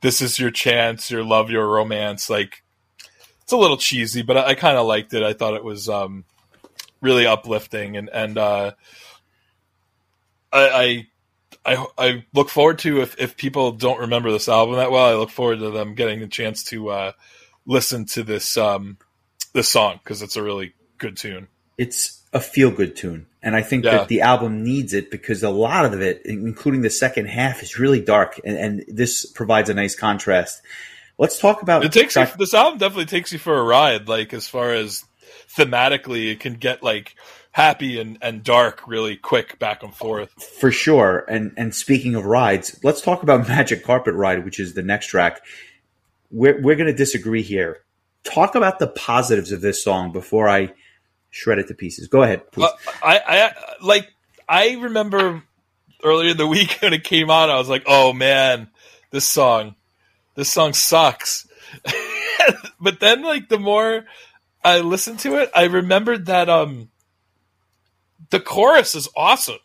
this 0.00 0.22
is 0.22 0.38
your 0.38 0.50
chance, 0.50 1.10
your 1.10 1.24
love, 1.24 1.50
your 1.50 1.68
romance. 1.68 2.30
Like 2.30 2.62
it's 3.42 3.52
a 3.52 3.56
little 3.56 3.76
cheesy, 3.76 4.22
but 4.22 4.38
I, 4.38 4.46
I 4.48 4.54
kind 4.54 4.78
of 4.78 4.86
liked 4.86 5.12
it. 5.12 5.22
I 5.22 5.34
thought 5.34 5.54
it 5.54 5.64
was 5.64 5.88
um, 5.88 6.24
really 7.00 7.26
uplifting 7.26 7.96
and 7.96 8.08
and 8.08 8.38
uh, 8.38 8.72
I. 10.52 10.68
I 10.68 11.06
I, 11.68 11.84
I 11.98 12.24
look 12.32 12.48
forward 12.48 12.78
to 12.80 13.00
if, 13.00 13.18
if 13.18 13.36
people 13.36 13.72
don't 13.72 13.98
remember 13.98 14.30
this 14.30 14.48
album 14.48 14.76
that 14.76 14.92
well. 14.92 15.04
I 15.04 15.14
look 15.14 15.30
forward 15.30 15.58
to 15.58 15.70
them 15.70 15.96
getting 15.96 16.20
the 16.20 16.28
chance 16.28 16.62
to 16.64 16.90
uh, 16.90 17.12
listen 17.66 18.06
to 18.06 18.22
this 18.22 18.56
um, 18.56 18.98
this 19.56 19.68
song 19.68 19.98
because 20.04 20.22
it's 20.22 20.36
a 20.36 20.42
really 20.42 20.72
good 20.98 21.16
tune. 21.16 21.48
it's 21.78 22.22
a 22.32 22.40
feel 22.40 22.70
good 22.70 22.94
tune. 22.96 23.26
And 23.42 23.54
I 23.56 23.62
think 23.62 23.84
Yeah. 23.84 23.98
that 23.98 24.08
the 24.08 24.20
album 24.22 24.62
needs 24.64 24.92
it 24.94 25.10
because 25.10 25.42
a 25.42 25.50
lot 25.50 25.84
of 25.84 26.00
it, 26.00 26.22
including 26.24 26.80
the 26.82 26.90
second 26.90 27.26
half, 27.26 27.62
is 27.62 27.78
really 27.78 28.00
dark. 28.00 28.40
And, 28.44 28.56
and 28.58 28.84
this 28.88 29.24
provides 29.26 29.68
a 29.70 29.74
nice 29.74 29.94
contrast. 29.94 30.60
Let's 31.18 31.38
talk 31.38 31.62
about 31.62 31.84
It 31.84 31.92
takes 31.92 32.16
you, 32.16 32.26
this 32.38 32.54
album 32.54 32.78
definitely 32.78 33.06
takes 33.06 33.32
you 33.32 33.38
for 33.38 33.56
a 33.58 33.62
ride. 33.62 34.08
Like 34.08 34.32
as 34.34 34.48
far 34.48 34.72
as 34.72 35.04
thematically, 35.56 36.30
it 36.32 36.40
can 36.40 36.54
get 36.54 36.82
like 36.82 37.14
happy 37.52 37.98
and, 38.00 38.18
and 38.20 38.42
dark 38.42 38.82
really 38.86 39.16
quick 39.16 39.58
back 39.58 39.82
and 39.82 39.94
forth. 39.94 40.32
for 40.60 40.70
sure. 40.70 41.24
And 41.28 41.52
and 41.56 41.74
speaking 41.74 42.14
of 42.14 42.24
rides, 42.26 42.78
let's 42.82 43.00
talk 43.00 43.22
about 43.22 43.48
Magic 43.56 43.84
Carpet 43.84 44.14
Ride, 44.14 44.44
which 44.44 44.60
is 44.60 44.74
the 44.74 44.82
next 44.82 45.06
track. 45.06 45.40
We're 46.30 46.60
we're 46.60 46.76
going 46.76 46.88
to 46.88 46.92
disagree 46.96 47.42
here. 47.42 47.80
Talk 48.26 48.54
about 48.54 48.78
the 48.78 48.88
positives 48.88 49.52
of 49.52 49.60
this 49.60 49.82
song 49.82 50.12
before 50.12 50.48
I 50.48 50.72
shred 51.30 51.58
it 51.58 51.68
to 51.68 51.74
pieces. 51.74 52.08
Go 52.08 52.22
ahead, 52.22 52.50
please. 52.50 52.64
Uh, 52.64 52.92
I, 53.02 53.20
I 53.26 53.52
like 53.80 54.08
I 54.48 54.74
remember 54.74 55.42
earlier 56.02 56.30
in 56.30 56.36
the 56.36 56.46
week 56.56 56.78
when 56.80 56.92
it 56.92 57.04
came 57.04 57.30
out, 57.30 57.50
I 57.50 57.58
was 57.58 57.68
like, 57.68 57.84
"Oh 57.86 58.12
man, 58.12 58.68
this 59.10 59.28
song, 59.28 59.74
this 60.34 60.52
song 60.52 60.72
sucks." 60.72 61.46
but 62.80 63.00
then, 63.00 63.22
like 63.22 63.48
the 63.48 63.58
more 63.58 64.04
I 64.64 64.80
listened 64.80 65.20
to 65.20 65.36
it, 65.36 65.50
I 65.54 65.64
remembered 65.64 66.26
that 66.26 66.48
um 66.48 66.90
the 68.30 68.40
chorus 68.40 68.94
is 68.94 69.08
awesome. 69.16 69.58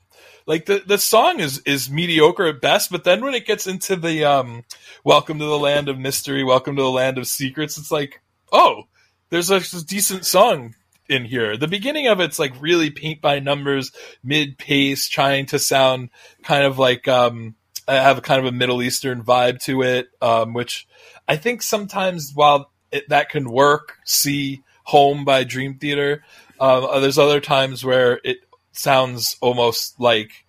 Like 0.45 0.65
the 0.65 0.83
the 0.85 0.97
song 0.97 1.39
is 1.39 1.59
is 1.59 1.89
mediocre 1.89 2.47
at 2.47 2.61
best, 2.61 2.91
but 2.91 3.03
then 3.03 3.23
when 3.23 3.33
it 3.33 3.45
gets 3.45 3.67
into 3.67 3.95
the 3.95 4.25
um 4.25 4.63
"Welcome 5.03 5.39
to 5.39 5.45
the 5.45 5.59
Land 5.59 5.89
of 5.89 5.99
Mystery, 5.99 6.43
Welcome 6.43 6.75
to 6.75 6.81
the 6.81 6.91
Land 6.91 7.17
of 7.17 7.27
Secrets," 7.27 7.77
it's 7.77 7.91
like, 7.91 8.21
oh. 8.51 8.83
there's 9.29 9.49
a 9.49 9.85
decent 9.85 10.25
song 10.25 10.75
in 11.07 11.25
here. 11.25 11.57
The 11.57 11.67
beginning 11.67 12.07
of 12.07 12.19
it's 12.19 12.39
like 12.39 12.53
really 12.61 12.89
paint 12.89 13.21
by 13.21 13.39
numbers, 13.39 13.91
mid 14.23 14.57
pace, 14.57 15.07
trying 15.07 15.45
to 15.47 15.59
sound 15.59 16.09
kind 16.43 16.65
of 16.65 16.79
like 16.79 17.07
um, 17.07 17.55
I 17.87 17.95
have 17.95 18.17
a 18.17 18.21
kind 18.21 18.39
of 18.39 18.45
a 18.45 18.55
Middle 18.55 18.81
Eastern 18.81 19.23
vibe 19.23 19.61
to 19.63 19.81
it, 19.83 20.09
um, 20.21 20.53
which 20.53 20.87
I 21.27 21.35
think 21.35 21.61
sometimes 21.61 22.31
while 22.33 22.71
it, 22.91 23.09
that 23.09 23.29
can 23.29 23.51
work, 23.51 23.97
see 24.05 24.63
Home 24.83 25.25
by 25.25 25.43
Dream 25.43 25.75
Theater. 25.75 26.23
Um, 26.59 27.01
there's 27.01 27.17
other 27.17 27.39
times 27.39 27.83
where 27.83 28.19
it 28.23 28.37
sounds 28.71 29.37
almost 29.41 29.99
like 29.99 30.45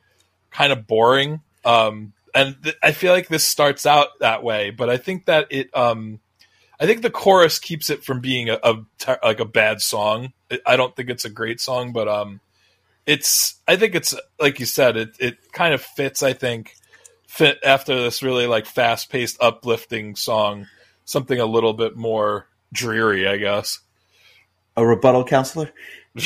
kind 0.51 0.73
of 0.73 0.87
boring. 0.87 1.41
Um, 1.65 2.13
and 2.35 2.57
th- 2.63 2.77
I 2.83 2.93
feel 2.93 3.13
like 3.13 3.29
this 3.29 3.45
starts 3.45 3.87
out 3.87 4.09
that 4.21 4.43
way, 4.43 4.71
but 4.71 4.89
I 4.91 4.97
think 4.97 5.27
that 5.27 5.49
it, 5.51 5.75
um, 5.77 6.21
I 6.81 6.87
think 6.87 7.03
the 7.03 7.11
chorus 7.11 7.59
keeps 7.59 7.91
it 7.91 8.05
from 8.05 8.21
being 8.21 8.49
a, 8.49 8.59
a 8.63 8.85
ter- 8.99 9.19
like 9.23 9.41
a 9.41 9.45
bad 9.45 9.81
song. 9.81 10.33
I 10.67 10.77
don't 10.77 10.95
think 10.97 11.11
it's 11.11 11.25
a 11.25 11.31
great 11.31 11.61
song, 11.61 11.93
but 11.93 12.09
um, 12.09 12.41
it's 13.07 13.61
I 13.69 13.77
think 13.77 13.95
it's 13.95 14.15
like 14.41 14.61
you 14.61 14.67
said, 14.67 14.97
it 14.97 15.17
it 15.21 15.53
kind 15.53 15.75
of 15.75 15.81
fits. 15.83 16.23
I 16.23 16.33
think 16.33 16.75
fit 17.27 17.59
after 17.65 17.95
this 18.01 18.23
really 18.23 18.47
like 18.47 18.67
fast 18.67 19.11
paced, 19.11 19.41
uplifting 19.41 20.17
song, 20.17 20.67
something 21.05 21.39
a 21.39 21.47
little 21.47 21.73
bit 21.73 21.97
more 21.97 22.49
dreary, 22.73 23.27
I 23.29 23.37
guess. 23.37 23.81
A 24.77 24.85
rebuttal, 24.85 25.25
counselor. 25.25 25.71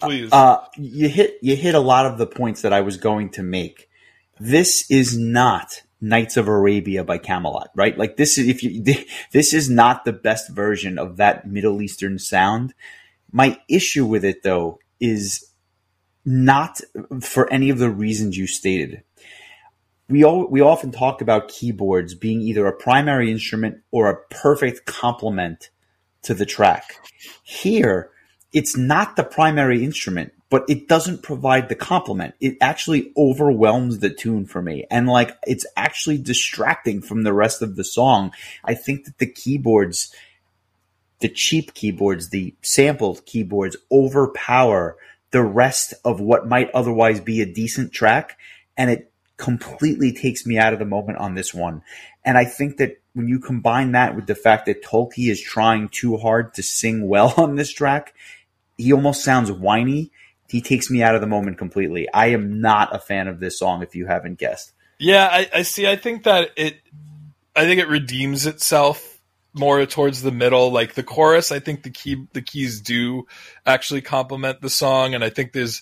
Please, 0.00 0.32
Uh, 0.32 0.64
you 0.76 1.08
hit 1.08 1.38
you 1.42 1.56
hit 1.56 1.74
a 1.74 1.80
lot 1.80 2.06
of 2.06 2.18
the 2.18 2.26
points 2.26 2.62
that 2.62 2.72
I 2.72 2.80
was 2.80 2.96
going 2.96 3.30
to 3.30 3.42
make. 3.42 3.88
This 4.40 4.90
is 4.90 5.16
not 5.16 5.82
Knights 6.02 6.36
of 6.36 6.48
Arabia 6.48 7.04
by 7.04 7.18
Kamelot, 7.18 7.68
right? 7.74 7.96
Like 7.96 8.16
this 8.16 8.36
is 8.36 8.48
if 8.48 8.62
you 8.62 8.82
this 9.32 9.54
is 9.54 9.70
not 9.70 10.04
the 10.04 10.12
best 10.12 10.50
version 10.50 10.98
of 10.98 11.16
that 11.16 11.46
Middle 11.46 11.80
Eastern 11.80 12.18
sound. 12.18 12.74
My 13.30 13.58
issue 13.68 14.04
with 14.04 14.24
it 14.24 14.42
though 14.42 14.78
is 15.00 15.48
not 16.24 16.80
for 17.20 17.52
any 17.52 17.70
of 17.70 17.78
the 17.78 17.90
reasons 17.90 18.36
you 18.36 18.46
stated. 18.46 19.02
We 20.08 20.24
all, 20.24 20.46
we 20.46 20.60
often 20.60 20.92
talk 20.92 21.22
about 21.22 21.48
keyboards 21.48 22.14
being 22.14 22.42
either 22.42 22.66
a 22.66 22.76
primary 22.76 23.30
instrument 23.30 23.78
or 23.90 24.10
a 24.10 24.20
perfect 24.30 24.84
complement 24.84 25.70
to 26.22 26.34
the 26.34 26.44
track. 26.44 26.96
Here, 27.42 28.10
it's 28.52 28.76
not 28.76 29.16
the 29.16 29.24
primary 29.24 29.82
instrument, 29.82 30.32
but 30.52 30.68
it 30.68 30.86
doesn't 30.86 31.22
provide 31.22 31.70
the 31.70 31.74
compliment. 31.74 32.34
It 32.38 32.58
actually 32.60 33.10
overwhelms 33.16 34.00
the 34.00 34.10
tune 34.10 34.44
for 34.44 34.60
me. 34.60 34.84
And 34.90 35.08
like, 35.08 35.34
it's 35.46 35.64
actually 35.78 36.18
distracting 36.18 37.00
from 37.00 37.22
the 37.22 37.32
rest 37.32 37.62
of 37.62 37.74
the 37.74 37.84
song. 37.84 38.32
I 38.62 38.74
think 38.74 39.06
that 39.06 39.16
the 39.16 39.32
keyboards, 39.32 40.14
the 41.20 41.30
cheap 41.30 41.72
keyboards, 41.72 42.28
the 42.28 42.54
sampled 42.60 43.24
keyboards 43.24 43.78
overpower 43.90 44.98
the 45.30 45.42
rest 45.42 45.94
of 46.04 46.20
what 46.20 46.46
might 46.46 46.70
otherwise 46.72 47.18
be 47.18 47.40
a 47.40 47.46
decent 47.46 47.94
track. 47.94 48.36
And 48.76 48.90
it 48.90 49.10
completely 49.38 50.12
takes 50.12 50.44
me 50.44 50.58
out 50.58 50.74
of 50.74 50.78
the 50.80 50.84
moment 50.84 51.16
on 51.16 51.34
this 51.34 51.54
one. 51.54 51.80
And 52.26 52.36
I 52.36 52.44
think 52.44 52.76
that 52.76 53.00
when 53.14 53.26
you 53.26 53.38
combine 53.38 53.92
that 53.92 54.14
with 54.14 54.26
the 54.26 54.34
fact 54.34 54.66
that 54.66 54.84
Tolkki 54.84 55.30
is 55.30 55.40
trying 55.40 55.88
too 55.88 56.18
hard 56.18 56.52
to 56.54 56.62
sing 56.62 57.08
well 57.08 57.32
on 57.38 57.56
this 57.56 57.72
track, 57.72 58.12
he 58.76 58.92
almost 58.92 59.24
sounds 59.24 59.50
whiny. 59.50 60.12
He 60.52 60.60
takes 60.60 60.90
me 60.90 61.02
out 61.02 61.14
of 61.14 61.22
the 61.22 61.26
moment 61.26 61.56
completely. 61.56 62.06
I 62.12 62.26
am 62.26 62.60
not 62.60 62.94
a 62.94 62.98
fan 62.98 63.26
of 63.26 63.40
this 63.40 63.58
song 63.58 63.82
if 63.82 63.94
you 63.94 64.04
haven't 64.04 64.38
guessed. 64.38 64.72
Yeah, 64.98 65.26
I, 65.30 65.48
I 65.54 65.62
see. 65.62 65.86
I 65.86 65.96
think 65.96 66.24
that 66.24 66.50
it, 66.56 66.76
I 67.56 67.64
think 67.64 67.80
it 67.80 67.88
redeems 67.88 68.44
itself 68.44 69.18
more 69.54 69.84
towards 69.86 70.20
the 70.20 70.30
middle. 70.30 70.70
Like 70.70 70.92
the 70.92 71.02
chorus, 71.02 71.52
I 71.52 71.58
think 71.58 71.84
the 71.84 71.90
key, 71.90 72.26
the 72.34 72.42
keys 72.42 72.82
do 72.82 73.26
actually 73.64 74.02
complement 74.02 74.60
the 74.60 74.68
song, 74.68 75.14
and 75.14 75.24
I 75.24 75.30
think 75.30 75.52
there's 75.52 75.80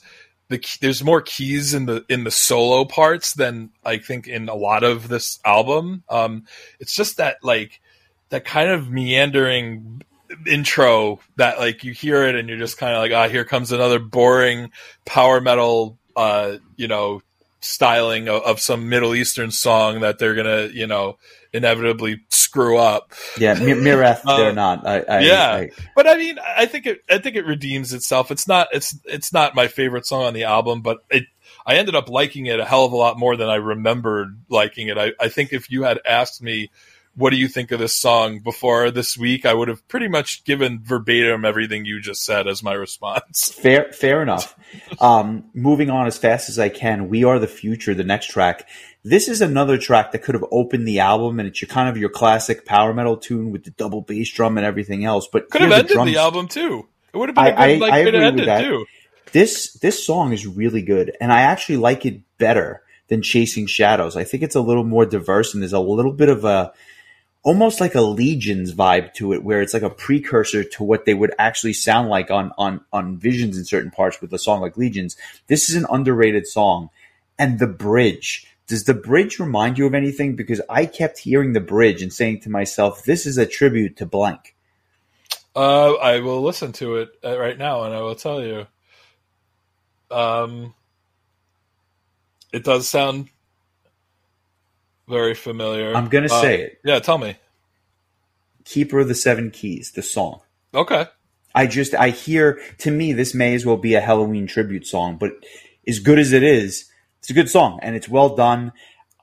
the 0.51 0.65
there's 0.81 1.03
more 1.03 1.21
keys 1.21 1.75
in 1.75 1.87
the 1.87 2.05
in 2.09 2.23
the 2.23 2.31
solo 2.31 2.85
parts 2.85 3.35
than 3.35 3.71
I 3.85 3.99
think 3.99 4.29
in 4.29 4.49
a 4.49 4.55
lot 4.55 4.85
of 4.85 5.09
this 5.09 5.41
album. 5.45 6.05
Um, 6.09 6.45
it's 6.79 6.95
just 6.95 7.17
that 7.17 7.39
like 7.43 7.81
that 8.29 8.45
kind 8.45 8.71
of 8.71 8.89
meandering 8.89 10.03
intro 10.47 11.19
that 11.37 11.59
like 11.59 11.85
you 11.85 11.93
hear 11.93 12.25
it 12.25 12.35
and 12.37 12.49
you're 12.49 12.59
just 12.59 12.79
kind 12.79 12.95
of 12.95 13.01
like 13.01 13.13
ah 13.13 13.29
here 13.29 13.45
comes 13.45 13.73
another 13.73 13.99
boring 13.99 14.71
power 15.05 15.41
metal 15.41 15.99
uh 16.17 16.57
you 16.77 16.87
know 16.87 17.21
styling 17.63 18.29
of, 18.29 18.43
of 18.43 18.61
some 18.61 18.89
Middle 18.89 19.15
Eastern 19.15 19.51
song 19.51 20.01
that 20.01 20.19
they're 20.19 20.35
gonna, 20.35 20.69
you 20.73 20.87
know, 20.87 21.19
inevitably 21.53 22.21
screw 22.31 22.79
up. 22.79 23.13
Yeah, 23.37 23.53
Mi- 23.53 23.73
Myrath, 23.75 24.23
Uh, 24.25 24.39
they're 24.39 24.53
not. 24.55 24.87
I, 24.87 25.01
I, 25.01 25.21
yeah. 25.21 25.51
I- 25.51 25.71
But 25.95 26.07
I 26.07 26.17
mean, 26.17 26.39
I 26.39 26.65
think 26.65 26.87
it, 26.87 27.03
I 27.11 27.19
think 27.19 27.37
it 27.37 27.45
redeems 27.45 27.93
itself. 27.93 28.31
It's 28.31 28.49
not, 28.49 28.69
it's, 28.73 28.99
it's 29.05 29.31
not 29.35 29.55
my 29.55 29.69
favorite 29.69 30.07
song 30.07 30.23
on 30.25 30.33
the 30.33 30.45
album, 30.45 30.81
but 30.81 31.01
it, 31.11 31.25
I 31.67 31.75
ended 31.77 31.95
up 31.95 32.09
liking 32.09 32.47
it 32.47 32.61
a 32.61 32.65
hell 32.65 32.87
of 32.87 32.93
a 32.93 32.97
lot 32.97 33.19
more 33.19 33.37
than 33.37 33.51
I 33.51 33.57
remembered 33.57 34.41
liking 34.49 34.89
it. 34.89 34.97
I, 34.97 35.13
I 35.21 35.29
think 35.29 35.53
if 35.53 35.71
you 35.71 35.83
had 35.83 36.01
asked 36.07 36.43
me, 36.43 36.71
what 37.21 37.31
do 37.31 37.37
you 37.37 37.47
think 37.49 37.71
of 37.71 37.79
this 37.79 37.97
song 37.97 38.41
before 38.41 38.91
this 38.91 39.17
week, 39.17 39.47
I 39.47 39.55
would 39.55 39.69
have 39.69 39.87
pretty 39.89 40.09
much 40.09 40.45
given 40.45 40.81
verbatim 40.83 41.45
everything 41.45 41.85
you 41.85 42.01
just 42.01 42.25
said 42.25 42.49
as 42.49 42.63
my 42.63 42.73
response. 42.73 43.53
Fair, 43.61 43.93
fair 43.93 44.23
enough. 44.23 44.57
Um, 45.01 45.45
moving 45.55 45.91
on 45.91 46.07
as 46.07 46.19
fast 46.19 46.49
as 46.49 46.59
I 46.59 46.69
can. 46.69 47.09
We 47.09 47.25
are 47.25 47.39
the 47.39 47.47
future. 47.47 47.95
The 47.95 48.05
next 48.05 48.27
track. 48.31 48.69
This 49.05 49.29
is 49.29 49.41
another 49.41 49.79
track 49.79 50.13
that 50.13 50.23
could 50.23 50.35
have 50.35 50.45
opened 50.51 50.87
the 50.89 51.01
album, 51.01 51.39
and 51.41 51.49
it's 51.49 51.63
your 51.63 51.69
kind 51.69 51.89
of 51.89 51.97
your 51.97 52.11
classic 52.11 52.65
power 52.67 52.93
metal 52.93 53.17
tune 53.17 53.51
with 53.51 53.65
the 53.65 53.71
double 53.71 54.03
bass 54.03 54.31
drum 54.31 54.57
and 54.59 54.67
everything 54.67 55.05
else. 55.05 55.29
But 55.33 55.49
Could 55.51 55.61
have 55.63 55.71
the 55.71 55.77
ended 55.77 55.93
drums- 55.93 56.13
the 56.13 56.19
album 56.19 56.49
too. 56.49 56.87
It 57.13 57.17
would 57.17 57.29
have 57.31 57.37
been 57.37 57.45
a 57.47 57.49
I- 57.49 57.51
good 57.51 57.59
I- 57.59 57.87
like 57.87 57.93
I 57.93 58.03
to 58.03 58.09
agree 58.09 58.31
with 58.37 58.45
that. 58.47 58.61
too. 58.63 58.87
This 59.33 59.73
this 59.75 60.05
song 60.05 60.33
is 60.33 60.47
really 60.47 60.83
good, 60.83 61.17
and 61.21 61.33
I 61.33 61.43
actually 61.43 61.77
like 61.79 62.05
it 62.05 62.21
better 62.39 62.83
than 63.09 63.23
Chasing 63.23 63.67
Shadows. 63.67 64.17
I 64.17 64.25
think 64.25 64.43
it's 64.43 64.55
a 64.55 64.61
little 64.61 64.85
more 64.85 65.07
diverse, 65.07 65.55
and 65.55 65.63
there's 65.63 65.73
a 65.73 65.81
little 65.81 66.13
bit 66.13 66.29
of 66.29 66.45
a 66.45 66.73
almost 67.43 67.81
like 67.81 67.95
a 67.95 68.01
Legions 68.01 68.75
vibe 68.75 69.15
to 69.15 69.33
it, 69.33 69.43
where 69.43 69.63
it's 69.63 69.75
like 69.75 69.83
a 69.83 69.91
precursor 69.91 70.65
to 70.65 70.85
what 70.85 71.05
they 71.05 71.15
would 71.15 71.33
actually 71.39 71.73
sound 71.73 72.09
like 72.09 72.31
on 72.31 72.53
on 72.59 72.81
on 72.93 73.17
Visions 73.17 73.57
in 73.57 73.65
certain 73.65 73.91
parts 73.91 74.21
with 74.21 74.33
a 74.33 74.39
song 74.39 74.61
like 74.61 74.77
Legions. 74.77 75.17
This 75.47 75.69
is 75.69 75.77
an 75.77 75.87
underrated 75.91 76.47
song, 76.47 76.91
and 77.39 77.59
the 77.59 77.67
bridge. 77.67 78.47
Does 78.67 78.85
the 78.85 78.95
bridge 78.95 79.41
remind 79.41 79.79
you 79.79 79.87
of 79.87 79.95
anything? 79.95 80.37
Because 80.37 80.61
I 80.69 80.87
kept 80.87 81.19
hearing 81.19 81.55
the 81.55 81.61
bridge 81.61 82.03
and 82.03 82.13
saying 82.13 82.41
to 82.41 82.51
myself, 82.51 83.05
"This 83.05 83.27
is 83.27 83.39
a 83.39 83.47
tribute 83.47 83.97
to 83.97 84.07
blank." 84.07 84.55
Uh, 85.57 85.95
I 85.95 86.21
will 86.21 86.43
listen 86.43 86.73
to 86.75 86.97
it 86.97 87.11
uh, 87.25 87.39
right 87.39 87.59
now, 87.59 87.83
and 87.85 87.95
I 87.95 88.01
will 88.03 88.15
tell 88.15 88.43
you. 88.43 88.67
Um, 90.11 90.75
it 92.53 92.65
does 92.65 92.89
sound 92.89 93.29
very 95.11 95.35
familiar. 95.35 95.95
I'm 95.95 96.09
gonna 96.09 96.27
Uh, 96.33 96.41
say 96.41 96.61
it. 96.63 96.81
Yeah, 96.85 96.99
tell 97.01 97.19
me. 97.19 97.37
Keeper 98.65 99.01
of 99.01 99.09
the 99.09 99.15
Seven 99.15 99.51
Keys, 99.51 99.93
the 99.93 100.03
song. 100.03 100.41
Okay. 100.75 101.07
I 101.55 101.67
just 101.67 101.95
I 101.95 102.11
hear 102.11 102.61
to 102.79 102.91
me 102.91 103.13
this 103.13 103.35
may 103.35 103.55
as 103.55 103.67
well 103.67 103.77
be 103.77 103.95
a 103.95 104.01
Helloween 104.01 104.47
tribute 104.49 104.87
song, 104.87 105.17
but 105.17 105.33
as 105.89 105.99
good 105.99 106.19
as 106.19 106.33
it 106.33 106.43
is, 106.45 106.85
it's 107.19 107.31
a 107.31 107.35
good 107.35 107.51
song 107.51 107.81
and 107.83 107.97
it's 107.97 108.09
well 108.09 108.37
done. 108.37 108.73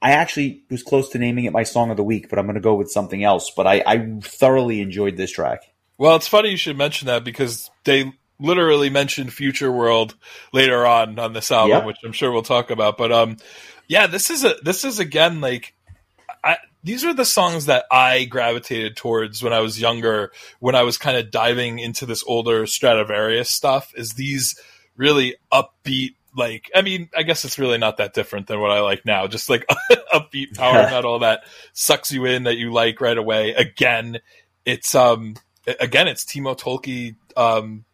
I 0.02 0.12
actually 0.12 0.64
was 0.70 0.84
close 0.84 1.10
to 1.10 1.18
naming 1.18 1.46
it 1.46 1.54
my 1.54 1.64
song 1.64 1.90
of 1.90 1.98
the 1.98 2.04
week, 2.04 2.30
but 2.30 2.38
I'm 2.38 2.46
going 2.46 2.56
to 2.56 2.62
go 2.62 2.76
with 2.76 2.92
something 2.92 3.24
else. 3.24 3.50
But 3.56 3.66
I, 3.66 3.82
I 3.86 4.20
thoroughly 4.22 4.82
enjoyed 4.82 5.18
this 5.18 5.32
track. 5.32 5.62
Well, 5.98 6.16
it's 6.16 6.28
funny 6.28 6.50
you 6.52 6.58
should 6.58 6.78
mention 6.78 7.08
that 7.08 7.24
because 7.24 7.72
they 7.84 8.12
literally 8.40 8.92
mentioned 8.92 9.34
Future 9.34 9.72
World 9.72 10.14
later 10.54 10.86
on 10.86 11.18
on 11.18 11.34
this 11.34 11.52
album, 11.52 11.78
Yep. 11.78 11.86
which 11.86 11.98
I'm 12.06 12.12
sure 12.12 12.32
we'll 12.32 12.44
talk 12.44 12.70
about. 12.70 12.98
But 12.98 13.12
um, 13.12 13.38
yeah, 13.88 14.06
this 14.06 14.30
is 14.30 14.44
a 14.44 14.56
this 14.62 14.84
is 14.86 15.00
again 15.00 15.42
like 15.42 15.74
these 16.84 17.04
are 17.04 17.14
the 17.14 17.26
songs 17.26 17.66
that 17.66 17.86
I 17.92 18.26
gravitated 18.26 18.96
towards 18.96 19.44
when 19.44 19.54
I 19.54 19.60
was 19.60 19.80
younger, 19.80 20.32
when 20.60 20.76
I 20.76 20.84
was 20.84 20.98
kind 20.98 21.18
of 21.18 21.32
diving 21.32 21.80
into 21.80 22.06
this 22.06 22.24
older 22.26 22.64
Stratovarius 22.64 23.48
stuff. 23.48 23.92
Is 23.96 24.12
these 24.12 24.60
really 24.96 25.36
upbeat? 25.52 26.16
Like, 26.36 26.70
I 26.76 26.84
mean, 26.84 27.10
I 27.18 27.24
guess 27.24 27.44
it's 27.46 27.58
really 27.58 27.80
not 27.80 27.98
that 27.98 28.14
different 28.14 28.48
than 28.48 28.60
what 28.60 28.72
I 28.72 28.82
like 28.82 29.06
now. 29.06 29.28
Just 29.28 29.50
like 29.50 29.66
upbeat 30.14 30.56
power 30.56 30.84
metal 30.84 31.20
that 31.20 31.42
sucks 31.74 32.12
you 32.12 32.26
in, 32.26 32.44
that 32.44 32.58
you 32.58 32.72
like 32.72 33.02
right 33.02 33.18
away. 33.18 33.54
Again, 33.54 34.20
it's 34.64 34.94
um, 34.94 35.36
again, 35.80 36.08
it's 36.08 36.24
Timo 36.26 36.58
Tolkki, 36.58 37.16
um, 37.36 37.86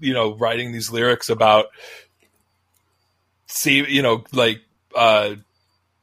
you 0.00 0.12
know, 0.12 0.34
writing 0.34 0.72
these 0.72 0.90
lyrics 0.90 1.28
about 1.28 1.66
see, 3.46 3.84
you 3.88 4.02
know, 4.02 4.24
like 4.32 4.60
uh, 4.96 5.36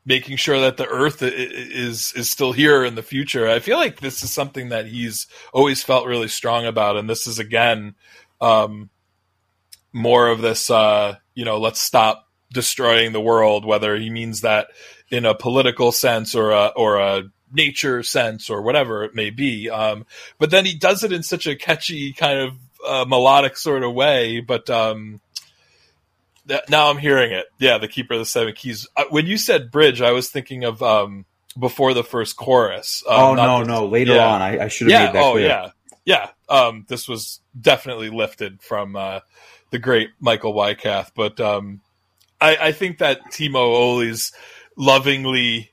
making 0.07 0.37
sure 0.37 0.61
that 0.61 0.77
the 0.77 0.87
Earth 0.87 1.21
is 1.21 2.13
is 2.13 2.29
still 2.29 2.53
here 2.53 2.85
in 2.85 2.95
the 2.95 3.03
future. 3.03 3.47
I 3.47 3.59
feel 3.59 3.77
like 3.77 3.99
this 3.99 4.23
is 4.23 4.31
something 4.31 4.69
that 4.69 4.87
he's 4.87 5.27
always 5.53 5.83
felt 5.83 6.07
really 6.07 6.29
strong 6.29 6.65
about, 6.65 6.95
and 6.95 7.09
this 7.09 7.27
is 7.27 7.39
again 7.39 7.93
um, 8.39 8.89
more 9.91 10.29
of 10.29 10.41
this. 10.41 10.71
Uh, 10.71 11.17
you 11.35 11.43
know, 11.43 11.59
let's 11.59 11.81
stop 11.81 12.25
destroying 12.53 13.11
the 13.11 13.21
world. 13.21 13.65
Whether 13.65 13.97
he 13.97 14.09
means 14.09 14.41
that 14.41 14.69
in 15.11 15.25
a 15.25 15.35
political 15.35 15.91
sense 15.91 16.33
or 16.33 16.51
a 16.51 16.67
or 16.67 16.97
a 16.97 17.23
nature 17.51 18.01
sense 18.01 18.49
or 18.49 18.61
whatever 18.61 19.03
it 19.03 19.13
may 19.13 19.29
be. 19.29 19.69
Um, 19.69 20.05
but 20.39 20.51
then 20.51 20.65
he 20.65 20.73
does 20.73 21.03
it 21.03 21.11
in 21.11 21.23
such 21.23 21.47
a 21.47 21.55
catchy 21.55 22.13
kind 22.13 22.39
of 22.39 22.53
uh, 22.87 23.05
melodic 23.05 23.57
sort 23.57 23.83
of 23.83 23.93
way. 23.93 24.39
But 24.39 24.69
um, 24.69 25.19
that, 26.47 26.69
now 26.69 26.89
I'm 26.89 26.97
hearing 26.97 27.31
it. 27.31 27.45
Yeah, 27.59 27.77
the 27.77 27.87
Keeper 27.87 28.13
of 28.13 28.19
the 28.19 28.25
Seven 28.25 28.53
Keys. 28.53 28.87
Uh, 28.95 29.05
when 29.09 29.27
you 29.27 29.37
said 29.37 29.71
bridge, 29.71 30.01
I 30.01 30.11
was 30.11 30.29
thinking 30.29 30.63
of 30.63 30.81
um, 30.81 31.25
before 31.57 31.93
the 31.93 32.03
first 32.03 32.37
chorus. 32.37 33.03
Um, 33.07 33.19
oh 33.19 33.35
no, 33.35 33.63
no, 33.63 33.85
later 33.87 34.15
yeah. 34.15 34.27
on, 34.27 34.41
I, 34.41 34.65
I 34.65 34.67
should 34.67 34.89
have 34.89 34.99
yeah. 34.99 35.05
made 35.07 35.15
that 35.15 35.23
oh 35.23 35.31
clear. 35.33 35.47
yeah. 35.47 35.69
Yeah. 36.05 36.29
Um, 36.47 36.85
this 36.87 37.07
was 37.07 37.41
definitely 37.59 38.09
lifted 38.09 38.61
from 38.61 38.95
uh, 38.95 39.19
the 39.71 39.79
great 39.79 40.11
Michael 40.21 40.53
Weikath, 40.53 41.11
but 41.13 41.39
um, 41.41 41.81
I, 42.39 42.57
I 42.57 42.71
think 42.71 42.99
that 42.99 43.19
Timo 43.31 43.57
Oli's 43.57 44.31
lovingly 44.77 45.71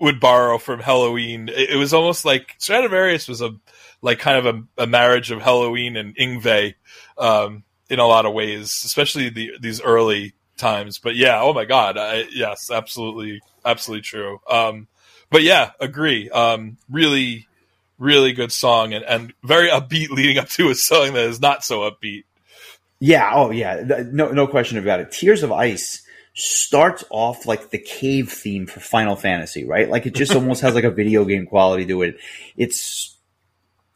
would 0.00 0.20
borrow 0.20 0.58
from 0.58 0.80
Helloween. 0.80 1.48
It, 1.48 1.70
it 1.70 1.76
was 1.76 1.92
almost 1.92 2.24
like 2.24 2.56
Stratovarius 2.60 3.28
was 3.28 3.40
a 3.42 3.56
like 4.02 4.18
kind 4.18 4.46
of 4.46 4.54
a, 4.54 4.82
a 4.84 4.86
marriage 4.86 5.32
of 5.32 5.40
Helloween 5.40 5.98
and 5.98 6.14
Yngwie 6.16 6.74
um, 7.18 7.64
in 7.88 7.98
a 7.98 8.06
lot 8.06 8.26
of 8.26 8.32
ways, 8.32 8.82
especially 8.84 9.30
the 9.30 9.52
these 9.60 9.80
early 9.80 10.34
times. 10.56 10.98
But 10.98 11.16
yeah, 11.16 11.40
oh 11.40 11.52
my 11.52 11.64
god, 11.64 11.96
I, 11.98 12.24
yes, 12.32 12.70
absolutely, 12.70 13.40
absolutely 13.64 14.02
true. 14.02 14.40
Um, 14.48 14.88
but 15.30 15.42
yeah, 15.42 15.72
agree. 15.80 16.30
Um, 16.30 16.76
really, 16.90 17.46
really 17.98 18.32
good 18.32 18.52
song 18.52 18.92
and, 18.92 19.04
and 19.04 19.32
very 19.42 19.68
upbeat 19.68 20.10
leading 20.10 20.38
up 20.38 20.48
to 20.50 20.70
a 20.70 20.74
song 20.74 21.14
that 21.14 21.24
is 21.24 21.40
not 21.40 21.64
so 21.64 21.90
upbeat. 21.90 22.24
Yeah, 22.98 23.30
oh 23.34 23.50
yeah, 23.50 23.82
no 24.10 24.30
no 24.30 24.46
question 24.46 24.78
about 24.78 25.00
it. 25.00 25.12
Tears 25.12 25.42
of 25.42 25.52
Ice 25.52 26.02
starts 26.34 27.02
off 27.10 27.46
like 27.46 27.70
the 27.70 27.78
cave 27.78 28.30
theme 28.30 28.66
for 28.66 28.80
Final 28.80 29.16
Fantasy, 29.16 29.64
right? 29.64 29.88
Like 29.88 30.06
it 30.06 30.14
just 30.14 30.34
almost 30.36 30.62
has 30.62 30.74
like 30.74 30.84
a 30.84 30.90
video 30.90 31.24
game 31.24 31.46
quality 31.46 31.86
to 31.86 32.02
it. 32.02 32.16
It's 32.56 33.16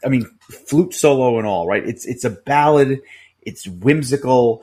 I 0.05 0.09
mean, 0.09 0.27
flute 0.67 0.95
solo 0.95 1.39
and 1.39 1.47
all, 1.47 1.67
right? 1.67 1.87
It's 1.87 2.07
it's 2.07 2.25
a 2.25 2.31
ballad, 2.31 3.01
it's 3.43 3.67
whimsical. 3.67 4.63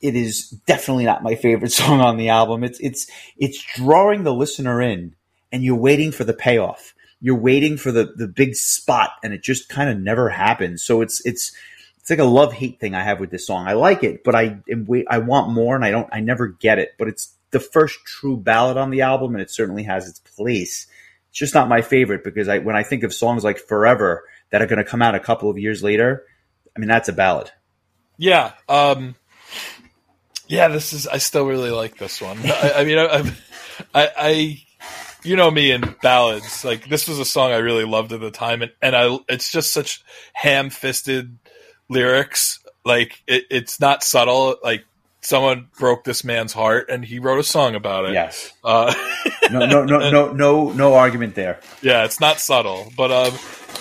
It 0.00 0.16
is 0.16 0.50
definitely 0.66 1.04
not 1.04 1.22
my 1.22 1.34
favorite 1.34 1.72
song 1.80 2.00
on 2.00 2.16
the 2.16 2.28
album. 2.28 2.64
It's 2.64 2.80
it's 2.80 3.06
it's 3.36 3.62
drawing 3.74 4.24
the 4.24 4.34
listener 4.34 4.80
in 4.80 5.14
and 5.52 5.62
you're 5.62 5.76
waiting 5.76 6.12
for 6.12 6.24
the 6.24 6.34
payoff. 6.34 6.94
You're 7.20 7.38
waiting 7.38 7.76
for 7.76 7.92
the 7.92 8.12
the 8.16 8.28
big 8.28 8.54
spot 8.54 9.10
and 9.22 9.32
it 9.32 9.42
just 9.42 9.68
kind 9.68 9.88
of 9.88 9.98
never 9.98 10.28
happens. 10.28 10.84
So 10.84 11.00
it's 11.00 11.24
it's 11.24 11.52
it's 12.04 12.10
like 12.10 12.18
a 12.18 12.24
love 12.24 12.52
hate 12.52 12.80
thing 12.80 12.94
I 12.94 13.02
have 13.02 13.18
with 13.18 13.30
this 13.30 13.46
song. 13.46 13.66
I 13.66 13.72
like 13.72 14.04
it, 14.04 14.24
but 14.24 14.34
I 14.34 14.58
am 14.70 14.84
wait, 14.84 15.06
I 15.08 15.18
want 15.18 15.54
more, 15.54 15.74
and 15.74 15.82
I 15.82 15.90
don't. 15.90 16.06
I 16.12 16.20
never 16.20 16.48
get 16.48 16.78
it. 16.78 16.92
But 16.98 17.08
it's 17.08 17.34
the 17.50 17.60
first 17.60 17.98
true 18.04 18.36
ballad 18.36 18.76
on 18.76 18.90
the 18.90 19.00
album, 19.00 19.34
and 19.34 19.40
it 19.40 19.50
certainly 19.50 19.84
has 19.84 20.06
its 20.06 20.18
place. 20.18 20.86
It's 21.30 21.38
just 21.38 21.54
not 21.54 21.66
my 21.66 21.80
favorite 21.80 22.22
because 22.22 22.46
I 22.46 22.58
when 22.58 22.76
I 22.76 22.82
think 22.82 23.04
of 23.04 23.14
songs 23.14 23.42
like 23.42 23.58
Forever 23.58 24.24
that 24.50 24.60
are 24.60 24.66
going 24.66 24.84
to 24.84 24.90
come 24.90 25.00
out 25.00 25.14
a 25.14 25.20
couple 25.20 25.48
of 25.48 25.56
years 25.56 25.82
later, 25.82 26.26
I 26.76 26.78
mean 26.78 26.88
that's 26.88 27.08
a 27.08 27.14
ballad. 27.14 27.50
Yeah. 28.16 28.52
Um, 28.68 29.14
yeah, 30.46 30.68
this 30.68 30.92
is, 30.92 31.06
I 31.06 31.18
still 31.18 31.46
really 31.46 31.70
like 31.70 31.96
this 31.96 32.20
one. 32.20 32.38
I, 32.44 32.72
I 32.78 32.84
mean, 32.84 32.98
I, 32.98 33.32
I, 33.94 34.10
I, 34.16 34.62
you 35.22 35.36
know 35.36 35.50
me 35.50 35.70
in 35.70 35.94
ballads, 36.02 36.64
like 36.64 36.88
this 36.88 37.08
was 37.08 37.18
a 37.18 37.24
song 37.24 37.50
I 37.52 37.56
really 37.56 37.84
loved 37.84 38.12
at 38.12 38.20
the 38.20 38.30
time. 38.30 38.62
And, 38.62 38.72
and 38.82 38.94
I, 38.94 39.16
it's 39.28 39.50
just 39.50 39.72
such 39.72 40.02
ham 40.34 40.70
fisted 40.70 41.38
lyrics. 41.88 42.60
Like 42.84 43.22
it, 43.26 43.44
it's 43.50 43.80
not 43.80 44.02
subtle. 44.04 44.56
Like 44.62 44.84
someone 45.22 45.68
broke 45.78 46.04
this 46.04 46.22
man's 46.24 46.52
heart 46.52 46.90
and 46.90 47.02
he 47.02 47.18
wrote 47.18 47.38
a 47.40 47.44
song 47.44 47.74
about 47.74 48.04
it. 48.04 48.12
Yes, 48.12 48.52
Uh, 48.62 48.92
no, 49.50 49.60
no, 49.64 49.84
no, 49.84 50.10
no, 50.10 50.32
no, 50.32 50.72
no 50.72 50.94
argument 50.94 51.34
there. 51.34 51.58
yeah, 51.80 52.04
it's 52.04 52.20
not 52.20 52.38
subtle, 52.38 52.92
but 52.94 53.10
um, 53.10 53.32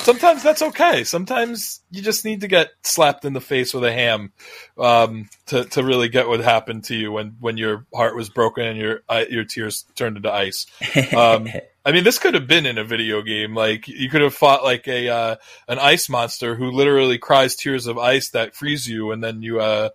sometimes 0.04 0.44
that's 0.44 0.62
okay. 0.62 1.04
Sometimes 1.04 1.82
you 1.92 2.02
just 2.02 2.26
need 2.26 2.42
to 2.42 2.48
get 2.48 2.70
slapped 2.84 3.26
in 3.26 3.34
the 3.34 3.42
face 3.42 3.74
with 3.74 3.84
a 3.84 3.92
ham 3.92 4.32
um, 4.78 5.30
to 5.48 5.66
to 5.66 5.84
really 5.84 6.10
get 6.10 6.28
what 6.28 6.40
happened 6.42 6.86
to 6.86 6.96
you 6.96 7.12
when 7.12 7.38
when 7.40 7.58
your 7.58 7.86
heart 7.94 8.16
was 8.16 8.30
broken 8.30 8.66
and 8.66 8.78
your 8.78 9.02
uh, 9.10 9.24
your 9.30 9.46
tears 9.46 9.86
turned 9.96 10.18
into 10.18 10.32
ice. 10.32 10.66
Um, 11.14 11.48
I 11.86 11.92
mean, 11.92 12.04
this 12.04 12.18
could 12.18 12.34
have 12.34 12.48
been 12.48 12.66
in 12.66 12.78
a 12.78 12.84
video 12.84 13.22
game. 13.22 13.54
Like 13.54 13.88
you 13.88 14.10
could 14.10 14.22
have 14.22 14.34
fought 14.34 14.64
like 14.64 14.88
a 14.88 15.10
uh, 15.10 15.36
an 15.68 15.80
ice 15.80 16.10
monster 16.10 16.56
who 16.56 16.72
literally 16.72 17.18
cries 17.18 17.56
tears 17.56 17.88
of 17.88 17.98
ice 17.98 18.30
that 18.30 18.56
freeze 18.56 18.88
you, 18.88 19.12
and 19.12 19.24
then 19.24 19.42
you. 19.42 19.60
Uh, 19.60 19.90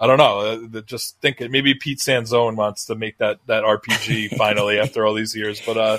I 0.00 0.06
don't 0.06 0.18
know. 0.18 0.78
Uh, 0.78 0.80
just 0.82 1.20
think 1.20 1.40
it. 1.40 1.50
Maybe 1.50 1.74
Pete 1.74 1.98
Sanzone 1.98 2.54
wants 2.54 2.84
to 2.86 2.94
make 2.94 3.18
that 3.18 3.40
that 3.46 3.64
RPG 3.64 4.36
finally 4.36 4.78
after 4.78 5.04
all 5.04 5.14
these 5.14 5.34
years, 5.34 5.60
but 5.64 5.76
uh, 5.76 5.98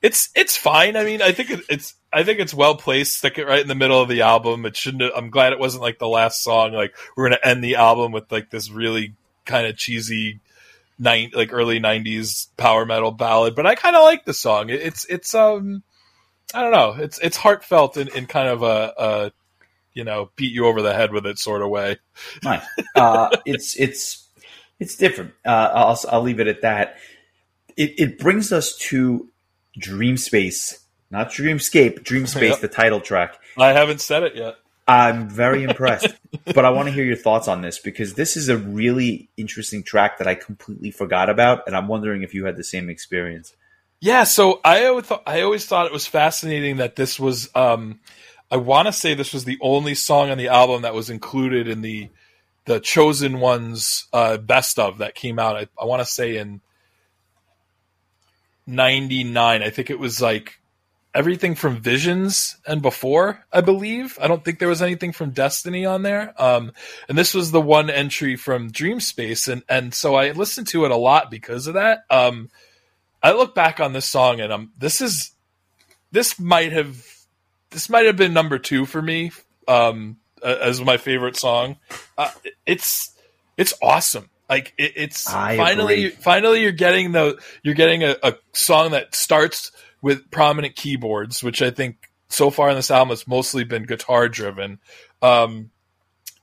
it's 0.00 0.30
it's 0.36 0.56
fine. 0.56 0.96
I 0.96 1.04
mean, 1.04 1.20
I 1.20 1.32
think 1.32 1.50
it, 1.50 1.60
it's 1.68 1.94
I 2.12 2.22
think 2.22 2.38
it's 2.38 2.54
well 2.54 2.76
placed. 2.76 3.16
Stick 3.16 3.38
it 3.38 3.46
right 3.46 3.60
in 3.60 3.68
the 3.68 3.74
middle 3.74 4.00
of 4.00 4.08
the 4.08 4.22
album. 4.22 4.64
It 4.64 4.76
shouldn't. 4.76 5.02
Have, 5.02 5.12
I'm 5.16 5.30
glad 5.30 5.52
it 5.52 5.58
wasn't 5.58 5.82
like 5.82 5.98
the 5.98 6.08
last 6.08 6.44
song. 6.44 6.72
Like 6.72 6.94
we're 7.16 7.28
gonna 7.28 7.40
end 7.42 7.64
the 7.64 7.76
album 7.76 8.12
with 8.12 8.30
like 8.30 8.50
this 8.50 8.70
really 8.70 9.14
kind 9.44 9.66
of 9.66 9.76
cheesy, 9.76 10.38
nine 10.96 11.32
like 11.34 11.52
early 11.52 11.80
'90s 11.80 12.46
power 12.56 12.86
metal 12.86 13.10
ballad. 13.10 13.56
But 13.56 13.66
I 13.66 13.74
kind 13.74 13.96
of 13.96 14.04
like 14.04 14.24
the 14.24 14.34
song. 14.34 14.70
It, 14.70 14.82
it's 14.82 15.04
it's 15.06 15.34
um 15.34 15.82
I 16.54 16.62
don't 16.62 16.72
know. 16.72 16.94
It's 16.96 17.18
it's 17.18 17.36
heartfelt 17.36 17.96
in, 17.96 18.06
in 18.08 18.26
kind 18.26 18.48
of 18.48 18.62
a, 18.62 18.92
a 18.96 19.32
you 19.92 20.04
know 20.04 20.30
beat 20.36 20.52
you 20.52 20.66
over 20.66 20.82
the 20.82 20.94
head 20.94 21.12
with 21.12 21.26
it 21.26 21.38
sort 21.38 21.62
of 21.62 21.68
way. 21.68 21.96
Nice. 22.44 22.64
Uh, 22.94 23.28
it's 23.46 23.78
it's 23.78 24.26
it's 24.78 24.96
different. 24.96 25.32
Uh, 25.44 25.70
I'll 25.74 26.00
I'll 26.10 26.22
leave 26.22 26.40
it 26.40 26.46
at 26.48 26.62
that. 26.62 26.96
It 27.76 27.94
it 27.98 28.18
brings 28.18 28.52
us 28.52 28.76
to 28.88 29.28
Dream 29.78 30.16
Space, 30.16 30.80
not 31.10 31.30
Dreamscape. 31.30 32.02
Dream 32.02 32.26
Space, 32.26 32.54
Yeah. 32.54 32.60
the 32.60 32.68
title 32.68 33.00
track. 33.00 33.38
I 33.58 33.72
haven't 33.72 34.00
said 34.00 34.22
it 34.24 34.34
yet. 34.36 34.56
I'm 34.88 35.28
very 35.28 35.62
impressed, 35.62 36.08
but 36.46 36.64
I 36.64 36.70
want 36.70 36.88
to 36.88 36.92
hear 36.92 37.04
your 37.04 37.14
thoughts 37.16 37.46
on 37.46 37.60
this 37.62 37.78
because 37.78 38.14
this 38.14 38.36
is 38.36 38.48
a 38.48 38.56
really 38.56 39.28
interesting 39.36 39.84
track 39.84 40.18
that 40.18 40.26
I 40.26 40.34
completely 40.34 40.90
forgot 40.90 41.30
about, 41.30 41.62
and 41.68 41.76
I'm 41.76 41.86
wondering 41.86 42.22
if 42.24 42.34
you 42.34 42.44
had 42.46 42.56
the 42.56 42.64
same 42.64 42.90
experience. 42.90 43.54
Yeah, 44.00 44.24
so 44.24 44.60
I 44.64 44.86
always 44.86 45.04
thought 45.04 45.22
I 45.26 45.42
always 45.42 45.64
thought 45.66 45.86
it 45.86 45.92
was 45.92 46.06
fascinating 46.06 46.78
that 46.78 46.96
this 46.96 47.20
was 47.20 47.48
um 47.54 48.00
I 48.50 48.56
want 48.56 48.86
to 48.86 48.92
say 48.92 49.14
this 49.14 49.32
was 49.32 49.44
the 49.44 49.58
only 49.60 49.94
song 49.94 50.30
on 50.30 50.38
the 50.38 50.48
album 50.48 50.82
that 50.82 50.94
was 50.94 51.10
included 51.10 51.68
in 51.68 51.82
the 51.82 52.10
the 52.66 52.80
chosen 52.80 53.40
ones 53.40 54.06
uh 54.12 54.36
best 54.36 54.78
of 54.78 54.98
that 54.98 55.14
came 55.14 55.38
out. 55.38 55.56
I, 55.56 55.68
I 55.80 55.84
want 55.84 56.00
to 56.00 56.06
say 56.06 56.36
in 56.36 56.60
99 58.66 59.62
I 59.62 59.70
think 59.70 59.90
it 59.90 59.98
was 59.98 60.20
like 60.20 60.60
everything 61.14 61.54
from 61.54 61.80
Visions 61.80 62.56
and 62.66 62.82
before 62.82 63.44
I 63.52 63.60
believe. 63.60 64.18
I 64.20 64.28
don't 64.28 64.44
think 64.44 64.58
there 64.58 64.68
was 64.68 64.82
anything 64.82 65.12
from 65.12 65.30
Destiny 65.30 65.86
on 65.86 66.02
there. 66.02 66.34
Um 66.40 66.72
and 67.08 67.16
this 67.16 67.34
was 67.34 67.52
the 67.52 67.60
one 67.60 67.88
entry 67.88 68.36
from 68.36 68.72
Dream 68.72 69.00
Space 69.00 69.46
and 69.46 69.62
and 69.68 69.94
so 69.94 70.16
I 70.16 70.32
listened 70.32 70.66
to 70.68 70.84
it 70.84 70.90
a 70.90 70.96
lot 70.96 71.30
because 71.30 71.68
of 71.68 71.74
that. 71.74 72.00
Um 72.10 72.50
I 73.22 73.32
look 73.32 73.54
back 73.54 73.78
on 73.78 73.92
this 73.92 74.08
song 74.08 74.40
and 74.40 74.52
um 74.52 74.72
this 74.76 75.00
is 75.00 75.32
this 76.12 76.38
might 76.38 76.72
have 76.72 77.19
this 77.70 77.88
might 77.88 78.06
have 78.06 78.16
been 78.16 78.32
number 78.32 78.58
two 78.58 78.86
for 78.86 79.00
me 79.00 79.32
um 79.68 80.16
as 80.42 80.80
my 80.80 80.96
favorite 80.96 81.36
song. 81.36 81.76
Uh, 82.16 82.30
it's 82.66 83.14
it's 83.56 83.74
awesome. 83.82 84.30
Like 84.48 84.74
it, 84.78 84.92
it's 84.96 85.28
I 85.28 85.56
finally 85.56 86.06
agree. 86.06 86.10
finally 86.10 86.62
you're 86.62 86.72
getting 86.72 87.12
the 87.12 87.40
you're 87.62 87.74
getting 87.74 88.02
a, 88.02 88.16
a 88.22 88.34
song 88.52 88.92
that 88.92 89.14
starts 89.14 89.72
with 90.02 90.30
prominent 90.30 90.76
keyboards, 90.76 91.42
which 91.42 91.62
I 91.62 91.70
think 91.70 92.10
so 92.28 92.50
far 92.50 92.70
in 92.70 92.76
this 92.76 92.90
album 92.90 93.10
has 93.10 93.26
mostly 93.26 93.64
been 93.64 93.84
guitar 93.84 94.28
driven. 94.28 94.78
Um, 95.22 95.70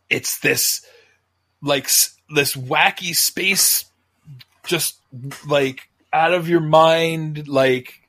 it's 0.09 0.39
this 0.39 0.85
like 1.61 1.89
this 2.29 2.55
wacky 2.55 3.13
space 3.13 3.85
just 4.65 4.99
like 5.47 5.89
out 6.13 6.33
of 6.33 6.47
your 6.47 6.59
mind 6.59 7.47
like 7.47 8.01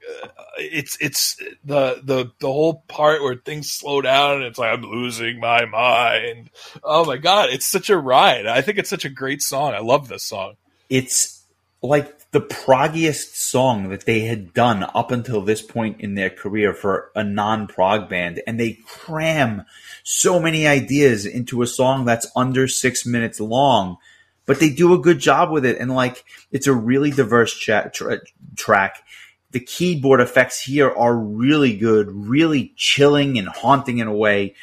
it's 0.59 0.97
it's 1.01 1.37
the 1.65 2.01
the 2.03 2.31
the 2.41 2.47
whole 2.47 2.85
part 2.89 3.23
where 3.23 3.37
things 3.37 3.71
slow 3.71 4.01
down 4.01 4.37
and 4.37 4.45
it's 4.45 4.59
like 4.59 4.73
I'm 4.73 4.83
losing 4.83 5.41
my 5.41 5.65
mind. 5.65 6.51
Oh 6.83 7.05
my 7.05 7.17
god, 7.17 7.51
it's 7.51 7.67
such 7.67 7.91
a 7.91 7.97
ride. 7.97 8.47
I 8.47 8.61
think 8.63 8.79
it's 8.79 8.91
such 8.91 9.05
a 9.05 9.11
great 9.11 9.43
song. 9.43 9.75
I 9.75 9.81
love 9.81 10.09
this 10.09 10.25
song. 10.25 10.55
It's 10.91 11.45
like 11.83 12.31
the 12.31 12.41
proggiest 12.41 13.37
song 13.37 13.89
that 13.89 14.05
they 14.05 14.21
had 14.21 14.53
done 14.53 14.85
up 14.95 15.11
until 15.11 15.41
this 15.41 15.63
point 15.63 16.01
in 16.01 16.15
their 16.15 16.31
career 16.31 16.75
for 16.75 17.11
a 17.15 17.25
non-prog 17.25 18.09
band, 18.09 18.43
and 18.47 18.59
they 18.59 18.79
cram 18.87 19.65
so 20.03 20.41
many 20.41 20.67
ideas 20.67 21.25
into 21.25 21.63
a 21.63 21.67
song 21.67 22.05
that's 22.05 22.27
under 22.35 22.69
six 22.69 23.07
minutes 23.07 23.41
long. 23.41 23.97
But 24.45 24.61
they 24.61 24.71
do 24.71 24.95
a 24.95 24.99
good 24.99 25.19
job 25.19 25.51
with 25.51 25.65
it, 25.65 25.79
and 25.79 25.95
like 25.95 26.25
it's 26.51 26.67
a 26.67 26.73
really 26.73 27.11
diverse 27.11 27.57
tra- 27.59 27.91
track. 28.57 29.03
The 29.51 29.61
keyboard 29.61 30.21
effects 30.21 30.63
here 30.63 30.91
are 30.91 31.17
really 31.17 31.77
good, 31.77 32.09
really 32.11 32.73
chilling 32.77 33.39
and 33.39 33.49
haunting 33.49 33.99
in 33.99 34.07
a 34.07 34.15
way. 34.15 34.55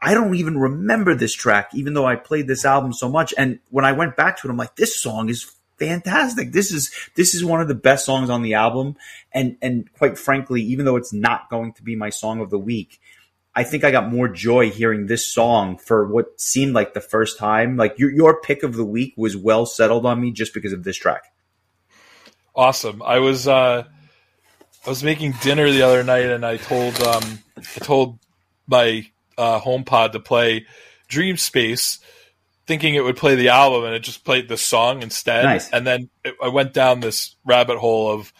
I 0.00 0.14
don't 0.14 0.34
even 0.34 0.58
remember 0.58 1.14
this 1.14 1.34
track, 1.34 1.70
even 1.74 1.94
though 1.94 2.06
I 2.06 2.16
played 2.16 2.46
this 2.46 2.64
album 2.64 2.92
so 2.92 3.08
much. 3.08 3.34
And 3.36 3.58
when 3.70 3.84
I 3.84 3.92
went 3.92 4.16
back 4.16 4.36
to 4.38 4.48
it, 4.48 4.50
I'm 4.50 4.56
like, 4.56 4.76
this 4.76 5.00
song 5.00 5.28
is 5.28 5.50
fantastic. 5.78 6.52
This 6.52 6.72
is 6.72 6.92
this 7.14 7.34
is 7.34 7.44
one 7.44 7.60
of 7.60 7.68
the 7.68 7.74
best 7.74 8.04
songs 8.04 8.30
on 8.30 8.42
the 8.42 8.54
album, 8.54 8.96
and 9.32 9.56
and 9.62 9.90
quite 9.94 10.18
frankly, 10.18 10.62
even 10.62 10.84
though 10.84 10.96
it's 10.96 11.12
not 11.12 11.48
going 11.50 11.72
to 11.74 11.82
be 11.82 11.96
my 11.96 12.10
song 12.10 12.40
of 12.40 12.50
the 12.50 12.58
week, 12.58 13.00
I 13.54 13.64
think 13.64 13.84
I 13.84 13.90
got 13.90 14.12
more 14.12 14.28
joy 14.28 14.70
hearing 14.70 15.06
this 15.06 15.26
song 15.26 15.78
for 15.78 16.06
what 16.06 16.40
seemed 16.40 16.74
like 16.74 16.94
the 16.94 17.00
first 17.00 17.38
time. 17.38 17.76
Like 17.76 17.98
your 17.98 18.10
your 18.10 18.40
pick 18.40 18.62
of 18.62 18.74
the 18.74 18.84
week 18.84 19.14
was 19.16 19.36
well 19.36 19.66
settled 19.66 20.04
on 20.06 20.20
me 20.20 20.30
just 20.32 20.54
because 20.54 20.72
of 20.72 20.84
this 20.84 20.96
track. 20.96 21.32
awesome. 22.54 23.02
I 23.02 23.18
was 23.20 23.48
uh, 23.48 23.84
I 24.88 24.90
was 24.90 25.04
making 25.04 25.32
dinner 25.42 25.70
the 25.70 25.82
other 25.82 26.02
night, 26.02 26.24
and 26.24 26.46
I 26.46 26.56
told 26.56 26.98
um, 27.02 27.40
I 27.58 27.80
told 27.80 28.18
my 28.66 29.06
uh, 29.36 29.60
HomePod 29.60 30.12
to 30.12 30.18
play 30.18 30.64
Dream 31.08 31.36
Space, 31.36 31.98
thinking 32.66 32.94
it 32.94 33.04
would 33.04 33.18
play 33.18 33.34
the 33.34 33.50
album, 33.50 33.84
and 33.84 33.92
it 33.92 33.98
just 33.98 34.24
played 34.24 34.48
the 34.48 34.56
song 34.56 35.02
instead. 35.02 35.44
Nice. 35.44 35.70
And 35.70 35.86
then 35.86 36.08
it, 36.24 36.36
I 36.42 36.48
went 36.48 36.72
down 36.72 37.00
this 37.00 37.36
rabbit 37.44 37.76
hole 37.76 38.10
of 38.10 38.32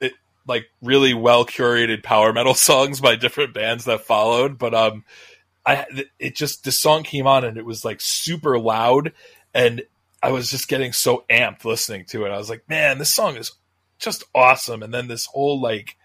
it, 0.00 0.14
like 0.46 0.70
really 0.80 1.12
well 1.12 1.44
curated 1.44 2.02
power 2.02 2.32
metal 2.32 2.54
songs 2.70 3.02
by 3.02 3.16
different 3.16 3.52
bands 3.52 3.84
that 3.84 4.00
followed. 4.00 4.56
But 4.56 4.72
um, 4.72 5.04
I 5.66 5.84
it 6.18 6.34
just 6.34 6.64
the 6.64 6.72
song 6.72 7.02
came 7.02 7.26
on, 7.26 7.44
and 7.44 7.58
it 7.58 7.66
was 7.66 7.84
like 7.84 8.00
super 8.00 8.58
loud, 8.58 9.12
and 9.52 9.82
I 10.22 10.32
was 10.32 10.50
just 10.50 10.66
getting 10.66 10.94
so 10.94 11.26
amped 11.28 11.66
listening 11.66 12.06
to 12.06 12.24
it. 12.24 12.30
I 12.30 12.38
was 12.38 12.48
like, 12.48 12.66
man, 12.70 12.96
this 12.96 13.14
song 13.14 13.36
is 13.36 13.52
just 14.00 14.24
awesome. 14.34 14.82
And 14.82 14.92
then 14.92 15.08
this 15.08 15.26
whole 15.26 15.60
like 15.60 15.96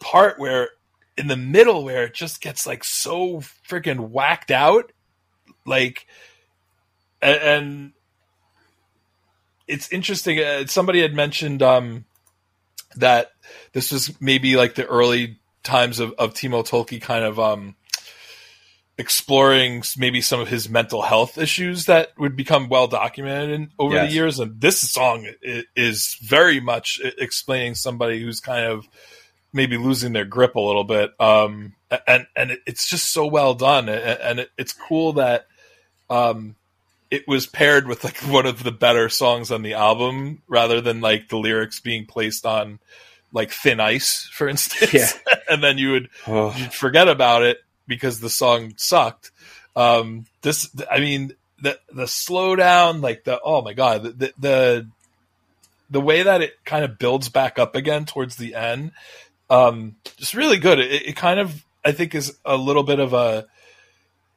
part 0.00 0.38
where 0.38 0.70
in 1.16 1.28
the 1.28 1.36
middle 1.36 1.84
where 1.84 2.04
it 2.04 2.14
just 2.14 2.40
gets 2.40 2.66
like 2.66 2.82
so 2.82 3.40
freaking 3.68 4.08
whacked 4.10 4.50
out, 4.50 4.90
like, 5.64 6.06
and, 7.22 7.36
and 7.40 7.92
it's 9.68 9.90
interesting. 9.92 10.40
Uh, 10.40 10.66
somebody 10.66 11.00
had 11.00 11.14
mentioned 11.14 11.62
um, 11.62 12.04
that 12.96 13.32
this 13.72 13.92
was 13.92 14.20
maybe 14.20 14.56
like 14.56 14.74
the 14.74 14.86
early 14.86 15.38
times 15.62 16.00
of, 16.00 16.12
of 16.18 16.34
Timo 16.34 16.66
Tolkki 16.66 17.00
kind 17.00 17.24
of 17.24 17.38
um, 17.38 17.76
exploring 18.96 19.82
maybe 19.96 20.20
some 20.20 20.40
of 20.40 20.48
his 20.48 20.68
mental 20.68 21.02
health 21.02 21.36
issues 21.36 21.86
that 21.86 22.10
would 22.18 22.36
become 22.36 22.68
well 22.68 22.86
documented 22.86 23.50
in, 23.50 23.70
over 23.78 23.94
Yes. 23.94 24.08
the 24.08 24.14
years. 24.14 24.38
And 24.38 24.60
this 24.60 24.80
song 24.80 25.28
is 25.42 26.16
very 26.22 26.60
much 26.60 27.00
explaining 27.18 27.74
somebody 27.74 28.20
who's 28.22 28.40
kind 28.40 28.66
of 28.66 28.86
maybe 29.52 29.76
losing 29.78 30.12
their 30.12 30.24
grip 30.24 30.54
a 30.54 30.60
little 30.60 30.84
bit. 30.84 31.12
Um, 31.20 31.74
and 32.06 32.26
and 32.36 32.58
it's 32.66 32.88
just 32.88 33.12
so 33.12 33.26
well 33.26 33.54
done, 33.54 33.88
and 33.88 34.48
it's 34.58 34.72
cool 34.72 35.12
that 35.14 35.46
um, 36.10 36.56
it 37.10 37.26
was 37.28 37.46
paired 37.46 37.86
with 37.86 38.02
like 38.04 38.16
one 38.22 38.46
of 38.46 38.62
the 38.64 38.72
better 38.72 39.08
songs 39.08 39.50
on 39.52 39.62
the 39.62 39.74
album, 39.74 40.42
rather 40.48 40.80
than 40.80 41.00
like 41.00 41.28
the 41.28 41.36
lyrics 41.38 41.78
being 41.80 42.04
placed 42.06 42.46
on 42.46 42.80
like 43.32 43.50
thin 43.52 43.78
ice, 43.80 44.28
for 44.32 44.48
instance. 44.48 44.92
Yeah. 44.92 45.34
and 45.48 45.62
then 45.62 45.78
you 45.78 45.92
would 45.92 46.08
Oh, 46.26 46.52
you'd 46.56 46.72
forget 46.72 47.06
about 47.08 47.42
it 47.42 47.58
because 47.86 48.20
the 48.20 48.30
song 48.30 48.74
sucked. 48.76 49.30
Um, 49.76 50.26
this, 50.42 50.70
I 50.90 51.00
mean, 51.00 51.34
the 51.60 51.78
the 51.92 52.04
slowdown, 52.04 53.02
like 53.02 53.24
the 53.24 53.40
oh 53.42 53.62
my 53.62 53.72
god, 53.72 54.18
the, 54.18 54.32
the 54.38 54.86
the 55.90 56.00
way 56.00 56.22
that 56.22 56.42
it 56.42 56.54
kind 56.64 56.84
of 56.84 56.98
builds 56.98 57.28
back 57.28 57.58
up 57.58 57.74
again 57.74 58.04
towards 58.04 58.36
the 58.36 58.54
end, 58.54 58.92
um, 59.50 59.96
just 60.16 60.34
really 60.34 60.58
good. 60.58 60.78
It, 60.78 61.08
it 61.08 61.16
kind 61.16 61.40
of 61.40 61.64
I 61.84 61.92
think 61.92 62.14
is 62.14 62.38
a 62.44 62.56
little 62.56 62.82
bit 62.82 63.00
of 63.00 63.12
a 63.12 63.46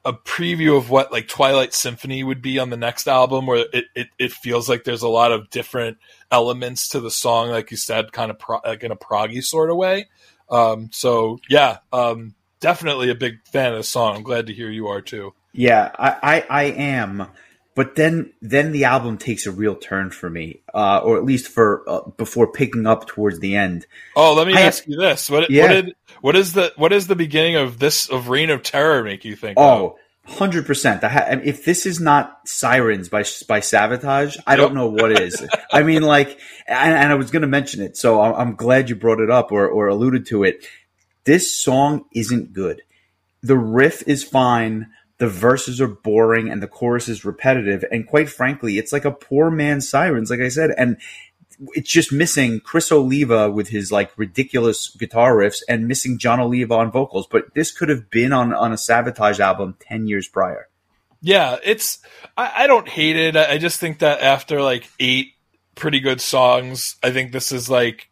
a 0.04 0.12
preview 0.12 0.76
of 0.76 0.90
what 0.90 1.12
like 1.12 1.28
Twilight 1.28 1.74
Symphony 1.74 2.24
would 2.24 2.40
be 2.40 2.58
on 2.58 2.70
the 2.70 2.76
next 2.76 3.08
album, 3.08 3.46
where 3.46 3.66
it, 3.72 3.84
it, 3.94 4.08
it 4.18 4.32
feels 4.32 4.68
like 4.68 4.84
there's 4.84 5.02
a 5.02 5.08
lot 5.08 5.32
of 5.32 5.50
different 5.50 5.98
elements 6.30 6.88
to 6.90 7.00
the 7.00 7.10
song, 7.10 7.50
like 7.50 7.70
you 7.70 7.76
said, 7.76 8.12
kind 8.12 8.30
of 8.30 8.38
pro- 8.38 8.60
like 8.64 8.82
in 8.82 8.90
a 8.90 8.96
proggy 8.96 9.42
sort 9.42 9.70
of 9.70 9.76
way. 9.76 10.08
Um, 10.50 10.88
so 10.92 11.40
yeah, 11.48 11.78
um, 11.92 12.34
definitely 12.60 13.10
a 13.10 13.14
big 13.14 13.44
fan 13.46 13.72
of 13.72 13.78
the 13.78 13.84
song. 13.84 14.16
I'm 14.16 14.22
glad 14.22 14.46
to 14.46 14.54
hear 14.54 14.70
you 14.70 14.88
are 14.88 15.00
too. 15.00 15.34
Yeah, 15.52 15.90
I, 15.98 16.16
I, 16.22 16.46
I 16.48 16.62
am. 16.64 17.26
But 17.74 17.94
then 17.94 18.32
then 18.42 18.72
the 18.72 18.84
album 18.86 19.18
takes 19.18 19.46
a 19.46 19.52
real 19.52 19.76
turn 19.76 20.10
for 20.10 20.28
me, 20.28 20.62
uh, 20.74 20.98
or 20.98 21.16
at 21.16 21.24
least 21.24 21.46
for 21.46 21.84
uh, 21.88 22.00
before 22.16 22.50
picking 22.50 22.88
up 22.88 23.06
towards 23.06 23.38
the 23.38 23.54
end. 23.54 23.86
Oh, 24.16 24.34
let 24.34 24.48
me 24.48 24.54
I- 24.54 24.62
ask 24.62 24.84
you 24.88 24.96
this: 24.96 25.30
what, 25.30 25.48
Yeah. 25.48 25.62
what 25.62 25.68
did 25.68 25.94
what 26.20 26.36
is 26.36 26.54
the 26.54 26.72
what 26.74 26.92
is 26.92 27.06
the 27.06 27.14
beginning 27.14 27.54
of 27.54 27.78
this 27.78 28.08
of 28.08 28.28
Reign 28.28 28.50
of 28.50 28.64
Terror 28.64 29.04
make 29.04 29.24
you 29.24 29.36
think? 29.36 29.56
of? 29.58 29.64
Oh, 29.64 29.98
100%. 30.28 31.04
I 31.04 31.08
ha- 31.08 31.26
if 31.44 31.64
this 31.64 31.86
is 31.86 32.00
not 32.00 32.40
Sirens 32.46 33.08
by 33.08 33.20
by 33.46 33.60
Savatage, 33.60 34.36
I 34.46 34.56
don't 34.56 34.74
know 34.74 34.88
what 34.88 35.12
is. 35.12 35.46
I 35.72 35.82
mean, 35.84 36.02
like, 36.02 36.38
and, 36.66 36.94
and 36.94 37.12
I 37.12 37.14
was 37.14 37.30
going 37.30 37.42
to 37.42 37.48
mention 37.48 37.80
it, 37.82 37.96
so 37.96 38.20
I'm, 38.20 38.34
I'm 38.34 38.54
glad 38.56 38.90
you 38.90 38.96
brought 38.96 39.20
it 39.20 39.30
up 39.30 39.52
or, 39.52 39.68
or 39.68 39.86
alluded 39.86 40.26
to 40.26 40.44
it. 40.44 40.66
This 41.28 41.54
song 41.54 42.06
isn't 42.14 42.54
good. 42.54 42.80
The 43.42 43.58
riff 43.58 44.02
is 44.08 44.24
fine. 44.24 44.86
The 45.18 45.28
verses 45.28 45.78
are 45.78 45.86
boring 45.86 46.48
and 46.48 46.62
the 46.62 46.66
chorus 46.66 47.06
is 47.06 47.22
repetitive. 47.22 47.84
And 47.92 48.06
quite 48.06 48.30
frankly, 48.30 48.78
it's 48.78 48.94
like 48.94 49.04
a 49.04 49.10
poor 49.10 49.50
man's 49.50 49.86
Sirens, 49.86 50.30
like 50.30 50.40
I 50.40 50.48
said. 50.48 50.70
And 50.78 50.96
it's 51.74 51.90
just 51.90 52.14
missing 52.14 52.60
Chris 52.60 52.90
Oliva 52.90 53.50
with 53.50 53.68
his 53.68 53.92
like 53.92 54.10
ridiculous 54.16 54.88
guitar 54.96 55.36
riffs 55.36 55.60
and 55.68 55.86
missing 55.86 56.18
Jon 56.18 56.40
Oliva 56.40 56.72
on 56.76 56.90
vocals. 56.90 57.26
But 57.26 57.52
this 57.54 57.72
could 57.72 57.90
have 57.90 58.08
been 58.08 58.32
on, 58.32 58.54
on 58.54 58.72
a 58.72 58.76
Savatage 58.76 59.38
album 59.38 59.76
10 59.80 60.06
years 60.06 60.28
prior. 60.28 60.68
Yeah, 61.20 61.58
it's 61.62 61.98
I, 62.38 62.64
I 62.64 62.66
don't 62.66 62.88
hate 62.88 63.16
it. 63.16 63.36
I, 63.36 63.52
I 63.52 63.58
just 63.58 63.78
think 63.78 63.98
that 63.98 64.22
after 64.22 64.62
like 64.62 64.88
eight 64.98 65.34
pretty 65.74 66.00
good 66.00 66.22
songs, 66.22 66.96
I 67.02 67.10
think 67.10 67.32
this 67.32 67.52
is 67.52 67.68
like 67.68 68.08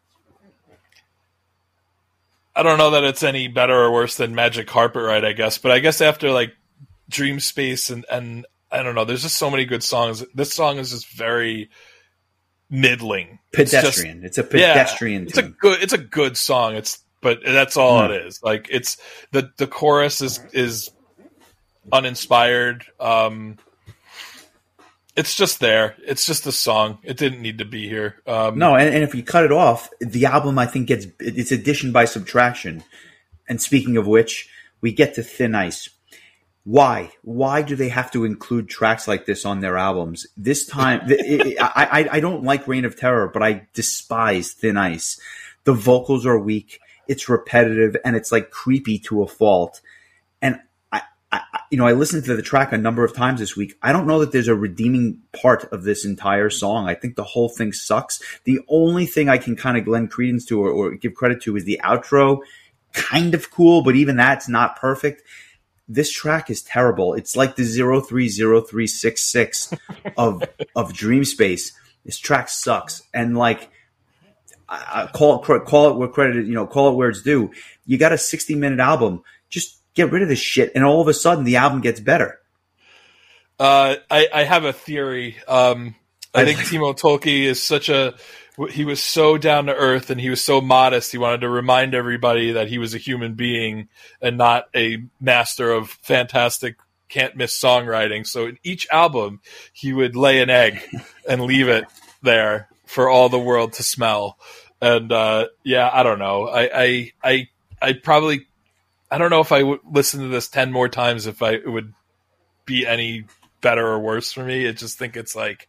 I 2.57 2.63
don't 2.63 2.79
know 2.79 2.93
that 2.93 3.05
it's 3.05 3.23
any 3.23 3.49
better 3.49 3.75
or 3.75 3.93
worse 3.93 4.17
than 4.17 4.35
Magic 4.35 4.67
Carpet 4.67 5.03
Ride, 5.03 5.25
I 5.27 5.33
guess, 5.35 5.59
but 5.59 5.71
I 5.73 5.79
guess 5.79 6.01
after 6.01 6.31
like 6.31 6.53
Dream 7.09 7.39
Space 7.39 7.91
and 7.91 8.07
and 8.11 8.47
I 8.73 8.83
don't 8.83 8.95
know, 8.95 9.05
there's 9.05 9.23
just 9.23 9.37
so 9.39 9.51
many 9.51 9.67
good 9.67 9.83
songs. 9.85 10.25
This 10.35 10.53
song 10.55 10.79
is 10.79 10.91
just 10.91 11.09
very 11.13 11.69
middling. 12.71 13.39
It's 13.53 13.71
just- 13.71 13.85
Pedestrian. 13.85 14.25
It's, 14.25 14.39
a 14.39 14.43
pedestrian 14.43 15.27
it's 15.29 15.39
a 15.39 15.43
good 15.43 15.83
it's 15.83 15.93
a 15.93 15.99
good 15.99 16.37
song. 16.37 16.75
It's 16.75 16.99
but 17.21 17.41
that's 17.45 17.77
all 17.77 18.05
Hmm. 18.07 18.13
it 18.13 18.27
is. 18.27 18.41
Like 18.43 18.69
it's 18.71 18.97
the 19.33 19.51
the 19.59 19.67
chorus 19.67 20.21
is 20.23 20.41
is 20.53 20.91
uninspired. 21.93 22.85
Um 22.99 23.57
it's 25.17 25.35
just 25.35 25.61
there. 25.61 25.97
It's 26.07 26.27
just 26.27 26.47
a 26.47 26.53
song. 26.53 26.99
It 27.03 27.17
didn't 27.17 27.43
need 27.43 27.59
to 27.59 27.65
be 27.65 27.89
here. 27.89 28.17
Um 28.27 28.59
No, 28.59 28.75
and, 28.75 28.95
and 28.95 29.03
if 29.03 29.15
you 29.15 29.23
cut 29.23 29.45
it 29.45 29.53
off, 29.53 29.91
the 30.01 30.27
album 30.27 30.59
I 30.59 30.67
think 30.67 30.89
gets 30.89 31.07
it's 31.21 31.53
addition 31.53 31.93
by 31.93 32.05
subtraction. 32.05 32.85
And 33.49 33.61
speaking 33.61 33.97
of 33.97 34.07
which, 34.07 34.49
we 34.81 34.93
get 34.93 35.15
to 35.15 35.23
Thin 35.23 35.55
Ice. 35.55 35.89
Why? 36.65 37.13
Why 37.23 37.63
do 37.63 37.77
they 37.77 37.89
have 37.91 38.11
to 38.11 38.25
include 38.25 38.69
tracks 38.69 39.07
like 39.07 39.25
this 39.25 39.45
on 39.45 39.61
their 39.61 39.77
albums? 39.79 40.27
This 40.37 40.67
time, 40.67 41.01
it- 41.07 41.57
I, 41.61 41.71
I 42.01 42.09
I 42.17 42.21
don't 42.21 42.43
like 42.43 42.67
Reign 42.67 42.85
of 42.85 42.97
Terror, 42.97 43.29
but 43.33 43.43
I 43.43 43.69
despise 43.73 44.53
Thin 44.53 44.77
Ice. 44.77 45.21
The 45.63 45.73
vocals 45.75 46.27
are 46.27 46.39
weak. 46.39 46.81
It's 47.09 47.29
repetitive 47.29 47.97
and 48.05 48.17
it's 48.17 48.33
like 48.33 48.51
creepy 48.51 48.99
to 49.01 49.23
a 49.23 49.29
fault. 49.29 49.81
You 51.71 51.79
know, 51.79 51.87
I 51.87 51.93
listened 51.93 52.25
to 52.25 52.37
the 52.37 52.43
track 52.43 52.73
a 52.73 52.79
number 52.79 53.05
of 53.05 53.15
times 53.15 53.41
this 53.41 53.57
week. 53.57 53.77
I 53.83 53.93
don't 53.93 54.07
know 54.07 54.21
that 54.21 54.33
there's 54.33 54.49
a 54.49 54.55
redeeming 54.55 55.23
part 55.41 55.65
of 55.73 55.83
this 55.83 56.05
entire 56.05 56.51
song. 56.51 56.89
I 56.89 56.95
think 56.95 57.17
the 57.17 57.25
whole 57.25 57.49
thing 57.49 57.73
sucks. 57.73 58.23
The 58.45 58.61
only 58.69 59.07
thing 59.07 59.29
I 59.29 59.39
can 59.39 59.57
kind 59.57 59.77
of 59.77 59.89
lend 59.89 60.11
credence 60.11 60.45
to 60.47 60.61
or, 60.61 60.71
or 60.71 60.95
give 60.95 61.15
credit 61.15 61.43
to 61.43 61.57
is 61.57 61.65
the 61.65 61.81
outro. 61.83 62.41
Kind 62.93 63.35
of 63.35 63.51
cool, 63.51 63.83
but 63.83 63.97
even 63.97 64.17
that's 64.17 64.49
not 64.49 64.77
perfect. 64.77 65.23
This 65.89 66.11
track 66.11 66.51
is 66.51 66.63
terrible. 66.63 67.15
It's 67.15 67.37
like 67.37 67.57
the 67.57 67.65
030366 67.65 69.75
of 70.17 70.43
of 70.75 70.93
Dream 70.93 71.25
Space. 71.25 71.73
This 72.05 72.19
track 72.19 72.49
sucks. 72.49 73.03
And 73.13 73.37
like 73.37 73.69
I, 74.69 75.03
I 75.03 75.11
call 75.13 75.43
it 75.43 75.65
call 75.65 75.91
it 75.91 75.97
where 75.97 76.09
credit 76.09 76.47
you 76.47 76.55
know 76.55 76.67
call 76.67 76.91
it 76.91 76.97
where 76.97 77.09
it's 77.09 77.23
due. 77.23 77.51
You 77.85 77.99
got 77.99 78.13
a 78.13 78.19
60 78.19 78.55
minute 78.55 78.81
album. 78.81 79.23
Just 79.49 79.81
get 79.97 80.13
rid 80.13 80.23
of 80.23 80.29
this 80.29 80.39
shit, 80.39 80.71
and 80.77 80.85
all 80.85 81.01
of 81.01 81.09
a 81.09 81.15
sudden 81.15 81.43
the 81.45 81.57
album 81.57 81.81
gets 81.81 81.99
better. 81.99 82.39
Uh, 83.59 83.97
I, 84.11 84.29
I 84.33 84.45
have 84.45 84.65
a 84.65 84.73
theory. 84.73 85.37
Um, 85.49 85.95
I 86.35 86.43
I- 86.43 86.45
think 86.45 86.61
Timo 86.61 86.97
Tolkki 86.99 87.43
is 87.45 87.63
such 87.63 87.89
a 87.89 88.15
he 88.71 88.87
was 88.87 89.03
so 89.03 89.37
down 89.37 89.67
to 89.67 89.75
earth 89.75 90.09
and 90.09 90.19
he 90.19 90.31
was 90.31 90.43
so 90.43 90.63
modest. 90.63 91.13
He 91.13 91.19
wanted 91.19 91.43
to 91.43 91.49
remind 91.49 91.95
everybody 91.95 92.53
that 92.53 92.69
he 92.69 92.79
was 92.79 92.95
a 92.95 92.99
human 92.99 93.35
being 93.35 93.89
and 94.23 94.39
not 94.39 94.65
a 94.75 95.05
master 95.21 95.71
of 95.73 95.91
fantastic 95.91 96.77
can't 97.11 97.37
miss 97.37 97.61
songwriting. 97.61 98.27
So 98.27 98.47
in 98.47 98.59
each 98.65 98.89
album, 98.91 99.41
he 99.75 99.93
would 99.93 100.17
lay 100.17 100.41
an 100.41 100.49
egg 100.49 100.81
and 101.29 101.43
leave 101.43 101.69
it 101.69 101.85
there 102.23 102.69
for 102.87 103.11
all 103.11 103.29
the 103.29 103.39
world 103.39 103.75
to 103.75 103.83
smell. 103.83 104.39
And 104.81 105.13
uh, 105.13 105.49
yeah, 105.63 105.91
I 105.93 106.03
don't 106.03 106.19
know. 106.19 106.49
I 106.49 106.71
I 106.83 107.13
I, 107.23 107.49
I 107.83 107.93
probably 107.93 108.47
I 109.11 109.19
don't 109.19 109.31
know 109.31 109.41
if 109.41 109.53
I 109.53 109.63
would 109.63 109.81
listen 109.91 110.21
to 110.21 110.29
this 110.29 110.49
ten 110.49 110.73
more 110.73 110.89
times 110.89 111.27
if 111.27 111.43
I 111.43 111.53
it 111.53 111.71
would 111.71 111.93
be 112.65 112.87
any 112.87 113.25
better 113.61 113.87
or 113.87 113.99
worse 113.99 114.33
for 114.33 114.45
me. 114.45 114.69
I 114.69 114.73
just 114.73 114.99
think 114.99 115.17
it's 115.17 115.37
like 115.37 115.69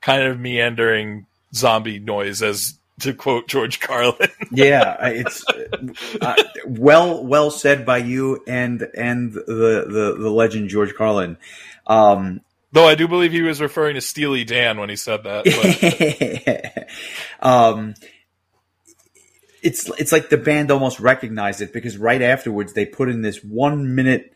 kind 0.00 0.22
of 0.24 0.38
meandering 0.38 1.26
zombie 1.54 1.98
noise, 1.98 2.42
as 2.42 2.78
to 3.00 3.14
quote 3.14 3.48
George 3.48 3.80
Carlin. 3.80 4.28
yeah, 4.50 4.96
it's 5.02 5.44
uh, 6.20 6.34
well 6.66 7.24
well 7.24 7.50
said 7.50 7.86
by 7.86 7.98
you 7.98 8.42
and 8.46 8.86
and 8.96 9.32
the 9.32 9.84
the, 9.88 10.16
the 10.18 10.30
legend 10.30 10.68
George 10.68 10.94
Carlin. 10.94 11.36
Um, 11.86 12.40
Though 12.74 12.88
I 12.88 12.96
do 12.96 13.06
believe 13.06 13.30
he 13.30 13.42
was 13.42 13.60
referring 13.60 13.94
to 13.94 14.00
Steely 14.00 14.42
Dan 14.42 14.78
when 14.78 14.88
he 14.88 14.96
said 14.96 15.22
that. 15.22 16.88
But 17.40 17.48
um, 17.48 17.94
it's 19.64 19.90
it's 19.98 20.12
like 20.12 20.28
the 20.28 20.36
band 20.36 20.70
almost 20.70 21.00
recognized 21.00 21.62
it 21.62 21.72
because 21.72 21.96
right 21.96 22.20
afterwards 22.20 22.74
they 22.74 22.84
put 22.84 23.08
in 23.08 23.22
this 23.22 23.42
one 23.42 23.94
minute 23.94 24.32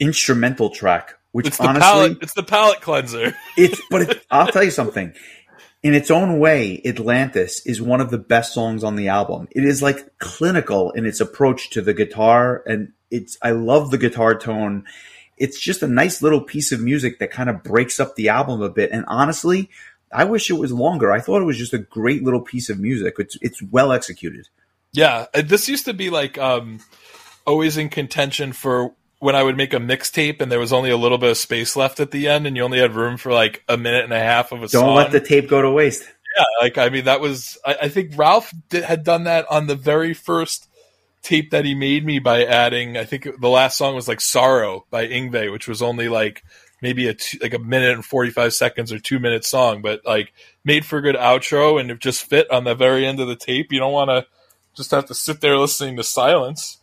instrumental 0.00 0.70
track, 0.70 1.18
which 1.32 1.46
it's 1.46 1.58
the 1.58 1.64
honestly 1.64 1.82
palate. 1.82 2.18
It's 2.22 2.34
the 2.34 2.42
palate 2.42 2.80
cleanser. 2.80 3.36
it's 3.58 3.80
but 3.90 4.02
it, 4.02 4.26
I'll 4.30 4.48
tell 4.48 4.64
you 4.64 4.70
something. 4.70 5.12
In 5.82 5.94
its 5.94 6.10
own 6.10 6.38
way, 6.38 6.80
Atlantis 6.84 7.64
is 7.66 7.82
one 7.82 8.00
of 8.00 8.10
the 8.10 8.18
best 8.18 8.54
songs 8.54 8.82
on 8.82 8.96
the 8.96 9.08
album. 9.08 9.48
It 9.50 9.64
is 9.64 9.82
like 9.82 10.18
clinical 10.18 10.92
in 10.92 11.04
its 11.04 11.20
approach 11.20 11.70
to 11.70 11.82
the 11.82 11.92
guitar, 11.92 12.62
and 12.66 12.92
it's 13.10 13.36
I 13.42 13.50
love 13.50 13.90
the 13.90 13.98
guitar 13.98 14.38
tone. 14.38 14.84
It's 15.36 15.60
just 15.60 15.82
a 15.82 15.88
nice 15.88 16.22
little 16.22 16.40
piece 16.40 16.72
of 16.72 16.80
music 16.80 17.18
that 17.18 17.32
kind 17.32 17.50
of 17.50 17.62
breaks 17.62 18.00
up 18.00 18.16
the 18.16 18.30
album 18.30 18.62
a 18.62 18.70
bit. 18.70 18.92
And 18.92 19.04
honestly, 19.08 19.70
I 20.12 20.24
wish 20.24 20.50
it 20.50 20.54
was 20.54 20.72
longer. 20.72 21.12
I 21.12 21.20
thought 21.20 21.42
it 21.42 21.46
was 21.46 21.58
just 21.58 21.72
a 21.72 21.78
great 21.78 22.22
little 22.22 22.40
piece 22.40 22.68
of 22.68 22.78
music. 22.78 23.14
It's 23.18 23.36
it's 23.40 23.62
well 23.62 23.92
executed. 23.92 24.48
Yeah, 24.92 25.26
uh, 25.34 25.42
this 25.42 25.68
used 25.68 25.86
to 25.86 25.94
be 25.94 26.10
like 26.10 26.38
um, 26.38 26.80
always 27.46 27.76
in 27.76 27.88
contention 27.88 28.52
for 28.52 28.94
when 29.20 29.36
I 29.36 29.42
would 29.42 29.56
make 29.56 29.72
a 29.72 29.78
mixtape 29.78 30.40
and 30.40 30.50
there 30.50 30.58
was 30.58 30.72
only 30.72 30.90
a 30.90 30.96
little 30.96 31.16
bit 31.16 31.30
of 31.30 31.36
space 31.36 31.76
left 31.76 32.00
at 32.00 32.10
the 32.10 32.28
end, 32.28 32.46
and 32.46 32.56
you 32.56 32.62
only 32.62 32.78
had 32.78 32.94
room 32.94 33.16
for 33.16 33.32
like 33.32 33.62
a 33.68 33.76
minute 33.76 34.04
and 34.04 34.12
a 34.12 34.18
half 34.18 34.52
of 34.52 34.62
a 34.62 34.68
song. 34.68 34.86
Don't 34.86 34.96
let 34.96 35.12
the 35.12 35.20
tape 35.20 35.48
go 35.48 35.62
to 35.62 35.70
waste. 35.70 36.02
yeah, 36.36 36.44
like 36.60 36.78
I 36.78 36.88
mean, 36.88 37.04
that 37.04 37.20
was 37.20 37.58
I, 37.64 37.76
I 37.82 37.88
think 37.88 38.12
Ralph 38.16 38.52
did, 38.68 38.84
had 38.84 39.04
done 39.04 39.24
that 39.24 39.46
on 39.50 39.66
the 39.66 39.76
very 39.76 40.14
first 40.14 40.68
tape 41.22 41.52
that 41.52 41.64
he 41.64 41.74
made 41.74 42.04
me 42.04 42.18
by 42.18 42.44
adding. 42.44 42.96
I 42.96 43.04
think 43.04 43.28
the 43.40 43.48
last 43.48 43.78
song 43.78 43.94
was 43.94 44.08
like 44.08 44.20
"Sorrow" 44.20 44.86
by 44.90 45.06
Yngwie, 45.06 45.50
which 45.50 45.68
was 45.68 45.80
only 45.80 46.08
like 46.08 46.42
maybe 46.82 47.08
a 47.08 47.14
two, 47.14 47.38
like 47.40 47.54
a 47.54 47.58
minute 47.58 47.94
and 47.94 48.04
forty 48.04 48.30
five 48.30 48.52
seconds 48.52 48.92
or 48.92 48.98
two 48.98 49.18
minute 49.18 49.44
song, 49.44 49.80
but 49.80 50.02
like 50.04 50.32
made 50.64 50.84
for 50.84 50.98
a 50.98 51.02
good 51.02 51.16
outro 51.16 51.80
and 51.80 51.90
it 51.90 52.00
just 52.00 52.24
fit 52.24 52.50
on 52.50 52.64
the 52.64 52.74
very 52.74 53.06
end 53.06 53.20
of 53.20 53.28
the 53.28 53.36
tape. 53.36 53.72
You 53.72 53.78
don't 53.78 53.92
want 53.92 54.10
to 54.10 54.26
just 54.74 54.90
have 54.90 55.06
to 55.06 55.14
sit 55.14 55.40
there 55.40 55.56
listening 55.56 55.96
to 55.96 56.02
silence 56.02 56.78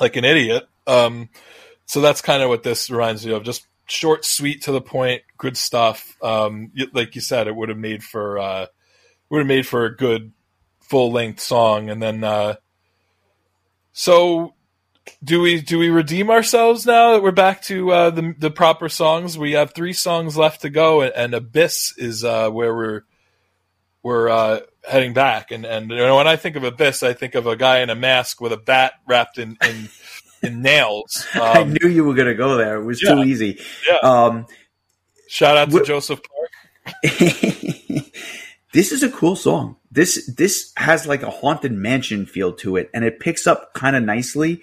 like 0.00 0.16
an 0.16 0.24
idiot. 0.24 0.66
Um, 0.86 1.28
so 1.86 2.00
that's 2.00 2.22
kind 2.22 2.42
of 2.42 2.48
what 2.48 2.62
this 2.62 2.90
reminds 2.90 3.24
me 3.24 3.32
of. 3.32 3.44
Just 3.44 3.66
short, 3.86 4.24
sweet, 4.24 4.62
to 4.62 4.72
the 4.72 4.80
point, 4.80 5.22
good 5.36 5.56
stuff. 5.56 6.16
Um, 6.22 6.72
like 6.92 7.14
you 7.14 7.20
said, 7.20 7.46
it 7.46 7.54
would 7.54 7.68
have 7.68 7.78
made 7.78 8.02
for 8.02 8.38
uh, 8.38 8.66
would 9.28 9.40
have 9.40 9.46
made 9.46 9.66
for 9.66 9.84
a 9.84 9.94
good 9.94 10.32
full 10.80 11.12
length 11.12 11.40
song. 11.40 11.90
And 11.90 12.02
then, 12.02 12.24
uh, 12.24 12.56
so 13.92 14.54
do 15.22 15.40
we 15.40 15.60
do 15.60 15.78
we 15.78 15.88
redeem 15.90 16.30
ourselves 16.30 16.86
now 16.86 17.12
that 17.12 17.22
we're 17.22 17.30
back 17.30 17.62
to 17.62 17.90
uh, 17.92 18.10
the 18.10 18.34
the 18.38 18.50
proper 18.50 18.88
songs? 18.88 19.36
We 19.38 19.52
have 19.52 19.72
three 19.74 19.92
songs 19.92 20.36
left 20.36 20.62
to 20.62 20.70
go, 20.70 21.00
and, 21.02 21.12
and 21.14 21.34
Abyss 21.34 21.94
is 21.98 22.24
uh, 22.24 22.50
where 22.50 22.74
we're 22.74 23.02
we're 24.02 24.28
uh, 24.28 24.60
heading 24.88 25.12
back. 25.12 25.50
And 25.50 25.64
and 25.66 25.90
you 25.90 25.96
know, 25.98 26.16
when 26.16 26.26
I 26.28 26.36
think 26.36 26.56
of 26.56 26.64
Abyss, 26.64 27.02
I 27.02 27.12
think 27.12 27.34
of 27.34 27.46
a 27.46 27.56
guy 27.56 27.80
in 27.80 27.90
a 27.90 27.94
mask 27.94 28.40
with 28.40 28.52
a 28.52 28.56
bat 28.56 28.94
wrapped 29.06 29.38
in 29.38 29.56
in, 29.62 29.88
in 30.42 30.62
nails. 30.62 31.26
I 31.34 31.60
Um, 31.62 31.72
knew 31.74 31.88
you 31.88 32.04
were 32.04 32.14
going 32.14 32.28
to 32.28 32.34
go 32.34 32.56
there. 32.56 32.80
It 32.80 32.84
was 32.84 33.02
yeah. 33.02 33.14
too 33.14 33.24
easy. 33.24 33.58
Yeah. 33.88 33.96
Um, 33.98 34.46
shout 35.28 35.56
out 35.56 35.68
to 35.70 35.74
What- 35.76 35.86
Joseph 35.86 36.20
Park. 36.22 36.50
this 38.72 38.92
is 38.92 39.02
a 39.02 39.10
cool 39.10 39.36
song. 39.36 39.76
This 39.92 40.32
this 40.36 40.72
has 40.76 41.06
like 41.06 41.22
a 41.22 41.30
haunted 41.30 41.72
mansion 41.72 42.26
feel 42.26 42.52
to 42.54 42.76
it, 42.76 42.90
and 42.94 43.04
it 43.04 43.20
picks 43.20 43.46
up 43.46 43.74
kind 43.74 43.96
of 43.96 44.02
nicely. 44.02 44.62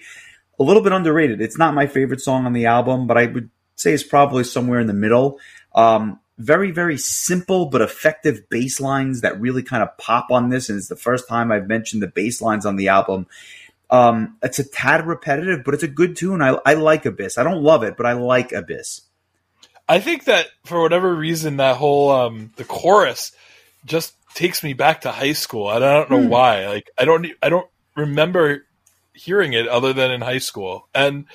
A 0.58 0.62
little 0.62 0.82
bit 0.82 0.92
underrated. 0.92 1.40
It's 1.40 1.58
not 1.58 1.74
my 1.74 1.86
favorite 1.86 2.20
song 2.20 2.46
on 2.46 2.52
the 2.52 2.66
album, 2.66 3.06
but 3.06 3.16
I 3.16 3.26
would 3.26 3.50
say 3.76 3.92
it's 3.92 4.02
probably 4.02 4.44
somewhere 4.44 4.80
in 4.80 4.86
the 4.88 4.92
middle. 4.92 5.38
Um, 5.74 6.18
very 6.38 6.70
very 6.70 6.96
simple 6.98 7.66
but 7.66 7.80
effective 7.80 8.48
bass 8.48 8.80
lines 8.80 9.20
that 9.22 9.40
really 9.40 9.62
kind 9.62 9.82
of 9.82 9.96
pop 9.98 10.30
on 10.30 10.48
this, 10.50 10.68
and 10.68 10.78
it's 10.78 10.88
the 10.88 10.96
first 10.96 11.28
time 11.28 11.50
I've 11.52 11.66
mentioned 11.68 12.02
the 12.02 12.06
bass 12.08 12.40
lines 12.42 12.64
on 12.66 12.76
the 12.76 12.88
album. 12.88 13.26
Um, 13.90 14.36
it's 14.42 14.58
a 14.58 14.64
tad 14.64 15.06
repetitive, 15.06 15.64
but 15.64 15.74
it's 15.74 15.82
a 15.82 15.88
good 15.88 16.16
tune. 16.16 16.42
I, 16.42 16.58
I 16.66 16.74
like 16.74 17.06
Abyss. 17.06 17.38
I 17.38 17.42
don't 17.42 17.62
love 17.62 17.82
it, 17.82 17.96
but 17.96 18.06
I 18.06 18.12
like 18.12 18.52
Abyss. 18.52 19.00
I 19.88 20.00
think 20.00 20.24
that 20.24 20.46
for 20.64 20.82
whatever 20.82 21.14
reason, 21.14 21.56
that 21.56 21.76
whole 21.76 22.10
um, 22.10 22.52
the 22.56 22.64
chorus 22.64 23.32
just 23.86 24.12
takes 24.34 24.62
me 24.62 24.74
back 24.74 25.00
to 25.02 25.10
high 25.10 25.32
school. 25.32 25.66
I 25.66 25.78
don't 25.78 26.10
know 26.10 26.22
Hmm. 26.22 26.28
why. 26.28 26.68
Like 26.68 26.90
I 26.98 27.04
don't 27.04 27.26
I 27.42 27.48
don't 27.48 27.68
remember 27.96 28.64
hearing 29.18 29.52
it 29.52 29.68
other 29.68 29.92
than 29.92 30.10
in 30.10 30.20
high 30.20 30.38
school. 30.38 30.88
And 30.94 31.26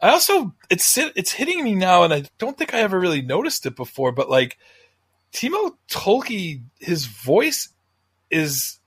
I 0.00 0.10
also 0.10 0.54
it's 0.68 0.98
it's 0.98 1.32
hitting 1.32 1.62
me 1.62 1.74
now, 1.74 2.02
and 2.02 2.12
I 2.12 2.24
don't 2.38 2.58
think 2.58 2.74
I 2.74 2.80
ever 2.80 2.98
really 2.98 3.22
noticed 3.22 3.66
it 3.66 3.76
before. 3.76 4.12
But 4.12 4.28
like 4.28 4.58
Timo 5.32 5.76
Tolkki, 5.90 6.62
his 6.80 7.06
voice 7.06 7.68
is 8.30 8.78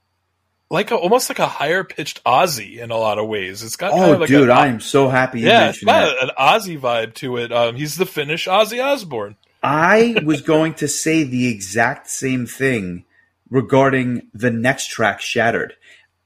like 0.69 0.91
a, 0.91 0.95
almost 0.95 1.29
like 1.29 1.39
a 1.39 1.47
higher 1.47 1.83
pitched 1.83 2.23
Ozzy 2.25 2.79
in 2.79 2.91
a 2.91 2.97
lot 2.97 3.17
of 3.19 3.27
ways. 3.27 3.63
It's 3.63 3.75
got 3.75 3.91
kind 3.91 4.03
Oh, 4.03 4.13
of 4.13 4.19
like 4.19 4.27
dude, 4.27 4.49
a, 4.49 4.53
I 4.53 4.67
am 4.67 4.79
so 4.79 5.09
happy 5.09 5.39
you 5.41 5.47
yeah, 5.47 5.69
it's 5.69 5.83
got 5.83 6.21
an 6.21 6.31
Ozzy 6.37 6.79
vibe 6.79 7.13
to 7.15 7.37
it. 7.37 7.51
Um, 7.51 7.75
he's 7.75 7.95
the 7.95 8.05
Finnish 8.05 8.47
Ozzy 8.47 8.83
Osbourne. 8.83 9.35
I 9.63 10.21
was 10.25 10.41
going 10.41 10.73
to 10.75 10.87
say 10.87 11.23
the 11.23 11.47
exact 11.47 12.09
same 12.09 12.45
thing 12.45 13.05
regarding 13.49 14.27
the 14.33 14.51
next 14.51 14.87
track, 14.89 15.21
Shattered. 15.21 15.75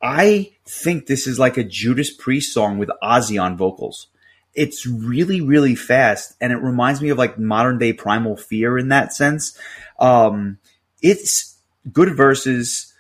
I 0.02 0.52
think 0.70 1.08
this 1.08 1.26
is 1.26 1.40
like 1.40 1.58
a 1.58 1.64
Judas 1.64 2.14
Priest 2.14 2.54
song 2.54 2.78
with 2.78 2.90
Ozzy 3.02 3.42
on 3.42 3.58
vocals. 3.58 4.08
It's 4.54 4.86
really, 4.86 5.42
really 5.42 5.76
fast, 5.76 6.36
and 6.40 6.52
it 6.52 6.58
reminds 6.58 7.02
me 7.02 7.10
of 7.10 7.18
like 7.18 7.40
modern 7.40 7.78
day 7.78 7.94
Primal 7.94 8.38
Fear 8.38 8.78
in 8.78 8.90
that 8.90 9.14
sense. 9.14 9.58
Um, 10.00 10.60
it's 11.02 11.58
good 11.92 12.16
verses, 12.16 12.94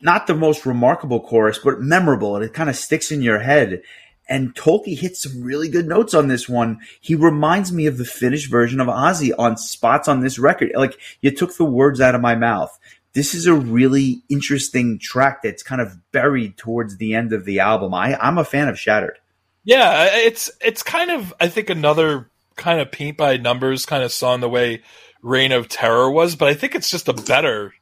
not 0.00 0.26
the 0.26 0.34
most 0.34 0.66
remarkable 0.66 1.20
chorus, 1.20 1.58
but 1.58 1.80
memorable, 1.80 2.36
and 2.36 2.44
it 2.44 2.54
kind 2.54 2.70
of 2.70 2.76
sticks 2.76 3.10
in 3.10 3.22
your 3.22 3.40
head. 3.40 3.82
And 4.26 4.54
Tolkki 4.54 4.98
hits 4.98 5.22
some 5.22 5.42
really 5.42 5.68
good 5.68 5.86
notes 5.86 6.14
on 6.14 6.28
this 6.28 6.48
one. 6.48 6.80
He 7.00 7.14
reminds 7.14 7.72
me 7.72 7.86
of 7.86 7.98
the 7.98 8.06
finished 8.06 8.50
version 8.50 8.80
of 8.80 8.88
Ozzy 8.88 9.32
on 9.38 9.58
spots 9.58 10.08
on 10.08 10.20
this 10.20 10.38
record. 10.38 10.72
Like 10.74 10.98
you 11.20 11.30
took 11.30 11.54
the 11.56 11.64
words 11.64 12.00
out 12.00 12.14
of 12.14 12.22
my 12.22 12.34
mouth. 12.34 12.78
This 13.14 13.34
is 13.34 13.46
a 13.46 13.54
really 13.54 14.22
interesting 14.28 14.98
track 14.98 15.42
that's 15.42 15.62
kind 15.62 15.80
of 15.80 15.96
buried 16.12 16.56
towards 16.56 16.96
the 16.96 17.14
end 17.14 17.32
of 17.32 17.44
the 17.44 17.60
album. 17.60 17.94
I, 17.94 18.16
I'm 18.16 18.38
a 18.38 18.44
fan 18.44 18.68
of 18.68 18.78
Shattered. 18.78 19.18
Yeah, 19.64 20.08
it's 20.12 20.50
it's 20.60 20.82
kind 20.82 21.10
of 21.10 21.32
I 21.40 21.48
think 21.48 21.70
another 21.70 22.28
kind 22.56 22.80
of 22.80 22.90
paint 22.90 23.16
by 23.16 23.36
numbers 23.36 23.86
kind 23.86 24.02
of 24.02 24.12
song 24.12 24.40
the 24.40 24.48
way 24.48 24.82
Reign 25.22 25.52
of 25.52 25.68
Terror 25.68 26.10
was, 26.10 26.36
but 26.36 26.48
I 26.48 26.54
think 26.54 26.74
it's 26.74 26.90
just 26.90 27.08
a 27.08 27.14
better 27.14 27.72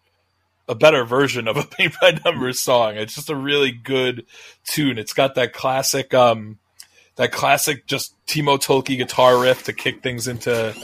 a 0.69 0.75
better 0.75 1.05
version 1.05 1.49
of 1.49 1.57
a 1.57 1.65
paint 1.79 1.95
by 2.01 2.19
numbers 2.25 2.61
song. 2.61 2.97
It's 2.97 3.15
just 3.15 3.31
a 3.31 3.37
really 3.37 3.73
good 3.73 4.27
tune. 4.65 4.99
It's 4.99 5.13
got 5.13 5.35
that 5.35 5.53
classic 5.53 6.15
um 6.15 6.59
that 7.17 7.33
classic 7.33 7.87
just 7.87 8.15
Timo 8.27 8.59
Tolkki 8.59 8.97
guitar 8.97 9.41
riff 9.41 9.65
to 9.65 9.73
kick 9.73 10.03
things 10.03 10.29
into 10.29 10.75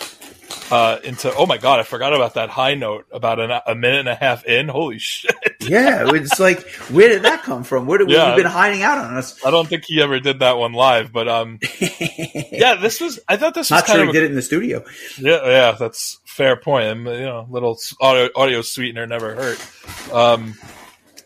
uh 0.70 0.98
into 1.04 1.32
oh 1.34 1.46
my 1.46 1.58
god, 1.58 1.80
I 1.80 1.82
forgot 1.82 2.14
about 2.14 2.34
that 2.34 2.48
high 2.50 2.74
note 2.74 3.06
about 3.12 3.38
an, 3.40 3.50
a 3.66 3.74
minute 3.74 4.00
and 4.00 4.08
a 4.08 4.14
half 4.14 4.44
in. 4.44 4.68
Holy 4.68 4.98
shit. 5.00 5.34
Yeah, 5.60 6.04
it's 6.14 6.38
like, 6.40 6.68
where 6.90 7.08
did 7.08 7.22
that 7.22 7.42
come 7.42 7.64
from? 7.64 7.86
Where 7.86 7.98
did 7.98 8.10
Yeah. 8.10 8.34
been 8.34 8.46
hiding 8.46 8.82
out 8.82 8.98
on 8.98 9.16
us? 9.16 9.44
I 9.44 9.50
don't 9.50 9.68
think 9.68 9.84
he 9.86 10.00
ever 10.02 10.20
did 10.20 10.40
that 10.40 10.56
one 10.58 10.72
live, 10.72 11.12
but 11.12 11.28
um 11.28 11.58
yeah, 11.80 12.74
this 12.76 13.00
was 13.00 13.20
I 13.28 13.36
thought 13.36 13.54
this 13.54 13.70
was 13.70 13.78
Not 13.78 13.84
kind 13.86 13.96
sure 13.98 14.04
he 14.04 14.10
a 14.10 14.12
did 14.12 14.22
it 14.24 14.30
in 14.30 14.36
the 14.36 14.42
studio. 14.42 14.84
Yeah, 15.18 15.40
yeah, 15.44 15.72
that's 15.72 16.18
fair 16.24 16.56
point. 16.56 16.86
And, 16.86 17.04
you 17.06 17.20
know, 17.26 17.46
little 17.50 17.78
audio, 18.00 18.28
audio 18.34 18.62
sweetener 18.62 19.06
never 19.06 19.34
hurt. 19.34 20.12
Um, 20.12 20.54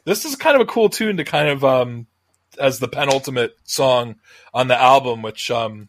this 0.05 0.25
is 0.25 0.35
kind 0.37 0.57
of 0.57 0.63
a 0.63 0.67
cool 0.67 0.89
tune 0.89 1.19
to 1.19 1.25
kind 1.25 1.49
of 1.49 1.65
um, 1.65 2.07
as 2.59 2.81
the 2.81 2.89
penultimate 2.89 3.57
song 3.65 4.17
on 4.53 4.69
the 4.69 4.81
album, 4.81 5.23
which 5.23 5.51
um, 5.51 5.89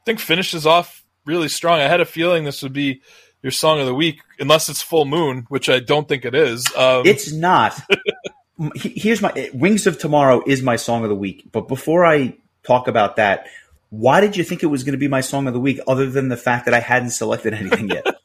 I 0.00 0.04
think 0.06 0.18
finishes 0.20 0.66
off 0.66 1.03
really 1.24 1.48
strong. 1.48 1.80
I 1.80 1.88
had 1.88 2.00
a 2.00 2.04
feeling 2.04 2.44
this 2.44 2.62
would 2.62 2.72
be 2.72 3.02
your 3.42 3.50
song 3.50 3.80
of 3.80 3.86
the 3.86 3.94
week, 3.94 4.20
unless 4.38 4.68
it's 4.68 4.82
Full 4.82 5.04
Moon, 5.04 5.46
which 5.48 5.68
I 5.68 5.78
don't 5.78 6.08
think 6.08 6.24
it 6.24 6.34
is. 6.34 6.66
Um, 6.76 7.02
It's 7.04 7.32
not. 7.32 7.78
Here's 8.74 9.20
my 9.20 9.50
Wings 9.52 9.86
of 9.86 9.98
Tomorrow 9.98 10.42
is 10.46 10.62
my 10.62 10.76
song 10.76 11.02
of 11.02 11.08
the 11.08 11.14
week. 11.16 11.48
But 11.52 11.68
before 11.68 12.06
I 12.06 12.36
talk 12.62 12.88
about 12.88 13.16
that, 13.16 13.48
why 13.90 14.20
did 14.20 14.36
you 14.36 14.44
think 14.44 14.62
it 14.62 14.66
was 14.66 14.82
going 14.82 14.92
to 14.92 14.98
be 14.98 15.08
my 15.08 15.20
song 15.20 15.46
of 15.46 15.54
the 15.54 15.60
week, 15.60 15.78
other 15.86 16.08
than 16.08 16.28
the 16.28 16.36
fact 16.36 16.64
that 16.64 16.74
I 16.74 16.80
hadn't 16.80 17.10
selected 17.10 17.54
anything 17.54 17.88
yet? 17.90 18.06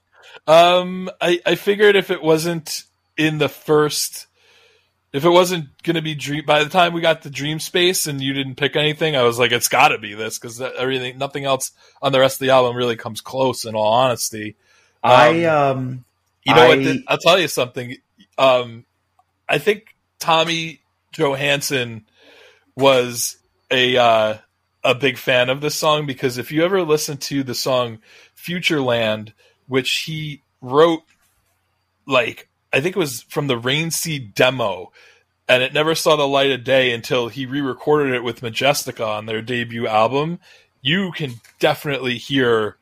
Um, 0.47 1.12
I, 1.22 1.41
I 1.45 1.56
figured 1.56 1.95
if 1.95 2.10
it 2.10 2.24
wasn't 2.24 2.84
in 3.18 3.38
the 3.38 3.50
first, 3.50 4.26
if 5.12 5.26
it 5.26 5.30
wasn't 5.30 5.70
going 5.84 5.95
to 5.95 6.01
be 6.01 6.14
dream, 6.16 6.45
by 6.45 6.64
the 6.64 6.70
time 6.70 6.93
we 6.93 7.01
got 7.01 7.24
to 7.24 7.30
Dream 7.30 7.60
Space 7.60 8.05
and 8.07 8.22
you 8.22 8.34
didn't 8.34 8.55
pick 8.55 8.76
anything, 8.76 9.16
I 9.16 9.24
was 9.24 9.39
like, 9.39 9.51
it's 9.51 9.68
got 9.68 9.88
to 9.89 9.97
be 9.97 10.14
this 10.14 10.38
because 10.38 10.62
everything, 10.62 11.18
nothing 11.18 11.45
else 11.45 11.72
on 12.01 12.12
the 12.12 12.20
rest 12.20 12.36
of 12.36 12.45
the 12.45 12.51
album 12.53 12.76
really 12.76 12.95
comes 12.95 13.22
close. 13.22 13.66
In 13.66 13.76
all 13.76 13.91
honesty, 13.93 14.55
I 15.03 15.45
um, 15.45 16.05
You 16.43 16.53
know 16.55 16.62
I- 16.62 16.68
what? 16.70 16.76
th- 16.76 17.03
I'll 17.07 17.18
tell 17.18 17.39
you 17.39 17.47
something. 17.47 17.95
Um, 18.38 18.86
I 19.47 19.57
think 19.57 19.95
Tommy 20.20 20.82
Johansson 21.12 22.05
was 22.76 23.38
a 23.72 23.97
uh, 23.97 24.38
a 24.84 24.95
big 24.95 25.18
fan 25.18 25.49
of 25.49 25.60
this 25.62 25.76
song 25.76 26.05
because 26.05 26.38
if 26.38 26.51
you 26.51 26.64
ever 26.64 26.84
listen 26.84 27.18
to 27.18 27.43
the 27.43 27.55
song 27.55 27.99
Futureland, 28.38 29.34
which 29.68 30.03
he 30.05 30.43
wrote, 30.62 31.03
like 32.05 32.49
I 32.72 32.82
think 32.82 32.95
it 32.95 32.99
was 32.99 33.24
from 33.24 33.47
the 33.47 33.59
ReinXeed 33.59 34.36
demo, 34.36 34.91
and 35.47 35.63
it 35.63 35.74
never 35.74 35.95
saw 35.95 36.15
the 36.15 36.28
light 36.28 36.51
of 36.51 36.63
day 36.63 36.93
until 36.93 37.28
he 37.28 37.45
re-recorded 37.45 38.13
it 38.13 38.24
with 38.24 38.41
Majestica 38.41 39.05
on 39.05 39.26
their 39.26 39.41
debut 39.41 39.88
album. 39.88 40.39
You 40.82 41.11
can 41.11 41.36
definitely 41.59 42.17
hear 42.17 42.78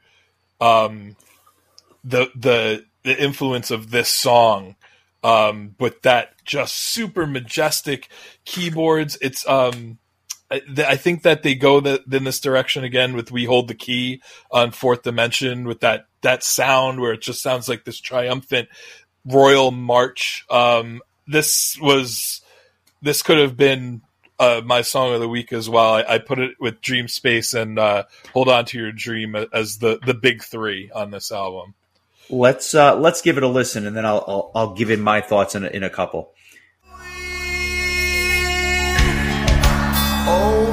um, 0.59 1.15
the 2.03 2.29
the 2.35 2.85
the 3.03 3.21
influence 3.21 3.71
of 3.71 3.91
this 3.91 4.09
song 4.09 4.75
um, 5.23 5.75
with 5.79 6.01
that 6.01 6.33
just 6.43 6.75
super 6.75 7.25
majestic 7.25 8.09
keyboards. 8.45 9.17
It's 9.21 9.47
um, 9.47 9.97
I, 10.49 10.59
th- 10.59 10.87
I 10.87 10.95
think 10.95 11.23
that 11.23 11.43
they 11.43 11.55
go 11.55 11.79
the, 11.79 12.03
in 12.11 12.23
this 12.23 12.39
direction 12.39 12.83
again 12.83 13.15
with 13.15 13.31
"We 13.31 13.45
Hold 13.45 13.67
the 13.67 13.75
Key" 13.75 14.21
on 14.51 14.71
Fourth 14.71 15.03
Dimension 15.03 15.65
with 15.65 15.81
that 15.81 16.05
that 16.21 16.43
sound 16.43 16.99
where 16.99 17.13
it 17.13 17.21
just 17.21 17.41
sounds 17.41 17.67
like 17.67 17.83
this 17.83 17.99
triumphant 17.99 18.69
royal 19.27 19.71
march. 19.71 20.45
Um, 20.49 21.01
this 21.27 21.77
was 21.79 22.41
this 23.01 23.21
could 23.21 23.37
have 23.37 23.57
been 23.57 24.01
uh, 24.39 24.61
my 24.63 24.81
song 24.81 25.13
of 25.13 25.19
the 25.19 25.27
week 25.27 25.51
as 25.51 25.69
well. 25.69 25.95
I, 25.95 26.03
I 26.03 26.17
put 26.19 26.39
it 26.39 26.55
with 26.59 26.81
Dream 26.81 27.07
Space 27.07 27.53
and 27.53 27.77
uh, 27.77 28.03
Hold 28.33 28.49
On 28.49 28.65
to 28.65 28.77
Your 28.77 28.91
Dream 28.91 29.35
as 29.35 29.79
the 29.79 29.99
the 30.05 30.13
big 30.13 30.43
three 30.43 30.89
on 30.93 31.11
this 31.11 31.31
album. 31.31 31.73
Let's 32.29 32.73
uh, 32.73 32.97
let's 32.97 33.21
give 33.21 33.37
it 33.37 33.43
a 33.43 33.47
listen, 33.47 33.87
and 33.87 33.95
then 33.95 34.05
I'll 34.05 34.23
I'll, 34.27 34.51
I'll 34.55 34.73
give 34.73 34.91
in 34.91 35.01
my 35.01 35.21
thoughts 35.21 35.55
in 35.55 35.63
a, 35.63 35.67
in 35.67 35.83
a 35.83 35.89
couple. 35.89 36.33
Over 40.29 40.66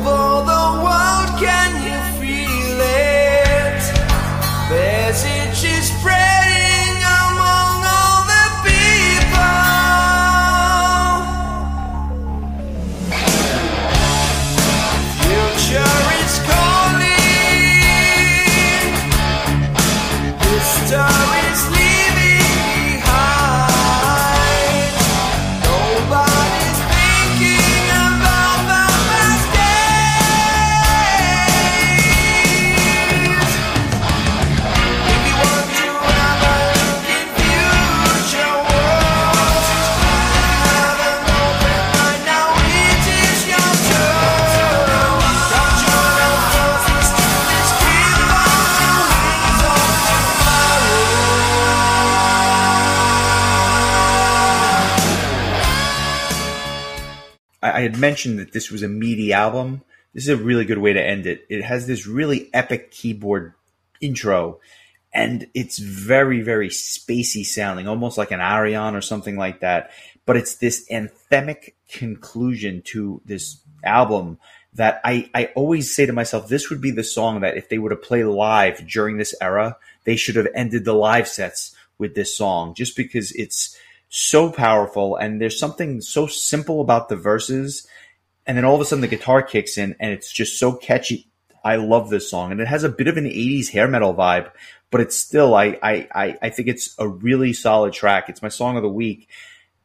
had 57.84 57.96
mentioned 57.96 58.38
that 58.40 58.52
this 58.52 58.70
was 58.70 58.82
a 58.82 58.88
meaty 58.88 59.32
album. 59.32 59.82
This 60.12 60.24
is 60.24 60.30
a 60.30 60.36
really 60.36 60.64
good 60.64 60.78
way 60.78 60.92
to 60.92 61.02
end 61.02 61.26
it. 61.26 61.46
It 61.48 61.62
has 61.62 61.86
this 61.86 62.06
really 62.06 62.50
epic 62.52 62.90
keyboard 62.90 63.54
intro, 64.00 64.60
and 65.12 65.46
it's 65.54 65.78
very, 65.78 66.42
very 66.42 66.68
spacey 66.68 67.44
sounding, 67.44 67.86
almost 67.86 68.18
like 68.18 68.32
an 68.32 68.40
Ayreon 68.40 68.94
or 68.94 69.00
something 69.00 69.36
like 69.36 69.60
that. 69.60 69.92
But 70.26 70.36
it's 70.36 70.56
this 70.56 70.88
anthemic 70.90 71.74
conclusion 71.88 72.82
to 72.86 73.20
this 73.24 73.60
album 73.84 74.38
that 74.74 75.00
I, 75.04 75.30
I 75.34 75.46
always 75.54 75.94
say 75.94 76.06
to 76.06 76.12
myself, 76.12 76.48
this 76.48 76.68
would 76.68 76.80
be 76.80 76.90
the 76.90 77.04
song 77.04 77.40
that 77.40 77.56
if 77.56 77.68
they 77.68 77.78
were 77.78 77.90
to 77.90 77.96
play 77.96 78.24
live 78.24 78.86
during 78.88 79.16
this 79.18 79.34
era, 79.40 79.76
they 80.04 80.16
should 80.16 80.36
have 80.36 80.48
ended 80.54 80.84
the 80.84 80.94
live 80.94 81.28
sets 81.28 81.76
with 81.96 82.14
this 82.14 82.36
song, 82.36 82.74
just 82.74 82.96
because 82.96 83.30
it's 83.32 83.78
so 84.16 84.48
powerful 84.48 85.16
and 85.16 85.40
there's 85.40 85.58
something 85.58 86.00
so 86.00 86.28
simple 86.28 86.80
about 86.80 87.08
the 87.08 87.16
verses 87.16 87.84
and 88.46 88.56
then 88.56 88.64
all 88.64 88.76
of 88.76 88.80
a 88.80 88.84
sudden 88.84 89.00
the 89.00 89.08
guitar 89.08 89.42
kicks 89.42 89.76
in 89.76 89.96
and 89.98 90.12
it's 90.12 90.30
just 90.30 90.56
so 90.56 90.72
catchy. 90.72 91.26
I 91.64 91.76
love 91.76 92.10
this 92.10 92.30
song 92.30 92.52
and 92.52 92.60
it 92.60 92.68
has 92.68 92.84
a 92.84 92.88
bit 92.88 93.08
of 93.08 93.16
an 93.16 93.24
80s 93.24 93.70
hair 93.70 93.88
metal 93.88 94.14
vibe 94.14 94.52
but 94.92 95.00
it's 95.00 95.16
still 95.16 95.56
i 95.56 95.76
i 95.82 96.36
i, 96.40 96.48
think 96.50 96.68
it's 96.68 96.94
a 97.00 97.08
really 97.08 97.52
solid 97.52 97.92
track. 97.92 98.28
It's 98.28 98.40
my 98.40 98.50
song 98.50 98.76
of 98.76 98.84
the 98.84 98.88
week. 98.88 99.28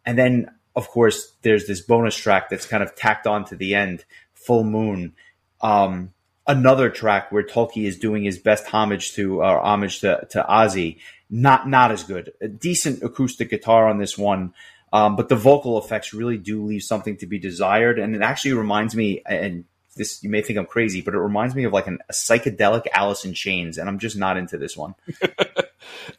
And 0.05 0.15
then 0.15 0.51
of 0.75 0.87
course 0.89 1.33
there's 1.41 1.65
this 1.65 1.81
bonus 1.81 2.15
track 2.15 2.51
that's 2.51 2.67
kind 2.67 2.83
of 2.83 2.95
tacked 2.95 3.25
on 3.25 3.45
to 3.45 3.55
the 3.55 3.73
end 3.73 4.05
full 4.35 4.63
moon. 4.63 5.13
Um 5.59 6.13
another 6.45 6.91
track 6.91 7.31
where 7.31 7.43
Tolkki 7.43 7.87
is 7.87 7.97
doing 7.97 8.23
his 8.23 8.37
best 8.37 8.67
homage 8.67 9.13
to 9.13 9.41
or 9.41 9.59
homage 9.59 10.01
to 10.01 10.27
to 10.29 10.45
Ozzy. 10.47 10.99
Not 11.29 11.67
not 11.67 11.91
as 11.91 12.03
good. 12.03 12.33
A 12.41 12.47
decent 12.47 13.03
acoustic 13.03 13.49
guitar 13.49 13.87
on 13.87 13.99
this 13.99 14.17
one, 14.17 14.53
um, 14.91 15.15
but 15.15 15.29
the 15.29 15.35
vocal 15.35 15.77
effects 15.77 16.13
really 16.13 16.37
do 16.37 16.63
leave 16.63 16.83
something 16.83 17.17
to 17.17 17.27
be 17.27 17.37
desired. 17.37 17.99
And 17.99 18.15
it 18.15 18.21
actually 18.21 18.53
reminds 18.53 18.95
me, 18.95 19.21
and 19.25 19.65
this 19.95 20.23
you 20.23 20.29
may 20.29 20.41
think 20.41 20.57
I'm 20.57 20.65
crazy, 20.65 21.01
but 21.01 21.13
it 21.13 21.19
reminds 21.19 21.53
me 21.53 21.65
of 21.65 21.73
like 21.73 21.87
an, 21.87 21.99
a 22.09 22.13
psychedelic 22.13 22.87
Alice 22.93 23.25
in 23.25 23.33
Chains, 23.33 23.77
and 23.77 23.87
I'm 23.87 23.99
just 23.99 24.17
not 24.17 24.37
into 24.37 24.57
this 24.57 24.75
one. 24.75 24.95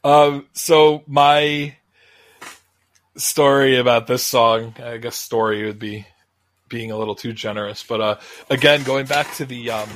Um, 0.04 0.46
so 0.52 1.02
my 1.06 1.76
story 3.16 3.76
about 3.76 4.06
this 4.06 4.24
song, 4.24 4.74
I 4.82 4.96
guess 4.96 5.16
story 5.16 5.66
would 5.66 5.78
be 5.78 6.06
being 6.68 6.90
a 6.90 6.96
little 6.96 7.14
too 7.14 7.32
generous, 7.32 7.84
but 7.86 8.00
uh, 8.00 8.16
again, 8.48 8.82
going 8.84 9.06
back 9.06 9.34
to 9.36 9.44
the 9.44 9.70
um, 9.70 9.88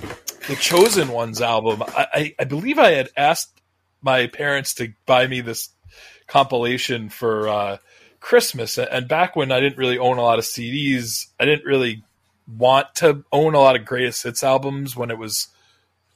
the 0.48 0.56
Chosen 0.56 1.08
Ones 1.08 1.40
album, 1.40 1.82
I, 1.82 2.06
I, 2.12 2.34
I 2.40 2.44
believe 2.44 2.78
I 2.78 2.90
had 2.90 3.08
asked 3.16 3.60
my 4.04 4.26
parents 4.26 4.74
to 4.74 4.92
buy 5.06 5.26
me 5.26 5.40
this 5.40 5.70
compilation 6.26 7.08
for 7.08 7.48
uh, 7.48 7.78
Christmas, 8.20 8.78
and 8.78 9.08
back 9.08 9.34
when 9.34 9.50
I 9.50 9.60
didn't 9.60 9.78
really 9.78 9.98
own 9.98 10.18
a 10.18 10.22
lot 10.22 10.38
of 10.38 10.44
CDs, 10.44 11.26
I 11.40 11.44
didn't 11.44 11.66
really 11.66 12.04
want 12.46 12.94
to 12.96 13.24
own 13.32 13.54
a 13.54 13.60
lot 13.60 13.76
of 13.76 13.86
greatest 13.86 14.22
hits 14.22 14.44
albums 14.44 14.94
when 14.94 15.10
it 15.10 15.18
was 15.18 15.48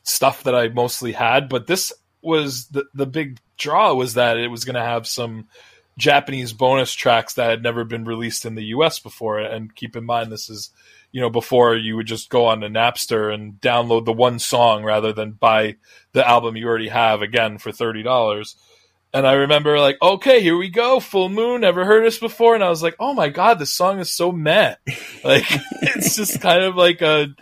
stuff 0.03 0.45
that 0.45 0.55
I 0.55 0.69
mostly 0.69 1.13
had, 1.13 1.49
but 1.49 1.67
this 1.67 1.93
was 2.23 2.67
the 2.69 2.85
the 2.95 3.07
big 3.07 3.39
draw 3.57 3.95
was 3.95 4.15
that 4.15 4.39
it 4.39 4.49
was 4.49 4.65
going 4.65 4.75
to 4.75 4.81
have 4.83 5.07
some 5.07 5.49
Japanese 5.99 6.53
bonus 6.53 6.93
tracks 6.93 7.35
that 7.35 7.51
had 7.51 7.63
never 7.63 7.85
been 7.85 8.05
released 8.05 8.45
in 8.45 8.55
the 8.55 8.67
US 8.67 8.99
before. 8.99 9.39
And 9.39 9.75
keep 9.75 9.97
in 9.97 10.05
mind 10.05 10.31
this 10.31 10.49
is 10.49 10.71
you 11.13 11.21
know 11.21 11.31
before 11.31 11.75
you 11.75 11.97
would 11.97 12.07
just 12.07 12.29
go 12.29 12.47
on 12.47 12.61
to 12.61 12.69
Napster 12.69 13.33
and 13.33 13.61
download 13.61 14.05
the 14.05 14.13
one 14.13 14.39
song 14.39 14.85
rather 14.85 15.13
than 15.13 15.33
buy 15.33 15.77
the 16.13 16.27
album 16.27 16.57
you 16.57 16.67
already 16.67 16.89
have 16.89 17.23
again 17.23 17.59
for 17.59 17.71
$30 17.71 18.55
and 19.13 19.27
I 19.27 19.33
remember 19.33 19.79
like 19.79 19.97
okay 20.03 20.41
here 20.41 20.57
we 20.57 20.69
go 20.69 21.01
full 21.01 21.29
moon 21.29 21.63
never 21.63 21.85
heard 21.85 22.05
this 22.05 22.19
before 22.19 22.55
and 22.55 22.65
I 22.65 22.69
was 22.69 22.83
like 22.83 22.97
oh 22.99 23.15
my 23.15 23.29
god 23.29 23.59
this 23.59 23.73
song 23.73 23.99
is 24.01 24.11
so 24.11 24.33
meh 24.33 24.75
like 25.25 25.47
it's 25.83 26.17
just 26.17 26.41
kind 26.41 26.63
of 26.63 26.77
like 26.77 27.03
a 27.03 27.35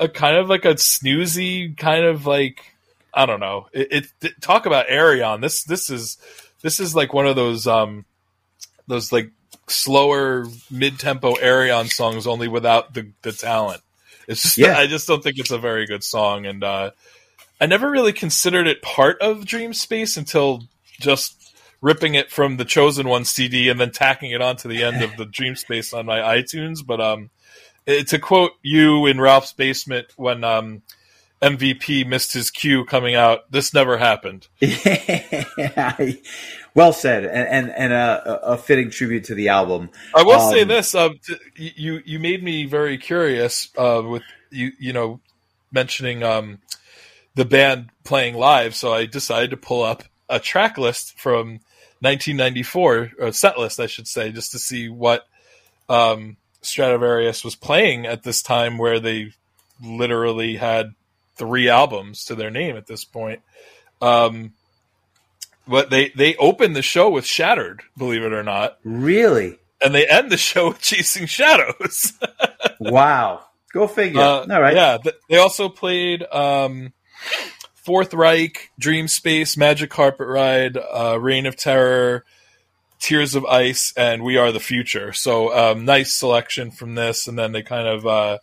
a 0.00 0.08
kind 0.08 0.36
of 0.36 0.48
like 0.48 0.64
a 0.64 0.74
snoozy 0.74 1.76
kind 1.76 2.04
of 2.04 2.26
like 2.26 2.74
I 3.14 3.26
don't 3.26 3.40
know. 3.40 3.68
It, 3.72 4.08
it 4.20 4.42
talk 4.42 4.66
about 4.66 4.88
Ayreon. 4.88 5.40
This 5.40 5.62
this 5.62 5.88
is 5.88 6.18
this 6.62 6.80
is 6.80 6.96
like 6.96 7.12
one 7.12 7.26
of 7.26 7.36
those 7.36 7.66
um 7.66 8.04
those 8.88 9.12
like 9.12 9.30
slower 9.68 10.46
mid 10.70 10.98
tempo 10.98 11.34
Ayreon 11.34 11.90
songs, 11.90 12.26
only 12.26 12.48
without 12.48 12.94
the 12.94 13.10
the 13.22 13.32
talent. 13.32 13.82
It's 14.26 14.42
just 14.42 14.58
Yeah. 14.58 14.78
I 14.78 14.86
just 14.86 15.06
don't 15.06 15.22
think 15.22 15.38
it's 15.38 15.50
a 15.50 15.58
very 15.58 15.86
good 15.86 16.04
song, 16.04 16.46
and 16.46 16.62
uh, 16.64 16.90
I 17.60 17.66
never 17.66 17.90
really 17.90 18.12
considered 18.12 18.66
it 18.66 18.82
part 18.82 19.20
of 19.20 19.46
Dream 19.46 19.72
Space 19.72 20.16
until 20.16 20.62
just 21.00 21.40
ripping 21.80 22.14
it 22.14 22.30
from 22.30 22.56
the 22.56 22.64
Chosen 22.64 23.08
One 23.08 23.24
CD 23.24 23.68
and 23.68 23.78
then 23.78 23.90
tacking 23.90 24.30
it 24.30 24.40
onto 24.40 24.68
the 24.68 24.82
end 24.82 25.02
of 25.02 25.16
the 25.16 25.26
Dream 25.26 25.54
Space 25.54 25.92
on 25.92 26.06
my 26.06 26.18
iTunes. 26.20 26.78
But 26.84 27.00
um, 27.00 27.30
it, 27.86 28.08
to 28.08 28.18
quote 28.18 28.52
you 28.62 29.06
in 29.06 29.20
Ralph's 29.20 29.52
basement 29.52 30.06
when 30.16 30.44
um, 30.44 30.82
MVP 31.42 32.06
missed 32.06 32.32
his 32.32 32.50
cue 32.50 32.84
coming 32.84 33.14
out, 33.14 33.50
this 33.50 33.74
never 33.74 33.98
happened. 33.98 34.48
well 36.74 36.92
said, 36.92 37.24
and 37.24 37.48
and, 37.48 37.70
and 37.70 37.92
a, 37.92 38.52
a 38.52 38.56
fitting 38.56 38.90
tribute 38.90 39.24
to 39.24 39.34
the 39.34 39.48
album. 39.48 39.90
I 40.14 40.22
will 40.22 40.40
say 40.40 40.62
Um, 40.62 40.68
this: 40.68 40.94
um, 40.94 41.20
you 41.56 42.00
you 42.04 42.18
made 42.18 42.42
me 42.42 42.64
very 42.66 42.96
curious 42.98 43.68
uh, 43.76 44.02
with 44.04 44.22
you 44.50 44.72
you 44.78 44.92
know 44.92 45.20
mentioning 45.70 46.22
um, 46.22 46.60
the 47.34 47.44
band 47.44 47.90
playing 48.04 48.34
live. 48.34 48.74
So 48.74 48.94
I 48.94 49.06
decided 49.06 49.50
to 49.50 49.56
pull 49.56 49.82
up 49.82 50.04
a 50.28 50.40
track 50.40 50.78
list 50.78 51.18
from 51.18 51.60
1994 52.00 53.12
or 53.18 53.32
set 53.32 53.58
list, 53.58 53.80
I 53.80 53.86
should 53.86 54.08
say, 54.08 54.32
just 54.32 54.52
to 54.52 54.58
see 54.58 54.88
what 54.88 55.26
um, 55.88 56.36
Stratovarius 56.62 57.44
was 57.44 57.56
playing 57.56 58.06
at 58.06 58.22
this 58.22 58.40
time, 58.42 58.78
where 58.78 59.00
they 59.00 59.32
literally 59.82 60.56
had 60.56 60.94
three 61.36 61.68
albums 61.68 62.24
to 62.26 62.34
their 62.34 62.50
name 62.50 62.76
at 62.76 62.86
this 62.86 63.04
point. 63.04 63.40
Um, 64.00 64.52
but 65.66 65.90
they 65.90 66.10
they 66.10 66.36
opened 66.36 66.76
the 66.76 66.82
show 66.82 67.08
with 67.10 67.24
Shattered, 67.24 67.82
believe 67.96 68.22
it 68.22 68.32
or 68.32 68.42
not, 68.42 68.78
Really? 68.84 69.58
and 69.80 69.94
they 69.94 70.06
end 70.06 70.30
the 70.30 70.36
show 70.36 70.68
with 70.68 70.80
Chasing 70.80 71.26
Shadows. 71.26 72.12
Wow. 72.80 73.44
Go 73.72 73.86
figure. 73.86 74.20
Uh, 74.20 74.40
All 74.50 74.60
right. 74.60 74.74
Yeah, 74.74 74.98
they 75.28 75.38
also 75.38 75.68
played 75.68 76.22
um, 76.24 76.92
Fourth 77.74 78.12
Reich, 78.12 78.70
Dream 78.78 79.06
Space, 79.08 79.56
Magic 79.56 79.90
Carpet 79.90 80.26
Ride, 80.26 80.76
uh, 80.76 81.18
Reign 81.20 81.46
of 81.46 81.56
Terror, 81.56 82.24
Tears 82.98 83.34
of 83.36 83.44
Ice, 83.46 83.94
and 83.96 84.22
We 84.24 84.36
Are 84.36 84.50
the 84.52 84.60
Future. 84.60 85.12
So 85.12 85.56
um, 85.56 85.84
nice 85.84 86.12
selection 86.12 86.72
from 86.72 86.94
this, 86.96 87.26
and 87.28 87.38
then 87.38 87.52
they 87.52 87.62
kind 87.62 87.86
of 87.86 88.06
uh, 88.06 88.38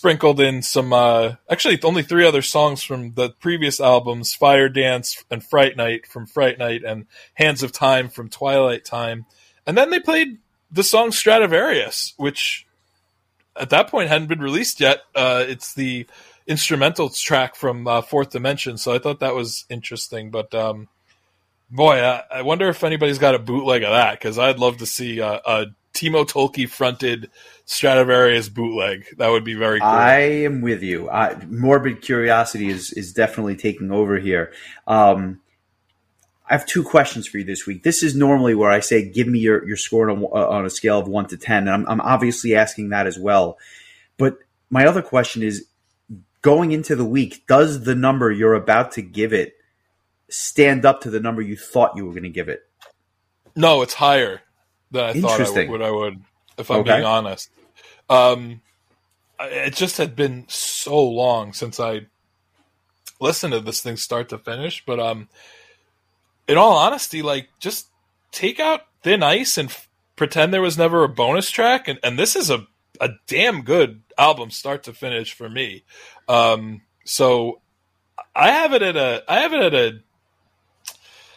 sprinkled 0.00 0.40
in 0.40 0.62
some. 0.62 0.94
Uh, 0.94 1.34
actually, 1.50 1.78
only 1.82 2.02
three 2.02 2.26
other 2.26 2.40
songs 2.40 2.82
from 2.82 3.12
the 3.12 3.28
previous 3.38 3.80
albums: 3.80 4.32
Fire 4.32 4.70
Dance 4.70 5.22
and 5.30 5.44
Fright 5.44 5.76
Night 5.76 6.06
from 6.06 6.26
Fright 6.26 6.56
Night, 6.58 6.82
and 6.84 7.04
Hands 7.34 7.62
of 7.62 7.70
Time 7.70 8.08
from 8.08 8.30
Twilight 8.30 8.86
Time. 8.86 9.26
And 9.66 9.76
then 9.76 9.90
they 9.90 10.00
played 10.00 10.38
the 10.72 10.82
song 10.82 11.10
Stratovarius, 11.10 12.14
which 12.16 12.66
at 13.54 13.68
that 13.70 13.88
point 13.88 14.08
hadn't 14.08 14.28
been 14.28 14.40
released 14.40 14.80
yet. 14.80 15.02
Uh, 15.14 15.44
it's 15.46 15.74
the 15.74 16.06
instrumental 16.46 17.10
track 17.10 17.54
from 17.54 17.86
uh, 17.86 18.00
Fourth 18.00 18.30
Dimension, 18.30 18.78
so 18.78 18.94
I 18.94 18.98
thought 18.98 19.20
that 19.20 19.34
was 19.34 19.66
interesting. 19.68 20.30
But 20.30 20.54
um, 20.54 20.88
boy, 21.70 22.02
I, 22.02 22.22
I 22.36 22.42
wonder 22.42 22.70
if 22.70 22.82
anybody's 22.84 23.18
got 23.18 23.34
a 23.34 23.38
bootleg 23.38 23.82
of 23.82 23.90
that 23.90 24.12
because 24.12 24.38
I'd 24.38 24.58
love 24.58 24.78
to 24.78 24.86
see 24.86 25.18
a, 25.18 25.42
a 25.44 25.66
Timo 25.94 26.24
Tolkki 26.28 26.68
fronted 26.68 27.30
Stratovarius 27.66 28.52
bootleg. 28.52 29.06
That 29.18 29.28
would 29.28 29.44
be 29.44 29.54
very 29.54 29.80
cool. 29.80 29.88
I 29.88 30.18
am 30.18 30.60
with 30.60 30.82
you. 30.82 31.10
I, 31.10 31.36
morbid 31.46 32.02
curiosity 32.02 32.68
is 32.68 32.92
is 32.92 33.12
definitely 33.12 33.56
taking 33.56 33.90
over 33.90 34.18
here. 34.18 34.52
Um, 34.86 35.40
I 36.48 36.54
have 36.54 36.66
two 36.66 36.82
questions 36.82 37.28
for 37.28 37.38
you 37.38 37.44
this 37.44 37.66
week. 37.66 37.82
This 37.84 38.02
is 38.02 38.16
normally 38.16 38.54
where 38.54 38.70
I 38.70 38.80
say, 38.80 39.08
"Give 39.08 39.26
me 39.28 39.38
your 39.40 39.66
your 39.66 39.76
score 39.76 40.10
on, 40.10 40.22
a- 40.22 40.26
on 40.26 40.64
a 40.66 40.70
scale 40.70 40.98
of 40.98 41.06
one 41.08 41.26
to 41.28 41.36
10. 41.36 41.68
and 41.68 41.70
I'm, 41.70 41.88
I'm 41.88 42.00
obviously 42.00 42.54
asking 42.56 42.88
that 42.90 43.06
as 43.06 43.18
well. 43.18 43.58
But 44.16 44.38
my 44.68 44.86
other 44.86 45.02
question 45.02 45.42
is, 45.42 45.66
going 46.42 46.72
into 46.72 46.96
the 46.96 47.04
week, 47.04 47.46
does 47.46 47.84
the 47.84 47.94
number 47.94 48.30
you're 48.30 48.54
about 48.54 48.92
to 48.92 49.02
give 49.02 49.32
it 49.32 49.54
stand 50.28 50.84
up 50.84 51.00
to 51.02 51.10
the 51.10 51.20
number 51.20 51.42
you 51.42 51.56
thought 51.56 51.96
you 51.96 52.04
were 52.04 52.12
going 52.12 52.22
to 52.22 52.28
give 52.28 52.48
it? 52.48 52.62
No, 53.56 53.82
it's 53.82 53.94
higher 53.94 54.42
than 54.90 55.04
I 55.04 55.12
thought 55.14 55.40
I 55.40 55.48
would, 55.50 55.68
what 55.68 55.82
I 55.82 55.90
would, 55.90 56.24
if 56.58 56.70
I'm 56.70 56.80
Okay. 56.80 56.92
being 56.92 57.04
honest. 57.04 57.50
Um, 58.08 58.62
it 59.40 59.74
just 59.74 59.96
had 59.98 60.16
been 60.16 60.46
so 60.48 61.00
long 61.00 61.52
since 61.52 61.80
I 61.80 62.02
listened 63.20 63.52
to 63.52 63.60
this 63.60 63.80
thing 63.80 63.96
start 63.96 64.28
to 64.30 64.38
finish. 64.38 64.84
But 64.86 65.00
um, 65.00 65.28
in 66.48 66.58
all 66.58 66.76
honesty, 66.76 67.22
like 67.22 67.48
just 67.60 67.90
take 68.32 68.60
out 68.60 68.82
Thin 69.02 69.22
Ice 69.22 69.56
and 69.58 69.70
f- 69.70 69.88
pretend 70.16 70.52
there 70.52 70.62
was 70.62 70.78
never 70.78 71.04
a 71.04 71.08
bonus 71.08 71.50
track, 71.50 71.88
and, 71.88 71.98
and 72.02 72.18
this 72.18 72.36
is 72.36 72.50
a 72.50 72.66
a 73.00 73.10
damn 73.26 73.62
good 73.62 74.02
album 74.18 74.50
start 74.50 74.82
to 74.82 74.92
finish 74.92 75.32
for 75.32 75.48
me. 75.48 75.84
Um, 76.28 76.82
so 77.06 77.62
I 78.34 78.50
have 78.50 78.74
it 78.74 78.82
at 78.82 78.96
a 78.96 79.22
I 79.28 79.40
have 79.40 79.54
it 79.54 79.62
at 79.62 79.74
a 79.74 80.00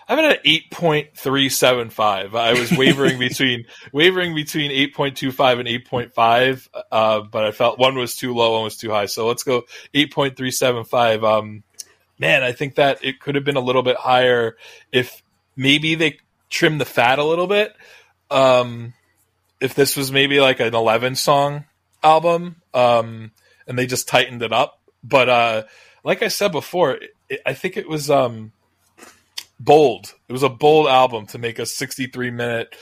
I 0.08 0.16
have 0.16 0.24
it 0.24 0.32
at 0.32 0.41
eight 0.45 0.70
point 0.72 1.16
three 1.16 1.49
seven 1.49 1.89
five. 1.89 2.36
I 2.36 2.54
was 2.54 2.72
wavering 2.72 3.20
between 3.20 3.66
wavering 3.91 4.36
between 4.36 4.72
eight 4.72 4.93
point 4.93 5.18
two 5.18 5.32
five 5.32 5.60
and 5.60 5.68
eight 5.68 5.88
point 5.88 6.14
five, 6.14 6.68
uh, 6.91 7.22
but 7.22 7.45
I 7.45 7.51
felt 7.51 7.80
one 7.80 7.95
was 7.95 8.16
too 8.16 8.34
low, 8.34 8.54
one 8.54 8.64
was 8.64 8.78
too 8.78 8.91
high. 8.91 9.06
So 9.06 9.28
let's 9.28 9.43
go 9.43 9.64
eight 9.93 10.14
point 10.14 10.36
three 10.36 10.51
seven 10.51 10.84
five. 10.84 11.24
Um, 11.24 11.64
man, 12.20 12.43
I 12.43 12.51
think 12.51 12.76
that 12.76 13.04
it 13.04 13.20
could 13.20 13.36
have 13.36 13.43
been 13.43 13.56
a 13.56 13.62
little 13.62 13.84
bit 13.84 13.97
higher 13.97 14.58
if 14.91 15.22
maybe 15.56 15.95
they 15.95 16.20
trimmed 16.49 16.82
the 16.82 16.86
fat 16.86 17.20
a 17.20 17.24
little 17.24 17.47
bit. 17.47 17.76
Um, 18.30 18.93
if 19.60 19.76
this 19.76 19.95
was 19.95 20.12
maybe 20.12 20.39
like 20.41 20.60
an 20.60 20.76
eleven 20.76 21.16
song 21.16 21.66
album, 22.04 22.58
um, 22.74 23.32
and 23.68 23.80
they 23.80 23.88
just 23.88 24.08
tightened 24.08 24.41
it 24.41 24.51
up. 24.51 24.80
But 25.04 25.30
uh, 25.30 25.64
like 26.04 26.22
I 26.22 26.28
said 26.28 26.51
before, 26.51 26.99
it, 27.30 27.41
I 27.45 27.54
think 27.54 27.78
it 27.78 27.88
was 27.88 28.10
um, 28.10 28.51
bold. 29.60 30.14
It 30.28 30.34
was 30.34 30.43
a 30.43 30.49
bold 30.49 30.88
album 30.88 31.28
to 31.28 31.38
make 31.38 31.60
a 31.60 31.66
63 31.66 32.32
minute 32.32 32.76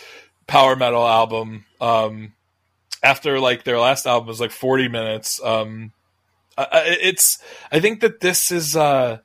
power 0.48 0.76
metal 0.76 1.08
album. 1.08 1.66
Um, 1.80 2.34
after 3.04 3.40
like 3.40 3.64
their 3.64 3.80
last 3.80 4.06
album 4.06 4.28
was 4.28 4.40
like 4.40 4.52
40 4.52 4.88
minutes. 4.88 5.42
Um, 5.44 5.92
I, 6.58 6.98
it's 7.02 7.40
I 7.72 7.80
think 7.80 8.02
that 8.02 8.20
this 8.20 8.52
is 8.52 8.76
uh, 8.76 9.20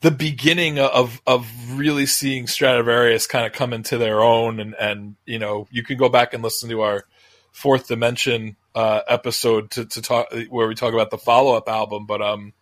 the 0.00 0.10
beginning 0.10 0.78
of 0.78 1.20
of 1.26 1.46
really 1.72 2.06
seeing 2.06 2.46
Stratovarius 2.46 3.28
kind 3.28 3.46
of 3.46 3.52
come 3.52 3.72
into 3.72 3.98
their 3.98 4.20
own, 4.20 4.60
and 4.60 4.74
and 4.78 5.16
you 5.26 5.38
know 5.38 5.66
you 5.70 5.82
can 5.82 5.96
go 5.96 6.08
back 6.08 6.34
and 6.34 6.42
listen 6.42 6.68
to 6.70 6.82
our 6.82 7.04
fourth 7.52 7.88
dimension 7.88 8.56
uh, 8.74 9.00
episode 9.08 9.70
to, 9.72 9.86
to 9.86 10.02
talk 10.02 10.28
where 10.50 10.68
we 10.68 10.74
talk 10.74 10.94
about 10.94 11.10
the 11.10 11.18
follow 11.18 11.54
up 11.54 11.68
album, 11.68 12.06
but 12.06 12.22
um. 12.22 12.52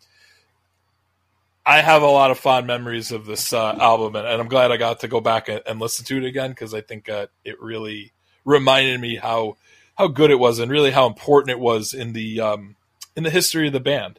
I 1.69 1.83
have 1.83 2.01
a 2.01 2.07
lot 2.07 2.31
of 2.31 2.39
fond 2.39 2.67
memories 2.67 3.13
of 3.13 3.27
this 3.27 3.53
uh, 3.53 3.77
album, 3.79 4.17
and, 4.17 4.27
and 4.27 4.41
I'm 4.41 4.49
glad 4.49 4.73
I 4.73 4.79
got 4.79 5.01
to 5.01 5.09
go 5.09 5.21
back 5.21 5.51
and, 5.51 5.61
and 5.67 5.79
listen 5.79 6.03
to 6.07 6.17
it 6.17 6.25
again 6.25 6.49
because 6.49 6.73
I 6.73 6.81
think 6.81 7.11
uh, 7.11 7.27
it 7.45 7.61
really 7.61 8.13
reminded 8.47 8.99
me 8.99 9.17
how 9.17 9.59
how 9.99 10.09
good 10.09 10.31
it 10.31 10.39
was 10.39 10.61
and 10.61 10.71
really 10.71 10.93
how 10.93 11.07
important 11.07 11.51
it 11.51 11.61
was 11.61 11.93
in 11.93 12.15
the 12.15 12.41
um, 12.41 12.77
in 13.15 13.23
the 13.23 13.29
history 13.29 13.67
of 13.67 13.75
the 13.75 13.81
band. 13.81 14.19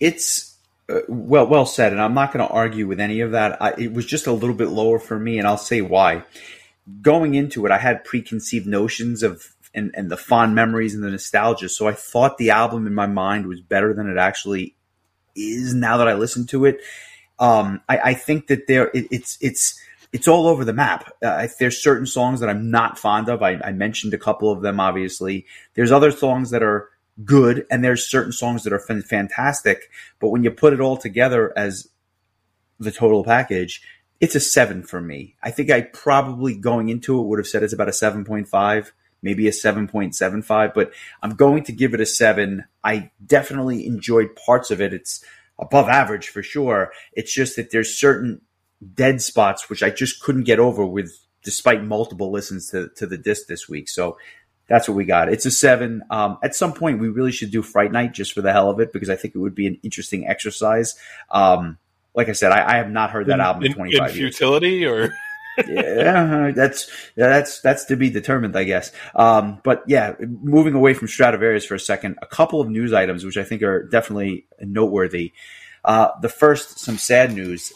it's 0.00 0.56
uh, 0.88 1.02
well 1.06 1.46
well 1.46 1.66
said, 1.66 1.92
and 1.92 2.02
I'm 2.02 2.14
not 2.14 2.32
going 2.32 2.44
to 2.44 2.52
argue 2.52 2.88
with 2.88 2.98
any 2.98 3.20
of 3.20 3.30
that. 3.30 3.62
I, 3.62 3.74
it 3.78 3.92
was 3.92 4.04
just 4.04 4.26
a 4.26 4.32
little 4.32 4.56
bit 4.56 4.70
lower 4.70 4.98
for 4.98 5.20
me, 5.20 5.38
and 5.38 5.46
I'll 5.46 5.56
say 5.56 5.82
why. 5.82 6.24
Going 7.00 7.34
into 7.34 7.64
it, 7.64 7.70
I 7.70 7.78
had 7.78 8.02
preconceived 8.02 8.66
notions 8.66 9.22
of 9.22 9.54
and, 9.72 9.92
and 9.94 10.10
the 10.10 10.16
fond 10.16 10.56
memories 10.56 10.96
and 10.96 11.04
the 11.04 11.12
nostalgia, 11.12 11.68
so 11.68 11.86
I 11.86 11.92
thought 11.92 12.38
the 12.38 12.50
album 12.50 12.88
in 12.88 12.94
my 12.94 13.06
mind 13.06 13.46
was 13.46 13.60
better 13.60 13.94
than 13.94 14.10
it 14.10 14.18
actually 14.18 14.74
is. 15.34 15.74
Now 15.74 15.96
that 15.98 16.08
I 16.08 16.14
listen 16.14 16.46
to 16.48 16.64
it, 16.64 16.80
um, 17.38 17.80
I, 17.88 17.98
I 17.98 18.14
think 18.14 18.48
that 18.48 18.66
there 18.66 18.90
it, 18.94 19.06
it's 19.10 19.38
it's 19.40 19.80
it's 20.12 20.28
all 20.28 20.46
over 20.46 20.64
the 20.64 20.72
map. 20.72 21.12
Uh, 21.22 21.46
there's 21.58 21.82
certain 21.82 22.06
songs 22.06 22.40
that 22.40 22.48
I'm 22.48 22.70
not 22.70 22.98
fond 22.98 23.28
of. 23.28 23.42
I, 23.42 23.60
I 23.64 23.72
mentioned 23.72 24.12
a 24.12 24.18
couple 24.18 24.50
of 24.50 24.60
them, 24.62 24.80
obviously. 24.80 25.46
There's 25.74 25.92
other 25.92 26.10
songs 26.10 26.50
that 26.50 26.62
are 26.62 26.88
good, 27.24 27.66
and 27.70 27.84
there's 27.84 28.06
certain 28.06 28.32
songs 28.32 28.64
that 28.64 28.72
are 28.72 28.80
fan- 28.80 29.02
fantastic. 29.02 29.90
But 30.18 30.28
when 30.28 30.42
you 30.42 30.50
put 30.50 30.72
it 30.72 30.80
all 30.80 30.96
together 30.96 31.52
as 31.56 31.88
the 32.78 32.90
total 32.90 33.22
package, 33.24 33.82
it's 34.20 34.34
a 34.34 34.40
seven 34.40 34.82
for 34.82 35.00
me. 35.00 35.36
I 35.42 35.50
think 35.50 35.70
I 35.70 35.82
probably 35.82 36.56
going 36.56 36.88
into 36.88 37.20
it 37.20 37.26
would 37.26 37.38
have 37.38 37.46
said 37.46 37.62
it's 37.62 37.72
about 37.72 37.88
a 37.88 37.92
seven 37.92 38.24
point 38.24 38.48
five, 38.48 38.92
maybe 39.22 39.48
a 39.48 39.52
seven 39.52 39.88
point 39.88 40.14
seven 40.14 40.42
five. 40.42 40.74
But 40.74 40.92
I'm 41.22 41.34
going 41.34 41.64
to 41.64 41.72
give 41.72 41.94
it 41.94 42.00
a 42.00 42.06
seven. 42.06 42.64
I 42.82 43.10
definitely 43.24 43.86
enjoyed 43.86 44.36
parts 44.36 44.70
of 44.70 44.80
it. 44.80 44.92
It's 44.92 45.24
above 45.58 45.88
average 45.88 46.28
for 46.28 46.42
sure. 46.42 46.92
It's 47.12 47.32
just 47.32 47.56
that 47.56 47.70
there's 47.70 47.98
certain 47.98 48.40
dead 48.94 49.20
spots 49.20 49.68
which 49.68 49.82
I 49.82 49.90
just 49.90 50.22
couldn't 50.22 50.44
get 50.44 50.58
over 50.58 50.86
with, 50.86 51.12
despite 51.44 51.84
multiple 51.84 52.30
listens 52.30 52.70
to 52.70 52.88
to 52.96 53.06
the 53.06 53.18
disc 53.18 53.46
this 53.46 53.68
week. 53.68 53.88
So 53.88 54.16
that's 54.70 54.88
what 54.88 54.96
we 54.96 55.04
got. 55.04 55.32
It's 55.32 55.46
a 55.46 55.50
seven. 55.50 56.02
Um, 56.10 56.38
at 56.44 56.54
some 56.54 56.72
point, 56.72 57.00
we 57.00 57.08
really 57.08 57.32
should 57.32 57.50
do 57.50 57.60
Fright 57.60 57.90
Night 57.90 58.12
just 58.12 58.32
for 58.32 58.40
the 58.40 58.52
hell 58.52 58.70
of 58.70 58.78
it 58.78 58.92
because 58.92 59.10
I 59.10 59.16
think 59.16 59.34
it 59.34 59.38
would 59.38 59.54
be 59.54 59.66
an 59.66 59.78
interesting 59.82 60.28
exercise. 60.28 60.94
Um, 61.28 61.76
like 62.14 62.28
I 62.28 62.32
said, 62.32 62.52
I, 62.52 62.74
I 62.74 62.76
have 62.76 62.90
not 62.90 63.10
heard 63.10 63.26
that 63.26 63.40
album 63.40 63.64
in, 63.64 63.72
in, 63.72 63.76
25 63.76 64.10
in 64.10 64.16
years. 64.16 64.36
futility 64.36 64.86
or 64.86 65.12
yeah, 65.68 66.52
that's 66.54 66.90
that's 67.16 67.60
that's 67.60 67.84
to 67.86 67.96
be 67.96 68.10
determined, 68.10 68.56
I 68.56 68.64
guess. 68.64 68.92
Um, 69.14 69.60
but 69.64 69.82
yeah, 69.86 70.14
moving 70.20 70.74
away 70.74 70.94
from 70.94 71.08
Stratovarius 71.08 71.66
for 71.66 71.74
a 71.74 71.80
second, 71.80 72.18
a 72.22 72.26
couple 72.26 72.60
of 72.60 72.68
news 72.68 72.92
items 72.92 73.24
which 73.24 73.36
I 73.36 73.44
think 73.44 73.62
are 73.62 73.84
definitely 73.84 74.46
noteworthy. 74.60 75.32
Uh, 75.84 76.08
the 76.20 76.28
first, 76.28 76.78
some 76.78 76.98
sad 76.98 77.32
news. 77.32 77.72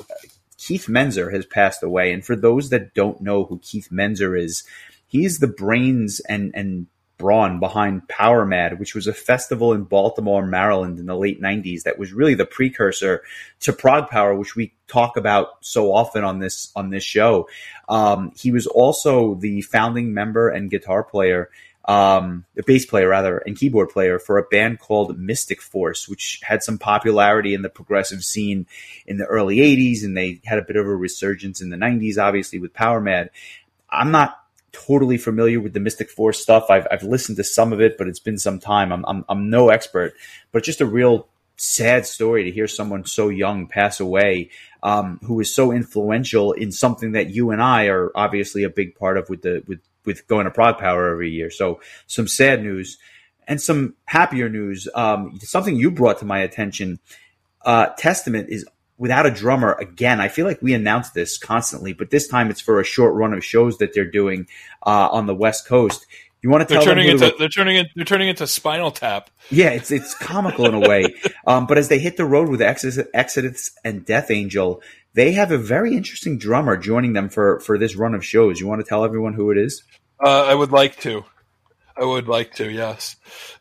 Keith 0.58 0.86
Menser 0.86 1.32
has 1.32 1.44
passed 1.44 1.82
away, 1.82 2.12
and 2.12 2.24
for 2.24 2.36
those 2.36 2.70
that 2.70 2.94
don't 2.94 3.20
know 3.20 3.44
who 3.44 3.58
Keith 3.58 3.88
Menser 3.92 4.38
is, 4.38 4.64
he's 5.06 5.38
the 5.38 5.46
brains 5.46 6.20
and 6.20 6.52
and 6.54 6.86
brawn 7.16 7.60
behind 7.60 8.08
Power 8.08 8.44
Mad, 8.44 8.78
which 8.78 8.94
was 8.94 9.06
a 9.06 9.12
festival 9.12 9.72
in 9.72 9.84
Baltimore, 9.84 10.44
Maryland 10.46 10.98
in 10.98 11.06
the 11.06 11.16
late 11.16 11.40
90s 11.40 11.82
that 11.82 11.98
was 11.98 12.12
really 12.12 12.34
the 12.34 12.46
precursor 12.46 13.22
to 13.60 13.72
Prog 13.72 14.08
Power, 14.08 14.34
which 14.34 14.56
we 14.56 14.72
talk 14.88 15.16
about 15.16 15.48
so 15.60 15.92
often 15.92 16.24
on 16.24 16.38
this 16.38 16.72
on 16.74 16.90
this 16.90 17.04
show. 17.04 17.48
Um, 17.88 18.32
he 18.36 18.50
was 18.50 18.66
also 18.66 19.34
the 19.34 19.62
founding 19.62 20.14
member 20.14 20.48
and 20.48 20.70
guitar 20.70 21.04
player 21.04 21.50
um, 21.86 22.46
bass 22.66 22.86
player 22.86 23.08
rather, 23.08 23.38
and 23.38 23.56
keyboard 23.56 23.90
player 23.90 24.18
for 24.18 24.38
a 24.38 24.42
band 24.44 24.78
called 24.78 25.18
Mystic 25.18 25.60
Force, 25.60 26.08
which 26.08 26.40
had 26.42 26.62
some 26.62 26.78
popularity 26.78 27.52
in 27.54 27.62
the 27.62 27.68
progressive 27.68 28.24
scene 28.24 28.66
in 29.06 29.18
the 29.18 29.26
early 29.26 29.58
'80s, 29.58 30.02
and 30.02 30.16
they 30.16 30.40
had 30.44 30.58
a 30.58 30.64
bit 30.64 30.76
of 30.76 30.86
a 30.86 30.96
resurgence 30.96 31.60
in 31.60 31.68
the 31.68 31.76
'90s, 31.76 32.18
obviously 32.18 32.58
with 32.58 32.72
Power 32.72 33.00
Mad. 33.00 33.30
I'm 33.90 34.10
not 34.10 34.43
totally 34.74 35.16
familiar 35.16 35.60
with 35.60 35.72
the 35.72 35.80
Mystic 35.80 36.10
Force 36.10 36.42
stuff. 36.42 36.66
I've, 36.68 36.86
I've 36.90 37.02
listened 37.02 37.36
to 37.38 37.44
some 37.44 37.72
of 37.72 37.80
it, 37.80 37.96
but 37.96 38.08
it's 38.08 38.20
been 38.20 38.38
some 38.38 38.58
time. 38.58 38.92
I'm, 38.92 39.04
I'm, 39.06 39.24
I'm 39.28 39.48
no 39.48 39.70
expert, 39.70 40.14
but 40.52 40.64
just 40.64 40.80
a 40.80 40.86
real 40.86 41.28
sad 41.56 42.04
story 42.04 42.44
to 42.44 42.50
hear 42.50 42.66
someone 42.66 43.04
so 43.04 43.28
young 43.28 43.68
pass 43.68 44.00
away, 44.00 44.50
um, 44.82 45.20
who 45.22 45.40
is 45.40 45.54
so 45.54 45.72
influential 45.72 46.52
in 46.52 46.72
something 46.72 47.12
that 47.12 47.30
you 47.30 47.52
and 47.52 47.62
I 47.62 47.86
are 47.86 48.10
obviously 48.14 48.64
a 48.64 48.70
big 48.70 48.96
part 48.96 49.16
of 49.16 49.30
with 49.30 49.42
the, 49.42 49.62
with, 49.66 49.80
with 50.04 50.26
going 50.26 50.46
to 50.46 50.50
Prog 50.50 50.78
Power 50.78 51.10
every 51.10 51.30
year. 51.30 51.50
So 51.50 51.80
some 52.06 52.26
sad 52.26 52.62
news 52.62 52.98
and 53.46 53.60
some 53.60 53.94
happier 54.04 54.48
news. 54.48 54.88
Um, 54.94 55.38
something 55.42 55.76
you 55.76 55.90
brought 55.90 56.18
to 56.18 56.24
my 56.24 56.40
attention. 56.40 56.98
Uh, 57.64 57.86
Testament 57.96 58.48
is 58.50 58.66
without 58.98 59.26
a 59.26 59.30
drummer 59.30 59.72
again. 59.74 60.20
I 60.20 60.28
feel 60.28 60.46
like 60.46 60.60
we 60.62 60.74
announce 60.74 61.10
this 61.10 61.38
constantly, 61.38 61.92
but 61.92 62.10
this 62.10 62.28
time 62.28 62.50
it's 62.50 62.60
for 62.60 62.80
a 62.80 62.84
short 62.84 63.14
run 63.14 63.32
of 63.34 63.44
shows 63.44 63.78
that 63.78 63.94
they're 63.94 64.10
doing 64.10 64.46
uh, 64.86 65.08
on 65.10 65.26
the 65.26 65.34
West 65.34 65.66
Coast. 65.66 66.06
You 66.42 66.50
want 66.50 66.60
to 66.60 66.66
They're 66.68 66.76
tell 66.82 66.84
turning 66.94 67.06
them 67.06 67.14
into 67.16 67.26
the- 67.30 67.34
they're 67.38 67.48
turning 67.48 67.76
it 67.76 67.86
they're 67.96 68.04
turning 68.04 68.28
into 68.28 68.46
Spinal 68.46 68.90
Tap. 68.90 69.30
yeah, 69.50 69.70
it's 69.70 69.90
it's 69.90 70.14
comical 70.14 70.66
in 70.66 70.74
a 70.74 70.80
way. 70.80 71.14
Um, 71.46 71.66
but 71.66 71.76
as 71.76 71.88
they 71.88 71.98
hit 71.98 72.16
the 72.16 72.24
road 72.24 72.48
with 72.48 72.62
Exodus, 72.62 73.06
Exodus 73.12 73.70
and 73.84 74.02
Death 74.06 74.30
Angel, 74.30 74.80
they 75.12 75.32
have 75.32 75.50
a 75.52 75.58
very 75.58 75.94
interesting 75.94 76.38
drummer 76.38 76.76
joining 76.78 77.12
them 77.12 77.28
for 77.28 77.60
for 77.60 77.76
this 77.78 77.96
run 77.96 78.14
of 78.14 78.24
shows. 78.24 78.60
You 78.60 78.66
want 78.66 78.80
to 78.82 78.88
tell 78.88 79.04
everyone 79.04 79.34
who 79.34 79.50
it 79.50 79.58
is? 79.58 79.82
Uh, 80.24 80.44
I 80.44 80.54
would 80.54 80.70
like 80.72 80.98
to. 81.00 81.22
I 81.96 82.04
would 82.04 82.28
like 82.28 82.54
to. 82.54 82.70
Yes. 82.70 83.16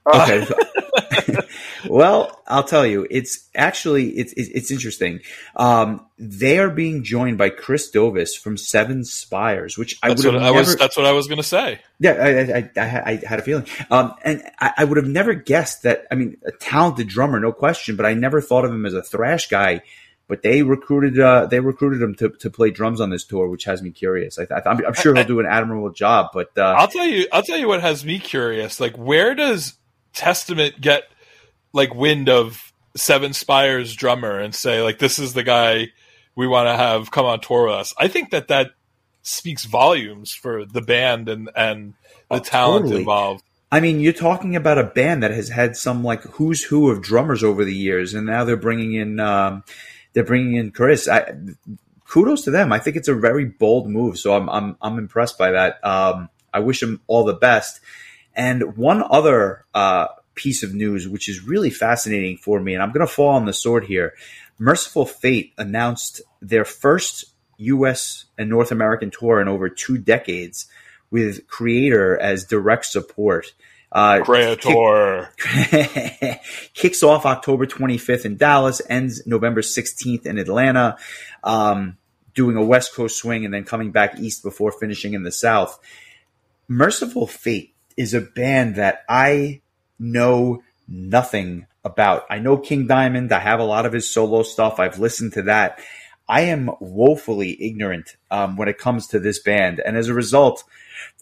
Uh, 0.06 0.26
Okay. 0.30 1.38
well, 1.88 2.42
I'll 2.48 2.64
tell 2.64 2.86
you, 2.86 3.08
it's 3.10 3.50
actually 3.56 4.10
it's 4.12 4.34
it's, 4.34 4.50
it's 4.50 4.72
interesting. 4.72 5.20
Um, 5.56 6.06
they 6.18 6.60
are 6.60 6.70
being 6.70 7.04
joined 7.04 7.38
by 7.38 7.50
Chris 7.50 7.92
Dovas 7.92 8.38
from 8.38 8.58
Seven 8.58 9.04
Spires, 9.04 9.78
which 9.78 9.98
I 10.02 10.10
that's 10.10 10.24
would 10.26 10.34
have 10.36 10.44
I 10.44 10.52
was. 10.52 10.76
That's 10.76 10.98
what 10.98 11.06
I 11.06 11.12
was 11.12 11.28
going 11.28 11.38
to 11.38 11.44
say. 11.44 11.80
Yeah, 12.00 12.12
I, 12.14 12.28
I, 12.30 12.72
I, 12.78 13.02
I 13.12 13.22
had- 13.28 13.40
a 13.40 13.44
feeling, 13.44 13.66
um, 13.92 14.14
and 14.24 14.44
I, 14.60 14.74
I 14.78 14.84
would 14.84 14.98
have 14.98 15.08
never 15.08 15.34
guessed 15.34 15.84
that. 15.84 16.06
I 16.12 16.16
mean, 16.16 16.38
a 16.46 16.52
talented 16.52 17.08
drummer, 17.08 17.40
no 17.40 17.52
question, 17.52 17.96
but 17.96 18.06
I 18.06 18.14
never 18.14 18.42
thought 18.42 18.66
of 18.66 18.72
him 18.72 18.86
as 18.86 18.94
a 18.94 19.04
thrash 19.04 19.48
guy. 19.50 19.82
But 20.26 20.42
they 20.42 20.64
recruited, 20.64 21.20
uh, 21.20 21.48
they 21.48 21.60
recruited 21.60 22.02
him 22.02 22.16
to, 22.16 22.30
to 22.30 22.50
play 22.50 22.72
drums 22.72 23.02
on 23.02 23.10
this 23.10 23.26
tour, 23.26 23.50
which 23.50 23.66
has 23.66 23.82
me 23.82 23.92
curious. 23.92 24.40
I, 24.40 24.48
I'm 24.66 24.94
sure 24.94 25.14
he'll 25.14 25.26
do 25.26 25.42
an 25.42 25.46
admirable 25.46 25.92
job, 25.92 26.30
but 26.34 26.58
uh, 26.58 26.62
I'll 26.78 26.88
tell 26.88 27.06
you. 27.06 27.28
I'll 27.34 27.44
tell 27.44 27.58
you 27.58 27.68
what 27.68 27.82
has 27.82 28.06
me 28.06 28.20
curious. 28.20 28.80
Like, 28.80 28.96
where 28.96 29.36
does 29.36 29.74
Testament 30.14 30.80
get 30.80 31.04
like 31.74 31.94
wind 31.94 32.30
of 32.30 32.72
Seven 32.96 33.34
Spires 33.34 33.94
drummer 33.96 34.40
and 34.40 34.54
say 34.54 34.82
like 34.82 35.00
this 35.00 35.20
is 35.20 35.34
the 35.34 35.44
guy 35.44 35.88
we 36.36 36.48
want 36.48 36.68
to 36.68 36.76
have 36.78 37.12
come 37.12 37.26
on 37.26 37.42
tour 37.42 37.66
with 37.68 37.76
us? 37.76 37.94
I 37.98 38.08
think 38.08 38.32
that 38.32 38.48
that 38.50 38.72
speaks 39.24 39.66
volumes 39.66 40.34
for 40.34 40.66
the 40.66 40.82
band 40.82 41.30
and 41.30 41.50
and 41.56 41.94
the 42.30 42.36
Oh, 42.38 42.40
talent 42.40 42.86
totally. 42.86 43.02
involved. 43.02 43.44
I 43.72 43.80
mean, 43.80 44.00
you're 44.00 44.14
talking 44.14 44.56
about 44.56 44.78
a 44.78 44.84
band 44.84 45.24
that 45.24 45.32
has 45.32 45.50
had 45.50 45.76
some 45.76 46.04
like 46.04 46.22
who's 46.24 46.64
who 46.64 46.90
of 46.92 47.02
drummers 47.02 47.44
over 47.44 47.66
the 47.66 47.76
years, 47.76 48.14
and 48.14 48.26
now 48.28 48.44
they're 48.44 48.56
bringing 48.58 48.94
in 48.94 49.20
um, 49.20 49.64
they're 50.14 50.24
bringing 50.24 50.56
in 50.56 50.72
Chris. 50.72 51.08
I, 51.08 51.34
kudos 52.08 52.44
to 52.44 52.52
them. 52.52 52.72
I 52.72 52.78
think 52.80 52.96
it's 52.96 53.08
a 53.08 53.16
very 53.16 53.46
bold 53.46 53.90
move, 53.90 54.20
so 54.20 54.36
I'm 54.36 54.48
I'm 54.50 54.78
I'm 54.82 54.98
impressed 55.00 55.38
by 55.40 55.52
that. 55.52 55.84
Um, 55.84 56.30
I 56.54 56.60
wish 56.60 56.82
them 56.82 57.02
all 57.08 57.24
the 57.24 57.34
best. 57.34 57.80
And 58.36 58.78
one 58.78 59.04
other 59.10 59.66
uh, 59.74 60.08
piece 60.36 60.64
of 60.64 60.74
news, 60.74 61.08
which 61.08 61.30
is 61.30 61.44
really 61.44 61.70
fascinating 61.70 62.38
for 62.38 62.60
me, 62.60 62.74
and 62.74 62.82
I'm 62.82 62.92
going 62.92 63.06
to 63.06 63.14
fall 63.14 63.36
on 63.36 63.46
the 63.46 63.54
sword 63.54 63.86
here. 63.86 64.14
Mercyful 64.60 65.06
Fate 65.06 65.54
announced 65.58 66.22
their 66.42 66.66
first 66.66 67.26
U.S. 67.58 68.26
and 68.38 68.50
North 68.50 68.72
American 68.72 69.12
tour 69.12 69.42
in 69.42 69.48
over 69.48 69.70
two 69.70 69.98
decades, 69.98 70.68
with 71.12 71.48
Kreator 71.48 72.18
as 72.20 72.46
direct 72.46 72.86
support. 72.86 73.54
Uh, 73.92 74.20
Kreator. 74.24 75.30
kicks 76.74 77.04
off 77.04 77.28
October 77.28 77.68
25th 77.68 78.26
in 78.26 78.38
Dallas, 78.38 78.82
ends 78.90 79.26
November 79.28 79.62
16th 79.62 80.26
in 80.26 80.40
Atlanta, 80.40 80.98
um, 81.44 81.98
doing 82.34 82.58
a 82.58 82.66
West 82.66 82.96
Coast 82.96 83.18
swing 83.18 83.46
and 83.46 83.54
then 83.54 83.64
coming 83.64 83.92
back 83.92 84.20
east 84.20 84.42
before 84.42 84.72
finishing 84.72 85.14
in 85.14 85.22
the 85.22 85.32
South. 85.32 85.80
Mercyful 86.68 87.28
Fate 87.28 87.76
is 87.96 88.16
a 88.16 88.22
band 88.22 88.76
that 88.76 89.04
I 89.08 89.62
know 90.00 90.64
nothing 90.88 91.68
about. 91.84 92.26
I 92.30 92.40
know 92.40 92.58
King 92.58 92.88
Diamond. 92.88 93.32
I 93.32 93.40
have 93.40 93.60
a 93.60 93.66
lot 93.66 93.86
of 93.86 93.94
his 93.94 94.10
solo 94.10 94.44
stuff. 94.44 94.80
I've 94.80 95.00
listened 95.00 95.34
to 95.34 95.44
that. 95.44 95.80
I 96.28 96.42
am 96.42 96.70
woefully 96.80 97.62
ignorant 97.62 98.16
um, 98.32 98.56
when 98.56 98.70
it 98.70 98.78
comes 98.78 99.08
to 99.08 99.20
this 99.20 99.40
band. 99.40 99.82
And 99.86 99.98
as 99.98 100.08
a 100.08 100.14
result, 100.14 100.64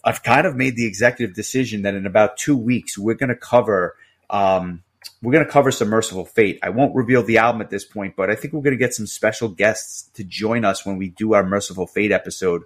I've 0.04 0.22
kind 0.22 0.46
of 0.46 0.54
made 0.54 0.76
the 0.76 0.86
executive 0.86 1.34
decision 1.34 1.82
that 1.82 1.94
in 1.94 2.06
about 2.06 2.36
two 2.36 2.56
weeks, 2.56 2.96
we're 2.96 3.14
going 3.14 3.28
to 3.28 3.36
cover. 3.36 3.96
Um, 4.30 4.82
we're 5.20 5.32
going 5.32 5.44
to 5.44 5.50
cover 5.50 5.72
some 5.72 5.88
Mercyful 5.88 6.26
Fate. 6.26 6.60
I 6.62 6.70
won't 6.70 6.94
reveal 6.94 7.24
the 7.24 7.38
album 7.38 7.60
at 7.60 7.70
this 7.70 7.84
point, 7.84 8.14
but 8.16 8.30
I 8.30 8.36
think 8.36 8.54
we're 8.54 8.62
going 8.62 8.76
to 8.76 8.78
get 8.78 8.94
some 8.94 9.06
special 9.06 9.48
guests 9.48 10.08
to 10.14 10.24
join 10.24 10.64
us 10.64 10.86
when 10.86 10.96
we 10.96 11.08
do 11.08 11.34
our 11.34 11.44
Mercyful 11.44 11.88
Fate 11.88 12.12
episode. 12.12 12.62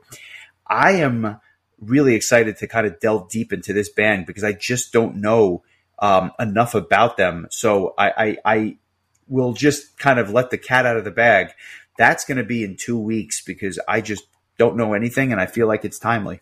I 0.67 0.93
am 0.93 1.41
really 1.81 2.15
excited 2.15 2.59
to 2.59 2.67
kind 2.67 2.87
of 2.87 3.01
delve 3.01 3.31
deep 3.31 3.53
into 3.53 3.73
this 3.73 3.89
band 3.89 4.27
because 4.27 4.45
I 4.45 4.53
just 4.53 4.93
don't 4.93 5.17
know 5.17 5.63
um, 5.99 6.33
enough 6.39 6.75
about 6.75 7.17
them. 7.17 7.47
So 7.51 7.95
I, 7.99 8.11
I, 8.45 8.55
I 8.55 8.77
will 9.29 9.53
just 9.53 9.99
kind 9.99 10.19
of 10.19 10.31
let 10.31 10.51
the 10.51 10.59
cat 10.59 10.87
out 10.87 10.97
of 10.97 11.05
the 11.05 11.11
bag. 11.11 11.49
That's 11.99 12.25
going 12.25 12.39
to 12.39 12.45
be 12.45 12.65
in 12.65 12.77
two 12.77 12.99
weeks 12.99 13.43
because 13.43 13.79
I 13.89 14.01
just 14.01 14.25
don't 14.59 14.77
know 14.77 14.95
anything 14.95 15.33
and 15.33 15.41
I 15.41 15.47
feel 15.47 15.67
like 15.67 15.85
it's 15.85 15.99
timely. 15.99 16.41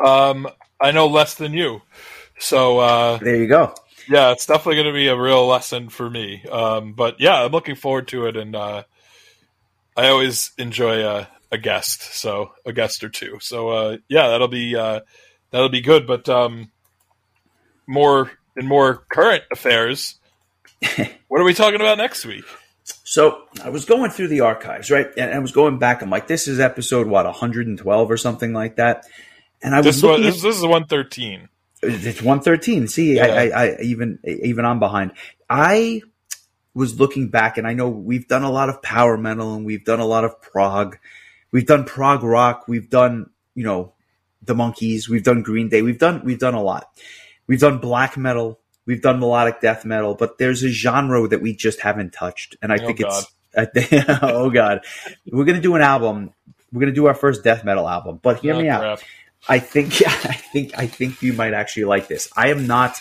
Um, 0.00 0.48
I 0.80 0.90
know 0.90 1.06
less 1.06 1.34
than 1.34 1.52
you, 1.54 1.82
so 2.38 2.78
uh, 2.80 3.20
There 3.20 3.36
you 3.36 3.48
go. 3.48 3.74
yeah, 4.08 4.32
it's 4.32 4.46
definitely 4.46 4.76
going 4.76 4.88
to 4.88 4.92
be 4.92 5.08
a 5.08 5.16
real 5.18 5.46
lesson 5.46 5.88
for 5.88 6.08
me. 6.10 6.44
Um, 6.44 6.92
but 6.92 7.20
yeah, 7.20 7.42
I'm 7.44 7.52
looking 7.52 7.76
forward 7.76 8.08
to 8.08 8.26
it, 8.26 8.36
and 8.36 8.54
uh, 8.54 8.82
I 9.96 10.08
always 10.08 10.52
enjoy 10.58 11.06
a, 11.06 11.28
a 11.50 11.58
guest, 11.58 12.02
so 12.02 12.52
a 12.66 12.72
guest 12.74 13.02
or 13.04 13.08
two. 13.08 13.38
So 13.40 13.70
uh, 13.70 13.96
yeah, 14.08 14.28
that'll 14.28 14.48
be 14.48 14.76
uh, 14.76 15.00
that'll 15.50 15.68
be 15.68 15.80
good. 15.80 16.06
But 16.06 16.28
um, 16.28 16.70
more 17.86 18.30
in 18.56 18.66
more 18.66 19.04
current 19.10 19.44
affairs, 19.52 20.16
what 21.28 21.40
are 21.40 21.44
we 21.44 21.54
talking 21.54 21.80
about 21.80 21.98
next 21.98 22.24
week? 22.24 22.44
So 23.04 23.42
I 23.62 23.70
was 23.70 23.84
going 23.84 24.10
through 24.10 24.28
the 24.28 24.40
archives, 24.40 24.90
right? 24.90 25.08
And 25.16 25.32
I 25.32 25.38
was 25.40 25.52
going 25.52 25.78
back. 25.78 26.02
I'm 26.02 26.10
like, 26.10 26.28
this 26.28 26.46
is 26.46 26.60
episode, 26.60 27.08
what, 27.08 27.24
112 27.24 28.10
or 28.10 28.16
something 28.16 28.52
like 28.52 28.76
that? 28.76 29.06
And 29.60 29.74
I 29.74 29.78
was 29.78 29.86
This 29.86 30.02
one, 30.02 30.12
looking 30.12 30.26
at- 30.26 30.32
this, 30.34 30.42
this 30.42 30.56
is 30.56 30.64
one 30.66 30.86
thirteen. 30.86 31.48
It's 31.82 32.22
one 32.22 32.40
thirteen. 32.40 32.88
See, 32.88 33.16
Yeah. 33.16 33.26
I, 33.26 33.48
I, 33.48 33.64
I 33.66 33.76
even 33.82 34.18
even 34.24 34.64
I'm 34.64 34.78
behind. 34.78 35.12
I 35.48 36.02
was 36.74 36.98
looking 37.00 37.28
back, 37.28 37.58
and 37.58 37.66
I 37.66 37.72
know 37.72 37.88
we've 37.88 38.28
done 38.28 38.42
a 38.44 38.50
lot 38.50 38.68
of 38.68 38.82
power 38.82 39.16
metal, 39.16 39.54
and 39.54 39.64
we've 39.64 39.84
done 39.84 40.00
a 40.00 40.04
lot 40.06 40.24
of 40.24 40.40
prog. 40.40 40.98
We've 41.52 41.66
done 41.66 41.84
prog 41.84 42.22
rock. 42.22 42.64
We've 42.68 42.88
done 42.90 43.30
you 43.54 43.64
know 43.64 43.92
the 44.46 44.54
Monkees. 44.54 45.08
We've 45.08 45.22
done 45.24 45.42
Green 45.42 45.68
Day. 45.68 45.82
We've 45.82 45.98
done 45.98 46.22
we've 46.24 46.38
done 46.38 46.54
a 46.54 46.62
lot. 46.62 46.88
We've 47.46 47.60
done 47.60 47.78
black 47.78 48.16
metal. 48.16 48.60
We've 48.86 49.02
done 49.02 49.18
melodic 49.20 49.60
death 49.60 49.84
metal, 49.84 50.14
but 50.14 50.38
there's 50.38 50.62
a 50.62 50.68
genre 50.68 51.26
that 51.28 51.40
we 51.42 51.54
just 51.54 51.80
haven't 51.80 52.12
touched, 52.12 52.56
and 52.62 52.72
I 52.72 52.76
Oh, 52.80 52.86
think 52.86 53.00
it's. 53.00 53.26
I 53.58 53.64
think, 53.64 54.04
oh 54.22 54.50
god, 54.50 54.82
we're 55.30 55.44
gonna 55.46 55.60
do 55.62 55.76
an 55.76 55.82
album. 55.82 56.30
We're 56.72 56.80
gonna 56.80 56.92
do 56.92 57.06
our 57.06 57.14
first 57.14 57.42
death 57.42 57.64
metal 57.64 57.88
album, 57.88 58.20
but 58.22 58.40
hear 58.40 58.54
Oh, 58.54 58.60
me 58.60 58.68
out. 58.68 59.02
I 59.48 59.58
think 59.60 60.02
I 60.06 60.34
think 60.34 60.78
I 60.78 60.86
think 60.86 61.22
you 61.22 61.32
might 61.32 61.54
actually 61.54 61.84
like 61.84 62.06
this. 62.06 62.30
I 62.36 62.48
am 62.50 62.66
not 62.66 63.00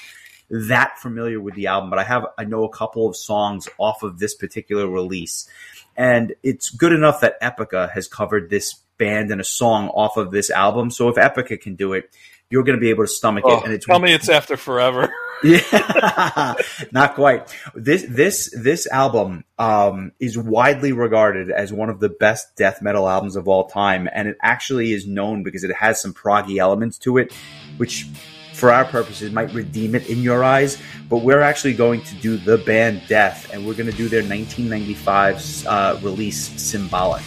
that 0.50 0.98
familiar 1.00 1.42
with 1.42 1.56
the 1.56 1.68
album, 1.68 1.90
but 1.90 2.00
I 2.00 2.04
have 2.04 2.26
I 2.38 2.46
know 2.46 2.64
a 2.64 2.70
couple 2.70 3.08
of 3.10 3.16
songs 3.18 3.68
off 3.78 4.02
of 4.04 4.18
this 4.20 4.34
particular 4.36 4.88
release. 4.88 5.50
And 5.98 6.36
it's 6.44 6.70
good 6.70 6.92
enough 6.94 7.22
that 7.22 7.40
Epica 7.42 7.90
has 7.92 8.08
covered 8.08 8.50
this 8.50 8.76
band 8.98 9.32
and 9.32 9.42
a 9.42 9.46
song 9.46 9.90
off 9.90 10.18
of 10.18 10.32
this 10.32 10.50
album. 10.50 10.92
So 10.92 11.10
if 11.10 11.16
Epica 11.16 11.60
can 11.60 11.76
do 11.76 11.94
it, 11.94 12.10
you're 12.50 12.64
going 12.64 12.78
to 12.78 12.82
be 12.82 12.90
able 12.90 13.04
to 13.04 13.08
stomach 13.08 13.44
Oh, 13.46 13.58
it. 13.58 13.64
And 13.66 13.74
it's 13.74 13.86
tell 13.86 14.00
me 14.00 14.14
it's 14.14 14.30
after 14.30 14.58
forever. 14.58 15.12
yeah, 15.44 16.54
not 16.92 17.16
quite. 17.16 17.54
This 17.74 18.06
this 18.08 18.54
this 18.58 18.88
album 18.88 19.44
um, 19.60 20.12
is 20.20 20.38
widely 20.38 20.92
regarded 20.92 21.52
as 21.52 21.74
one 21.74 21.90
of 21.90 22.00
the 22.00 22.10
best 22.10 22.56
death 22.56 22.82
metal 22.82 23.08
albums 23.10 23.36
of 23.36 23.48
all 23.48 23.68
time, 23.68 24.08
and 24.12 24.28
it 24.28 24.38
actually 24.42 24.94
is 24.94 25.08
known 25.08 25.44
because 25.44 25.64
it 25.64 25.76
has 25.76 26.02
some 26.02 26.14
proggy 26.14 26.58
elements 26.58 26.98
to 27.00 27.18
it, 27.18 27.34
which, 27.78 28.08
for 28.54 28.72
our 28.72 28.86
purposes, 28.86 29.32
might 29.32 29.54
redeem 29.54 29.96
it 29.96 30.10
in 30.10 30.20
your 30.22 30.44
eyes. 30.44 30.82
But 31.10 31.18
we're 31.18 31.42
actually 31.42 31.74
going 31.74 32.02
to 32.04 32.16
do 32.16 32.38
the 32.38 32.58
band 32.60 33.02
Death, 33.08 33.52
and 33.54 33.66
we're 33.68 33.76
going 33.76 33.92
to 33.92 33.98
do 33.98 34.08
their 34.08 34.22
1995 34.22 35.68
uh, 35.68 36.00
release, 36.02 36.62
Symbolic. 36.62 37.24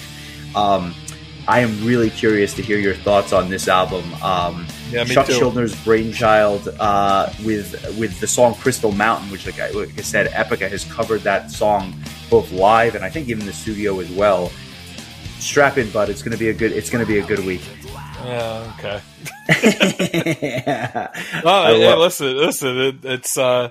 Um, 0.54 0.94
I 1.48 1.60
am 1.60 1.82
really 1.84 2.10
curious 2.10 2.52
to 2.54 2.62
hear 2.62 2.78
your 2.78 2.94
thoughts 2.94 3.32
on 3.32 3.48
this 3.48 3.68
album. 3.68 4.04
Um, 4.22 4.66
Yeah, 4.90 5.04
Chuck 5.04 5.26
too. 5.26 5.32
Schuldner's 5.32 5.74
brainchild 5.84 6.68
uh, 6.78 7.32
with 7.44 7.72
with 7.98 8.20
the 8.20 8.26
song 8.26 8.54
Crystal 8.54 8.92
Mountain, 8.92 9.30
which, 9.30 9.46
like 9.46 9.58
I, 9.58 9.70
like 9.70 9.98
I 9.98 10.02
said, 10.02 10.30
Epica 10.32 10.68
has 10.70 10.84
covered 10.84 11.22
that 11.22 11.50
song 11.50 11.94
both 12.30 12.52
live 12.52 12.94
and 12.94 13.02
I 13.04 13.08
think 13.10 13.28
even 13.28 13.46
the 13.46 13.52
studio 13.52 13.98
as 14.00 14.10
well. 14.10 14.52
Strap 15.38 15.78
in, 15.78 15.90
bud. 15.90 16.10
It's 16.10 16.22
gonna 16.22 16.36
be 16.36 16.50
a 16.50 16.54
good. 16.54 16.72
It's 16.72 16.90
gonna 16.90 17.06
be 17.06 17.18
a 17.18 17.24
good 17.24 17.44
week. 17.44 17.62
Yeah, 18.24 18.74
okay. 18.78 19.00
Oh, 21.44 21.66
hey, 21.66 21.86
love- 21.88 21.98
listen, 22.00 22.36
listen. 22.36 22.76
It, 22.78 22.96
it's 23.04 23.38
uh, 23.38 23.70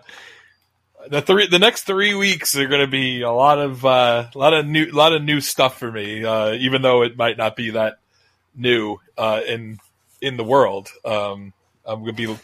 the 1.09 1.21
three, 1.21 1.47
the 1.47 1.59
next 1.59 1.83
three 1.83 2.13
weeks 2.13 2.55
are 2.55 2.67
going 2.67 2.81
to 2.81 2.87
be 2.87 3.21
a 3.21 3.31
lot 3.31 3.59
of 3.59 3.85
uh, 3.85 4.27
a 4.33 4.37
lot 4.37 4.53
of 4.53 4.65
new, 4.65 4.85
lot 4.87 5.13
of 5.13 5.21
new 5.23 5.41
stuff 5.41 5.77
for 5.79 5.91
me. 5.91 6.23
Uh, 6.23 6.53
even 6.53 6.81
though 6.81 7.03
it 7.03 7.17
might 7.17 7.37
not 7.37 7.55
be 7.55 7.71
that 7.71 7.99
new 8.55 8.97
uh, 9.17 9.41
in 9.47 9.79
in 10.21 10.37
the 10.37 10.43
world, 10.43 10.89
um, 11.05 11.53
I'm 11.85 12.03
going 12.03 12.15
to 12.15 12.35
be 12.35 12.37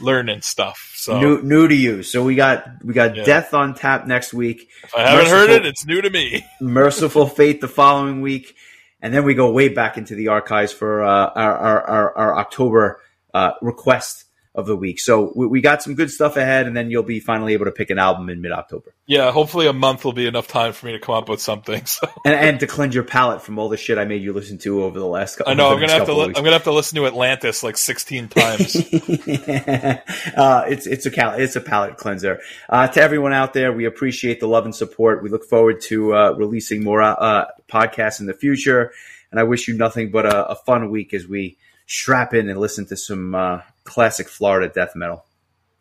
learning 0.00 0.42
stuff. 0.42 0.92
So 0.96 1.20
new 1.20 1.42
new 1.42 1.68
to 1.68 1.74
you. 1.74 2.02
So 2.02 2.24
we 2.24 2.34
got 2.34 2.66
we 2.84 2.94
got 2.94 3.16
Yeah. 3.16 3.24
Death 3.24 3.54
on 3.54 3.74
tap 3.74 4.06
next 4.06 4.32
week. 4.32 4.68
if 4.84 4.94
I 4.94 5.02
haven't 5.02 5.26
heard 5.26 5.50
it, 5.50 5.66
it's 5.66 5.86
new 5.86 6.00
to 6.00 6.10
me. 6.10 6.44
Mercyful 6.60 7.26
Fate 7.26 7.60
the 7.60 7.68
following 7.68 8.20
week, 8.20 8.54
and 9.00 9.12
then 9.12 9.24
we 9.24 9.34
go 9.34 9.50
way 9.50 9.68
back 9.68 9.96
into 9.96 10.14
the 10.14 10.28
archives 10.28 10.72
for 10.72 11.02
uh, 11.02 11.30
our, 11.34 11.56
our, 11.56 11.82
our, 11.82 12.18
our 12.18 12.38
October 12.38 13.00
uh, 13.34 13.52
request 13.60 14.24
of 14.54 14.66
the 14.66 14.76
week. 14.76 14.98
So 14.98 15.32
we, 15.34 15.46
we 15.46 15.60
got 15.60 15.82
some 15.82 15.94
good 15.94 16.10
stuff 16.10 16.36
ahead, 16.36 16.66
and 16.66 16.76
then 16.76 16.90
you'll 16.90 17.04
be 17.04 17.20
finally 17.20 17.52
able 17.52 17.66
to 17.66 17.70
pick 17.70 17.90
an 17.90 17.98
album 17.98 18.28
in 18.28 18.40
mid 18.40 18.50
October, 18.50 18.92
Yeah, 19.06 19.30
hopefully 19.30 19.68
a 19.68 19.72
month 19.72 20.04
will 20.04 20.12
be 20.12 20.26
enough 20.26 20.48
time 20.48 20.72
for 20.72 20.86
me 20.86 20.92
to 20.92 20.98
come 20.98 21.14
up 21.14 21.28
with 21.28 21.40
something. 21.40 21.82
So 21.90 22.08
and, 22.24 22.34
and 22.34 22.60
to 22.60 22.66
cleanse 22.66 22.94
your 22.94 23.04
palate 23.04 23.42
from 23.42 23.58
all 23.58 23.68
the 23.68 23.76
shit 23.76 23.98
I 23.98 24.04
made 24.04 24.22
you 24.22 24.32
listen 24.32 24.58
to 24.58 24.84
over 24.84 24.98
the 24.98 25.06
last. 25.06 25.36
couple 25.36 25.50
I 25.50 25.54
know 25.54 25.72
I'm 25.72 25.80
gonna 25.80 25.92
have 25.92 26.06
to. 26.06 26.14
Li-. 26.14 26.26
I'm 26.26 26.32
gonna 26.32 26.52
have 26.52 26.64
to 26.64 26.72
listen 26.72 26.96
to 26.96 27.06
Atlantis 27.06 27.62
like 27.62 27.76
16 27.76 28.28
times. 28.28 28.76
uh, 30.36 30.64
it's 30.68 30.86
it's 30.86 31.06
a 31.06 31.10
cal- 31.10 31.34
it's 31.34 31.56
a 31.56 31.60
palate 31.60 31.96
cleanser. 31.96 32.40
Uh, 32.68 32.86
to 32.86 33.02
everyone 33.02 33.32
out 33.32 33.54
there, 33.54 33.72
we 33.72 33.86
appreciate 33.86 34.40
the 34.40 34.46
love 34.46 34.66
and 34.66 34.74
support. 34.74 35.22
We 35.22 35.30
look 35.30 35.44
forward 35.44 35.80
to 35.82 36.14
uh, 36.14 36.30
releasing 36.32 36.84
more 36.84 37.02
uh, 37.02 37.46
podcasts 37.68 38.20
in 38.20 38.26
the 38.26 38.34
future, 38.34 38.92
and 39.32 39.40
I 39.40 39.44
wish 39.44 39.66
you 39.66 39.76
nothing 39.76 40.10
but 40.10 40.26
a, 40.26 40.50
a 40.50 40.54
fun 40.54 40.90
week 40.90 41.12
as 41.12 41.26
we 41.26 41.56
strap 41.86 42.34
in 42.34 42.48
and 42.48 42.60
listen 42.60 42.86
to 42.86 42.96
some 42.96 43.34
uh, 43.34 43.60
classic 43.84 44.28
Florida 44.28 44.72
death 44.72 44.94
metal. 44.94 45.24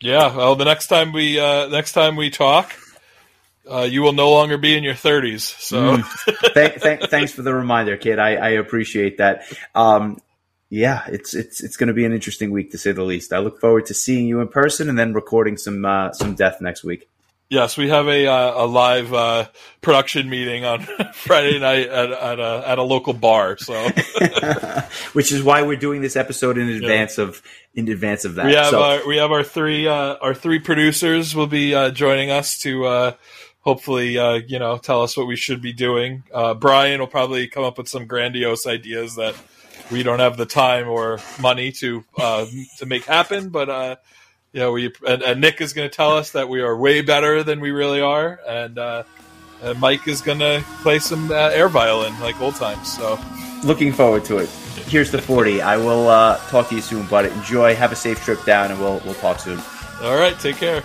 Yeah, 0.01 0.35
well, 0.35 0.55
the 0.55 0.65
next 0.65 0.87
time 0.87 1.11
we 1.11 1.39
uh, 1.39 1.67
next 1.67 1.93
time 1.93 2.15
we 2.15 2.29
talk, 2.29 2.73
uh, 3.69 3.81
you 3.81 4.01
will 4.01 4.13
no 4.13 4.31
longer 4.31 4.57
be 4.57 4.77
in 4.77 4.83
your 4.83 4.93
30s. 4.93 5.41
So 5.41 5.97
Thank, 6.53 6.75
thank, 6.75 7.01
thanks 7.09 7.31
for 7.33 7.41
the 7.41 7.53
reminder, 7.53 7.97
kid. 7.97 8.17
I, 8.17 8.35
I 8.35 8.49
appreciate 8.51 9.17
that. 9.17 9.43
Um, 9.75 10.19
yeah, 10.69 11.03
it's 11.07 11.33
it's 11.33 11.61
it's 11.61 11.77
going 11.77 11.87
to 11.87 11.93
be 11.93 12.05
an 12.05 12.13
interesting 12.13 12.51
week 12.51 12.71
to 12.71 12.77
say 12.77 12.91
the 12.91 13.03
least. 13.03 13.33
I 13.33 13.39
look 13.39 13.59
forward 13.59 13.87
to 13.87 13.93
seeing 13.93 14.27
you 14.27 14.39
in 14.39 14.47
person 14.47 14.87
and 14.87 14.97
then 14.97 15.13
recording 15.13 15.57
some 15.57 15.83
uh, 15.83 16.13
some 16.13 16.35
death 16.35 16.61
next 16.61 16.83
week. 16.83 17.09
Yes, 17.49 17.77
we 17.77 17.89
have 17.89 18.07
a 18.07 18.27
uh, 18.27 18.63
a 18.63 18.67
live 18.67 19.13
uh, 19.13 19.47
production 19.81 20.29
meeting 20.29 20.65
on 20.65 20.81
Friday 21.13 21.59
night 21.59 21.87
at 21.87 22.11
at 22.11 22.39
a, 22.39 22.63
at 22.65 22.77
a 22.77 22.83
local 22.83 23.13
bar. 23.13 23.57
So 23.57 23.73
which 25.13 25.31
is 25.31 25.43
why 25.43 25.63
we're 25.63 25.77
doing 25.77 26.01
this 26.01 26.15
episode 26.15 26.57
in 26.57 26.69
advance 26.69 27.17
of 27.17 27.41
in 27.73 27.87
advance 27.89 28.25
of 28.25 28.35
that. 28.35 28.45
we 28.45 28.53
have 28.53 28.69
so, 28.69 28.81
our 28.81 29.07
we 29.07 29.17
have 29.17 29.31
our 29.31 29.43
three 29.43 29.87
uh, 29.87 30.15
our 30.21 30.33
three 30.33 30.59
producers 30.59 31.35
will 31.35 31.47
be 31.47 31.75
uh, 31.75 31.91
joining 31.91 32.29
us 32.29 32.59
to. 32.59 32.85
Uh, 32.85 33.11
Hopefully, 33.61 34.17
uh, 34.17 34.35
you 34.47 34.57
know, 34.57 34.77
tell 34.77 35.03
us 35.03 35.17
what 35.17 35.27
we 35.27 35.35
should 35.35 35.61
be 35.61 35.73
doing. 35.73 36.23
Uh, 36.33 36.53
Brian 36.53 37.01
will 37.01 37.07
probably 37.07 37.49
come 37.49 37.65
up 37.65 37.77
with 37.77 37.89
some 37.89 38.07
grandiose 38.07 38.65
ideas 38.65 39.15
that 39.15 39.35
we 39.91 40.01
don't 40.01 40.19
have 40.19 40.37
the 40.37 40.45
time 40.45 40.87
or 40.87 41.19
money 41.41 41.73
to 41.73 42.05
uh, 42.17 42.45
to 42.77 42.85
make 42.85 43.03
happen. 43.03 43.49
But 43.49 43.99
know, 44.53 44.71
we 44.71 44.91
and, 45.07 45.21
and 45.21 45.41
Nick 45.41 45.61
is 45.61 45.73
going 45.73 45.89
to 45.89 45.95
tell 45.95 46.17
us 46.17 46.31
that 46.31 46.49
we 46.49 46.61
are 46.61 46.75
way 46.75 47.01
better 47.01 47.43
than 47.43 47.59
we 47.59 47.71
really 47.71 48.01
are, 48.01 48.39
and, 48.47 48.79
uh, 48.79 49.03
and 49.61 49.79
Mike 49.79 50.07
is 50.07 50.21
going 50.21 50.39
to 50.39 50.63
play 50.81 50.99
some 50.99 51.31
uh, 51.31 51.49
air 51.49 51.69
violin 51.69 52.19
like 52.19 52.39
old 52.41 52.55
times. 52.55 52.91
So, 52.91 53.19
looking 53.63 53.91
forward 53.91 54.25
to 54.25 54.37
it. 54.37 54.49
Here's 54.87 55.11
the 55.11 55.21
forty. 55.21 55.61
I 55.61 55.77
will 55.77 56.07
uh, 56.07 56.37
talk 56.49 56.69
to 56.69 56.75
you 56.75 56.81
soon, 56.81 57.05
but 57.07 57.25
enjoy. 57.25 57.75
Have 57.75 57.91
a 57.91 57.95
safe 57.95 58.23
trip 58.23 58.43
down, 58.45 58.71
and 58.71 58.79
we'll 58.79 59.01
we'll 59.05 59.13
talk 59.15 59.39
soon. 59.39 59.59
all 60.01 60.15
right, 60.15 60.37
take 60.39 60.55
care. 60.55 60.83